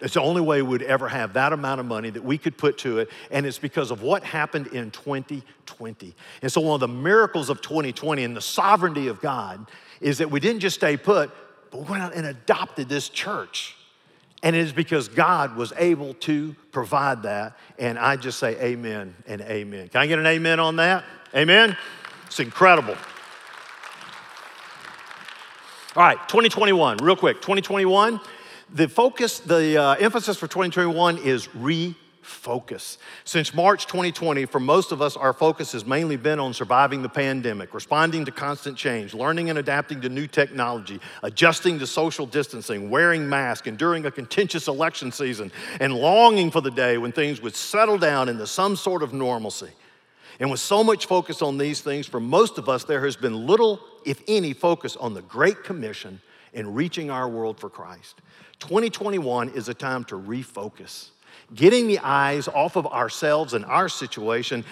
It's 0.00 0.14
the 0.14 0.22
only 0.22 0.40
way 0.40 0.62
we'd 0.62 0.82
ever 0.82 1.08
have 1.08 1.34
that 1.34 1.52
amount 1.52 1.80
of 1.80 1.86
money 1.86 2.10
that 2.10 2.24
we 2.24 2.38
could 2.38 2.56
put 2.56 2.78
to 2.78 2.98
it, 3.00 3.10
and 3.30 3.44
it's 3.44 3.58
because 3.58 3.90
of 3.90 4.02
what 4.02 4.24
happened 4.24 4.68
in 4.68 4.90
2020. 4.90 6.14
And 6.42 6.50
so, 6.50 6.60
one 6.60 6.74
of 6.74 6.80
the 6.80 6.88
miracles 6.88 7.50
of 7.50 7.60
2020 7.60 8.24
and 8.24 8.36
the 8.36 8.40
sovereignty 8.40 9.08
of 9.08 9.20
God 9.20 9.66
is 10.00 10.18
that 10.18 10.30
we 10.30 10.40
didn't 10.40 10.60
just 10.60 10.76
stay 10.76 10.96
put, 10.96 11.30
but 11.70 11.82
we 11.82 11.84
went 11.84 12.02
out 12.02 12.14
and 12.14 12.26
adopted 12.26 12.88
this 12.88 13.08
church. 13.08 13.76
And 14.42 14.56
it 14.56 14.60
is 14.60 14.72
because 14.72 15.08
God 15.08 15.54
was 15.54 15.72
able 15.76 16.14
to 16.14 16.56
provide 16.72 17.24
that. 17.24 17.58
And 17.78 17.98
I 17.98 18.16
just 18.16 18.38
say 18.38 18.58
amen 18.58 19.14
and 19.26 19.42
amen. 19.42 19.88
Can 19.88 20.00
I 20.00 20.06
get 20.06 20.18
an 20.18 20.26
amen 20.26 20.58
on 20.58 20.76
that? 20.76 21.04
Amen? 21.34 21.76
It's 22.26 22.40
incredible. 22.40 22.96
All 25.94 26.02
right, 26.04 26.16
2021, 26.28 26.98
real 26.98 27.16
quick. 27.16 27.36
2021 27.42 28.20
the 28.72 28.88
focus, 28.88 29.40
the 29.40 29.80
uh, 29.80 29.94
emphasis 29.94 30.36
for 30.36 30.46
2021 30.46 31.18
is 31.18 31.48
refocus. 31.48 32.98
Since 33.24 33.52
March 33.52 33.86
2020, 33.86 34.46
for 34.46 34.60
most 34.60 34.92
of 34.92 35.02
us, 35.02 35.16
our 35.16 35.32
focus 35.32 35.72
has 35.72 35.84
mainly 35.84 36.16
been 36.16 36.38
on 36.38 36.54
surviving 36.54 37.02
the 37.02 37.08
pandemic, 37.08 37.74
responding 37.74 38.24
to 38.26 38.30
constant 38.30 38.76
change, 38.76 39.12
learning 39.12 39.50
and 39.50 39.58
adapting 39.58 40.00
to 40.02 40.08
new 40.08 40.26
technology, 40.26 41.00
adjusting 41.22 41.78
to 41.80 41.86
social 41.86 42.26
distancing, 42.26 42.90
wearing 42.90 43.28
masks, 43.28 43.66
enduring 43.66 44.06
a 44.06 44.10
contentious 44.10 44.68
election 44.68 45.10
season, 45.10 45.50
and 45.80 45.92
longing 45.92 46.50
for 46.50 46.60
the 46.60 46.70
day 46.70 46.96
when 46.96 47.10
things 47.10 47.40
would 47.40 47.56
settle 47.56 47.98
down 47.98 48.28
into 48.28 48.46
some 48.46 48.76
sort 48.76 49.02
of 49.02 49.12
normalcy. 49.12 49.70
And 50.38 50.50
with 50.50 50.60
so 50.60 50.84
much 50.84 51.06
focus 51.06 51.42
on 51.42 51.58
these 51.58 51.80
things, 51.80 52.06
for 52.06 52.20
most 52.20 52.56
of 52.56 52.68
us, 52.68 52.84
there 52.84 53.04
has 53.04 53.16
been 53.16 53.46
little, 53.46 53.80
if 54.06 54.22
any, 54.28 54.52
focus 54.52 54.96
on 54.96 55.12
the 55.12 55.22
Great 55.22 55.64
Commission 55.64 56.20
and 56.54 56.74
reaching 56.74 57.10
our 57.10 57.28
world 57.28 57.60
for 57.60 57.68
Christ. 57.68 58.20
2021 58.60 59.50
is 59.50 59.68
a 59.68 59.74
time 59.74 60.04
to 60.04 60.14
refocus, 60.16 61.10
getting 61.54 61.88
the 61.88 61.98
eyes 61.98 62.46
off 62.48 62.76
of 62.76 62.86
ourselves 62.86 63.54
and 63.54 63.64
our 63.64 63.88
situation 63.88 64.64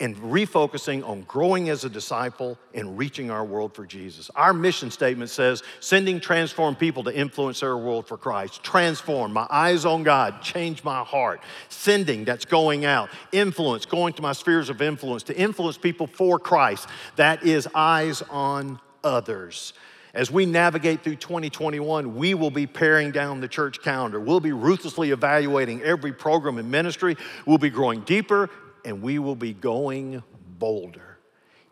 and 0.00 0.16
refocusing 0.16 1.06
on 1.06 1.20
growing 1.22 1.68
as 1.68 1.84
a 1.84 1.88
disciple 1.90 2.58
and 2.72 2.96
reaching 2.96 3.30
our 3.30 3.44
world 3.44 3.74
for 3.74 3.84
Jesus. 3.84 4.30
Our 4.34 4.54
mission 4.54 4.90
statement 4.90 5.28
says 5.30 5.62
sending 5.80 6.20
transformed 6.20 6.78
people 6.78 7.04
to 7.04 7.14
influence 7.14 7.60
their 7.60 7.76
world 7.76 8.08
for 8.08 8.16
Christ. 8.16 8.62
Transform, 8.62 9.32
my 9.34 9.46
eyes 9.50 9.84
on 9.84 10.02
God, 10.02 10.40
change 10.40 10.82
my 10.82 11.04
heart. 11.04 11.42
Sending, 11.68 12.24
that's 12.24 12.46
going 12.46 12.86
out. 12.86 13.10
Influence, 13.30 13.84
going 13.84 14.14
to 14.14 14.22
my 14.22 14.32
spheres 14.32 14.70
of 14.70 14.80
influence 14.80 15.22
to 15.24 15.36
influence 15.36 15.76
people 15.76 16.06
for 16.06 16.38
Christ. 16.38 16.88
That 17.16 17.44
is 17.44 17.68
eyes 17.74 18.22
on 18.30 18.80
others. 19.04 19.74
As 20.12 20.30
we 20.30 20.44
navigate 20.44 21.04
through 21.04 21.16
2021, 21.16 22.16
we 22.16 22.34
will 22.34 22.50
be 22.50 22.66
paring 22.66 23.12
down 23.12 23.40
the 23.40 23.48
church 23.48 23.80
calendar. 23.80 24.18
We'll 24.18 24.40
be 24.40 24.52
ruthlessly 24.52 25.12
evaluating 25.12 25.82
every 25.82 26.12
program 26.12 26.58
and 26.58 26.70
ministry. 26.70 27.16
We'll 27.46 27.58
be 27.58 27.70
growing 27.70 28.00
deeper 28.00 28.50
and 28.84 29.02
we 29.02 29.18
will 29.18 29.36
be 29.36 29.52
going 29.52 30.22
bolder. 30.58 31.18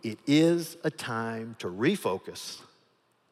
It 0.03 0.19
is 0.27 0.77
a 0.85 0.91
time 0.91 1.57
to 1.59 1.67
refocus. 1.67 2.61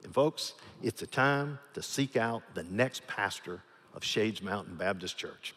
And, 0.02 0.12
folks, 0.12 0.54
it's 0.82 1.02
a 1.02 1.06
time 1.06 1.58
to 1.74 1.82
seek 1.82 2.16
out 2.16 2.42
the 2.54 2.64
next 2.64 3.06
pastor 3.06 3.62
of 3.94 4.02
Shades 4.04 4.42
Mountain 4.42 4.74
Baptist 4.74 5.16
Church. 5.16 5.54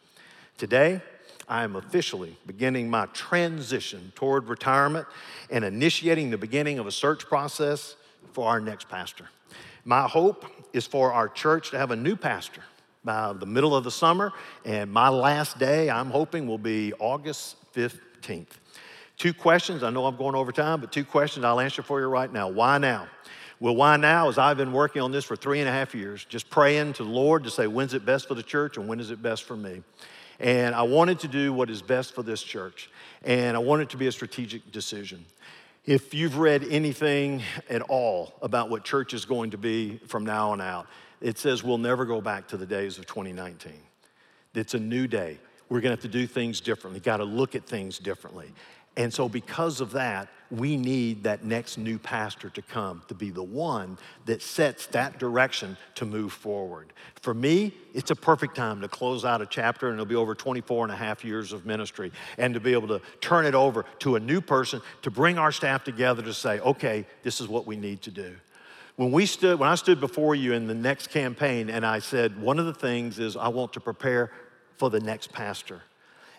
Today, 0.57 1.01
I 1.47 1.63
am 1.63 1.75
officially 1.75 2.37
beginning 2.45 2.89
my 2.89 3.07
transition 3.07 4.11
toward 4.13 4.47
retirement 4.47 5.07
and 5.49 5.65
initiating 5.65 6.29
the 6.29 6.37
beginning 6.37 6.77
of 6.77 6.85
a 6.85 6.91
search 6.91 7.25
process 7.25 7.95
for 8.33 8.47
our 8.47 8.59
next 8.59 8.87
pastor. 8.87 9.27
My 9.89 10.07
hope 10.07 10.45
is 10.71 10.85
for 10.85 11.11
our 11.13 11.27
church 11.27 11.71
to 11.71 11.79
have 11.79 11.89
a 11.89 11.95
new 11.95 12.15
pastor 12.15 12.61
by 13.03 13.33
the 13.33 13.47
middle 13.47 13.75
of 13.75 13.83
the 13.83 13.89
summer, 13.89 14.31
and 14.63 14.91
my 14.91 15.09
last 15.09 15.57
day, 15.57 15.89
I'm 15.89 16.11
hoping, 16.11 16.45
will 16.45 16.59
be 16.59 16.93
August 16.99 17.55
15th. 17.73 18.51
Two 19.17 19.33
questions. 19.33 19.81
I 19.81 19.89
know 19.89 20.05
I'm 20.05 20.15
going 20.15 20.35
over 20.35 20.51
time, 20.51 20.79
but 20.79 20.91
two 20.91 21.03
questions 21.03 21.43
I'll 21.43 21.59
answer 21.59 21.81
for 21.81 21.99
you 21.99 22.05
right 22.05 22.31
now. 22.31 22.49
Why 22.49 22.77
now? 22.77 23.07
Well, 23.59 23.75
why 23.75 23.97
now? 23.97 24.29
Is 24.29 24.37
I've 24.37 24.57
been 24.57 24.73
working 24.73 25.01
on 25.01 25.11
this 25.11 25.25
for 25.25 25.35
three 25.35 25.59
and 25.59 25.67
a 25.67 25.71
half 25.71 25.95
years, 25.95 26.23
just 26.23 26.51
praying 26.51 26.93
to 26.93 27.03
the 27.03 27.09
Lord 27.09 27.43
to 27.45 27.49
say, 27.49 27.65
when's 27.65 27.95
it 27.95 28.05
best 28.05 28.27
for 28.27 28.35
the 28.35 28.43
church 28.43 28.77
and 28.77 28.87
when 28.87 28.99
is 28.99 29.09
it 29.09 29.23
best 29.23 29.45
for 29.45 29.57
me? 29.57 29.81
And 30.39 30.75
I 30.75 30.83
wanted 30.83 31.17
to 31.21 31.27
do 31.27 31.51
what 31.51 31.71
is 31.71 31.81
best 31.81 32.13
for 32.13 32.21
this 32.21 32.43
church. 32.43 32.91
And 33.23 33.57
I 33.57 33.59
wanted 33.59 33.89
to 33.89 33.97
be 33.97 34.05
a 34.05 34.11
strategic 34.11 34.71
decision. 34.71 35.25
If 35.89 36.13
you've 36.13 36.37
read 36.37 36.65
anything 36.69 37.41
at 37.67 37.81
all 37.81 38.35
about 38.43 38.69
what 38.69 38.83
church 38.83 39.15
is 39.15 39.25
going 39.25 39.49
to 39.49 39.57
be 39.57 39.97
from 40.05 40.23
now 40.23 40.51
on 40.51 40.61
out, 40.61 40.85
it 41.19 41.39
says 41.39 41.63
we'll 41.63 41.79
never 41.79 42.05
go 42.05 42.21
back 42.21 42.47
to 42.49 42.57
the 42.57 42.65
days 42.67 42.99
of 42.99 43.07
2019. 43.07 43.73
It's 44.53 44.75
a 44.75 44.79
new 44.79 45.07
day. 45.07 45.39
We're 45.67 45.81
going 45.81 45.89
to 45.89 45.95
have 45.99 46.01
to 46.01 46.07
do 46.07 46.27
things 46.27 46.61
differently, 46.61 46.99
got 46.99 47.17
to 47.17 47.23
look 47.23 47.55
at 47.55 47.65
things 47.65 47.97
differently. 47.97 48.53
And 48.99 49.13
so, 49.13 49.29
because 49.29 49.79
of 49.79 49.91
that, 49.93 50.27
we 50.51 50.75
need 50.75 51.23
that 51.23 51.45
next 51.45 51.77
new 51.77 51.97
pastor 51.97 52.49
to 52.49 52.61
come 52.61 53.01
to 53.07 53.13
be 53.13 53.29
the 53.29 53.41
one 53.41 53.97
that 54.25 54.41
sets 54.41 54.87
that 54.87 55.17
direction 55.19 55.77
to 55.95 56.05
move 56.05 56.33
forward. 56.33 56.91
For 57.21 57.33
me, 57.33 57.73
it's 57.93 58.11
a 58.11 58.15
perfect 58.15 58.57
time 58.57 58.81
to 58.81 58.89
close 58.89 59.23
out 59.23 59.41
a 59.41 59.45
chapter, 59.45 59.87
and 59.87 59.93
it'll 59.93 60.05
be 60.05 60.15
over 60.15 60.35
24 60.35 60.83
and 60.83 60.91
a 60.91 60.97
half 60.97 61.23
years 61.23 61.53
of 61.53 61.65
ministry, 61.65 62.11
and 62.37 62.53
to 62.53 62.59
be 62.59 62.73
able 62.73 62.89
to 62.89 63.01
turn 63.21 63.45
it 63.45 63.55
over 63.55 63.85
to 63.99 64.17
a 64.17 64.19
new 64.19 64.41
person 64.41 64.81
to 65.03 65.09
bring 65.09 65.37
our 65.37 65.53
staff 65.53 65.85
together 65.85 66.21
to 66.21 66.33
say, 66.33 66.59
okay, 66.59 67.05
this 67.23 67.39
is 67.39 67.47
what 67.47 67.65
we 67.65 67.77
need 67.77 68.01
to 68.01 68.11
do. 68.11 68.35
When, 68.97 69.13
we 69.13 69.27
stood, 69.27 69.59
when 69.59 69.69
I 69.69 69.75
stood 69.75 70.01
before 70.01 70.35
you 70.35 70.51
in 70.51 70.67
the 70.67 70.75
next 70.75 71.07
campaign, 71.07 71.69
and 71.69 71.85
I 71.85 71.99
said, 71.99 72.41
one 72.41 72.59
of 72.59 72.65
the 72.65 72.73
things 72.73 73.17
is 73.17 73.37
I 73.37 73.47
want 73.47 73.71
to 73.73 73.79
prepare 73.79 74.29
for 74.75 74.89
the 74.89 74.99
next 74.99 75.31
pastor. 75.31 75.83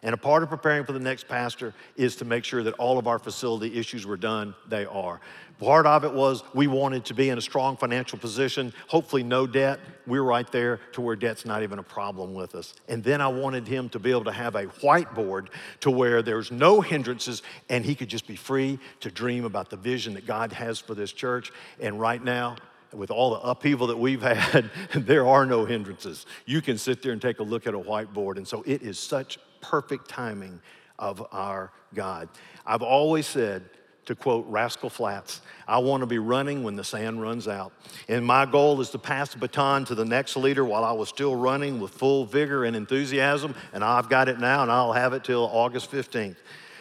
And 0.03 0.15
a 0.15 0.17
part 0.17 0.43
of 0.43 0.49
preparing 0.49 0.85
for 0.85 0.93
the 0.93 1.01
next 1.01 1.29
pastor 1.29 1.75
is 1.95 2.17
to 2.17 2.25
make 2.25 2.45
sure 2.45 2.63
that 2.63 2.75
all 2.75 2.99
of 2.99 3.07
our 3.07 3.19
facility 3.19 3.79
issues 3.79 4.07
were 4.07 4.17
done. 4.17 4.55
They 4.69 4.87
are. 4.87 5.21
Part 5.59 5.85
of 5.85 6.05
it 6.05 6.15
was 6.15 6.43
we 6.55 6.69
wanted 6.69 7.05
to 7.07 7.15
be 7.15 7.29
in 7.29 7.37
a 7.37 7.43
strong 7.43 7.77
financial 7.77 8.19
position, 8.19 8.73
hopefully, 8.89 9.23
no 9.23 9.47
debt. 9.47 9.79
We're 10.07 10.23
right 10.23 10.51
there 10.51 10.81
to 10.93 11.03
where 11.03 11.17
debt's 11.17 11.45
not 11.45 11.63
even 11.63 11.79
a 11.79 11.83
problem 11.83 12.33
with 12.33 12.55
us. 12.55 12.73
And 12.89 13.05
then 13.05 13.21
I 13.21 13.29
wanted 13.29 13.69
him 13.69 13.91
to 13.91 13.99
be 13.99 14.11
able 14.11 14.25
to 14.25 14.33
have 14.33 14.55
a 14.55 14.67
whiteboard 14.67 15.49
to 15.81 15.91
where 15.91 16.23
there's 16.23 16.51
no 16.51 16.81
hindrances 16.81 17.43
and 17.69 17.85
he 17.85 17.95
could 17.95 18.09
just 18.09 18.27
be 18.27 18.37
free 18.37 18.79
to 19.01 19.11
dream 19.11 19.45
about 19.45 19.69
the 19.69 19.77
vision 19.77 20.15
that 20.15 20.27
God 20.27 20.51
has 20.53 20.79
for 20.79 20.95
this 20.95 21.13
church. 21.13 21.53
And 21.79 22.01
right 22.01 22.25
now, 22.25 22.57
with 22.95 23.11
all 23.11 23.31
the 23.31 23.41
upheaval 23.41 23.89
that 23.89 23.99
we've 23.99 24.23
had, 24.23 24.71
there 24.95 25.27
are 25.27 25.45
no 25.45 25.67
hindrances. 25.67 26.25
You 26.47 26.63
can 26.63 26.79
sit 26.79 27.03
there 27.03 27.13
and 27.13 27.21
take 27.21 27.39
a 27.39 27.45
look 27.45 27.67
at 27.67 27.75
a 27.75 27.79
whiteboard. 27.79 28.39
And 28.39 28.49
so 28.49 28.63
it 28.67 28.81
is 28.81 28.99
such 28.99 29.39
perfect 29.61 30.09
timing 30.09 30.61
of 30.99 31.27
our 31.33 31.73
God. 31.95 32.29
I've 32.67 32.83
always 32.83 33.27
said, 33.27 33.65
to 34.07 34.15
quote 34.17 34.45
Rascal 34.49 34.91
Flatts, 34.91 35.41
I 35.69 35.79
want 35.79 36.01
to 36.01 36.07
be 36.07 36.19
running 36.19 36.65
when 36.65 36.75
the 36.75 36.83
sand 36.83 37.23
runs 37.23 37.47
out. 37.47 37.73
And 38.09 38.27
my 38.27 38.45
goal 38.45 38.81
is 38.81 38.91
to 38.91 38.99
pass 38.99 39.33
the 39.33 39.39
baton 39.39 39.85
to 39.85 39.95
the 39.95 40.05
next 40.05 40.37
leader 40.37 40.65
while 40.65 40.85
I 40.85 40.91
was 40.91 41.09
still 41.09 41.37
running 41.37 41.79
with 41.79 41.93
full 41.93 42.25
vigor 42.25 42.65
and 42.65 42.75
enthusiasm. 42.75 43.55
And 43.73 43.85
I've 43.85 44.09
got 44.09 44.29
it 44.29 44.41
now, 44.41 44.63
and 44.63 44.73
I'll 44.73 44.93
have 44.93 45.13
it 45.13 45.23
till 45.23 45.45
August 45.45 45.93
15th. 45.93 46.35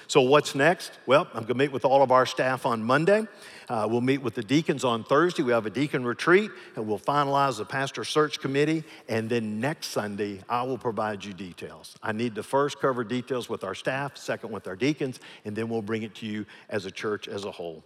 So, 0.10 0.22
what's 0.22 0.56
next? 0.56 0.94
Well, 1.06 1.28
I'm 1.36 1.42
going 1.42 1.50
to 1.50 1.54
meet 1.54 1.72
with 1.72 1.86
all 1.86 2.02
of 2.02 2.12
our 2.12 2.26
staff 2.26 2.66
on 2.66 2.84
Monday. 2.84 3.28
Uh, 3.70 3.86
we'll 3.88 4.02
meet 4.02 4.24
with 4.24 4.34
the 4.34 4.42
deacons 4.42 4.84
on 4.84 5.04
Thursday. 5.04 5.44
We 5.44 5.52
have 5.52 5.68
a 5.68 5.70
deacon 5.70 6.04
retreat, 6.04 6.50
and 6.76 6.88
we'll 6.88 6.98
finalize 6.98 7.60
the 7.60 7.66
pastor 7.66 8.04
search 8.04 8.40
committee. 8.40 8.84
And 9.08 9.30
then 9.30 9.60
next 9.60 9.90
Sunday, 9.90 10.42
I 10.50 10.64
will 10.64 10.80
provide 10.80 11.24
you 11.24 11.34
details. 11.34 11.96
I 12.02 12.12
need 12.12 12.34
to 12.34 12.42
first 12.42 12.82
cover 12.82 13.04
details 13.04 13.50
with 13.50 13.64
our 13.64 13.76
staff, 13.76 14.18
second 14.18 14.50
with 14.50 14.66
our 14.68 14.76
deacons, 14.76 15.20
and 15.46 15.56
then 15.56 15.70
we'll 15.70 15.84
bring 15.84 16.02
it 16.02 16.16
to 16.16 16.26
you 16.26 16.48
as 16.70 16.88
a 16.88 16.92
church 16.92 17.28
as 17.28 17.46
a 17.46 17.52
whole. 17.52 17.84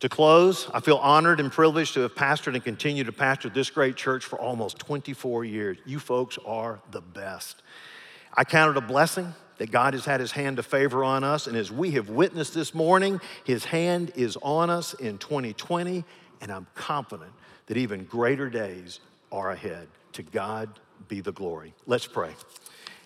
To 0.00 0.08
close, 0.08 0.68
I 0.74 0.80
feel 0.80 0.96
honored 0.96 1.38
and 1.38 1.52
privileged 1.52 1.94
to 1.94 2.00
have 2.00 2.16
pastored 2.16 2.54
and 2.54 2.64
continue 2.64 3.04
to 3.04 3.12
pastor 3.12 3.48
this 3.48 3.70
great 3.70 3.94
church 3.94 4.24
for 4.24 4.36
almost 4.36 4.80
24 4.80 5.44
years. 5.44 5.78
You 5.86 6.00
folks 6.00 6.38
are 6.44 6.80
the 6.90 7.02
best. 7.02 7.62
I 8.34 8.42
count 8.42 8.76
it 8.76 8.82
a 8.82 8.84
blessing 8.84 9.32
that 9.62 9.70
God 9.70 9.94
has 9.94 10.04
had 10.04 10.18
his 10.18 10.32
hand 10.32 10.58
of 10.58 10.66
favor 10.66 11.04
on 11.04 11.22
us. 11.22 11.46
And 11.46 11.56
as 11.56 11.70
we 11.70 11.92
have 11.92 12.08
witnessed 12.08 12.52
this 12.52 12.74
morning, 12.74 13.20
his 13.44 13.64
hand 13.64 14.10
is 14.16 14.36
on 14.42 14.70
us 14.70 14.92
in 14.92 15.18
2020. 15.18 16.02
And 16.40 16.50
I'm 16.50 16.66
confident 16.74 17.30
that 17.66 17.76
even 17.76 18.02
greater 18.02 18.50
days 18.50 18.98
are 19.30 19.52
ahead. 19.52 19.86
To 20.14 20.24
God 20.24 20.68
be 21.06 21.20
the 21.20 21.30
glory. 21.30 21.74
Let's 21.86 22.08
pray. 22.08 22.32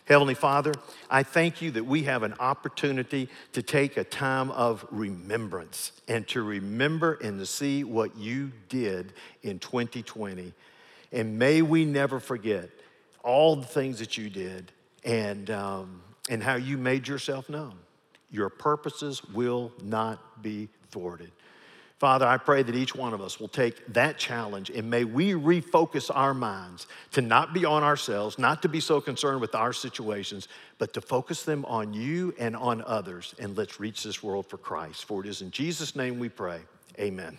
Heavenly 0.07 0.33
Father, 0.33 0.73
I 1.11 1.25
thank 1.25 1.61
you 1.61 1.73
that 1.73 1.85
we 1.85 2.05
have 2.05 2.23
an 2.23 2.33
opportunity 2.41 3.29
to 3.53 3.61
take 3.61 3.99
a 3.99 4.05
time 4.05 4.51
of 4.53 4.87
remembrance 4.91 5.93
and 6.09 6.27
to 6.29 6.43
remember 6.43 7.19
and 7.23 7.39
to 7.39 7.45
see 7.45 7.85
what 7.85 8.17
you 8.17 8.51
did 8.71 9.13
in 9.43 9.59
2020. 9.59 10.55
And 11.13 11.39
may 11.39 11.61
we 11.61 11.85
never 11.85 12.19
forget 12.19 12.71
all 13.23 13.57
the 13.57 13.67
things 13.67 13.99
that 13.99 14.17
you 14.17 14.31
did. 14.31 14.73
And 15.05 15.51
um, 15.51 16.01
and 16.29 16.43
how 16.43 16.57
you 16.57 16.77
made 16.77 17.07
yourself 17.09 17.49
known. 17.49 17.75
Your 18.31 18.49
purposes 18.49 19.23
will 19.25 19.73
not 19.83 20.43
be 20.43 20.69
thwarted. 20.91 21.31
Father, 21.99 22.27
I 22.27 22.37
pray 22.37 22.63
that 22.63 22.75
each 22.75 22.95
one 22.95 23.15
of 23.15 23.23
us 23.23 23.41
will 23.41 23.49
take 23.49 23.87
that 23.95 24.19
challenge 24.19 24.69
and 24.69 24.91
may 24.91 25.05
we 25.05 25.33
refocus 25.33 26.11
our 26.15 26.35
minds 26.35 26.87
to 27.13 27.23
not 27.23 27.55
be 27.55 27.65
on 27.65 27.83
ourselves, 27.83 28.39
not 28.39 28.61
to 28.63 28.69
be 28.69 28.81
so 28.81 29.01
concerned 29.01 29.41
with 29.41 29.55
our 29.55 29.73
situations, 29.73 30.49
but 30.77 30.93
to 30.93 31.01
focus 31.01 31.45
them 31.45 31.65
on 31.65 31.95
you 31.95 32.35
and 32.39 32.55
on 32.55 32.83
others. 32.83 33.35
And 33.39 33.57
let's 33.57 33.81
reach 33.81 34.03
this 34.03 34.23
world 34.23 34.47
for 34.47 34.59
Christ. 34.59 35.07
For 35.07 35.25
it 35.25 35.29
is 35.29 35.41
in 35.41 35.51
Jesus' 35.51 35.97
name 35.97 36.19
we 36.19 36.29
pray. 36.29 36.61
Amen. 36.99 37.39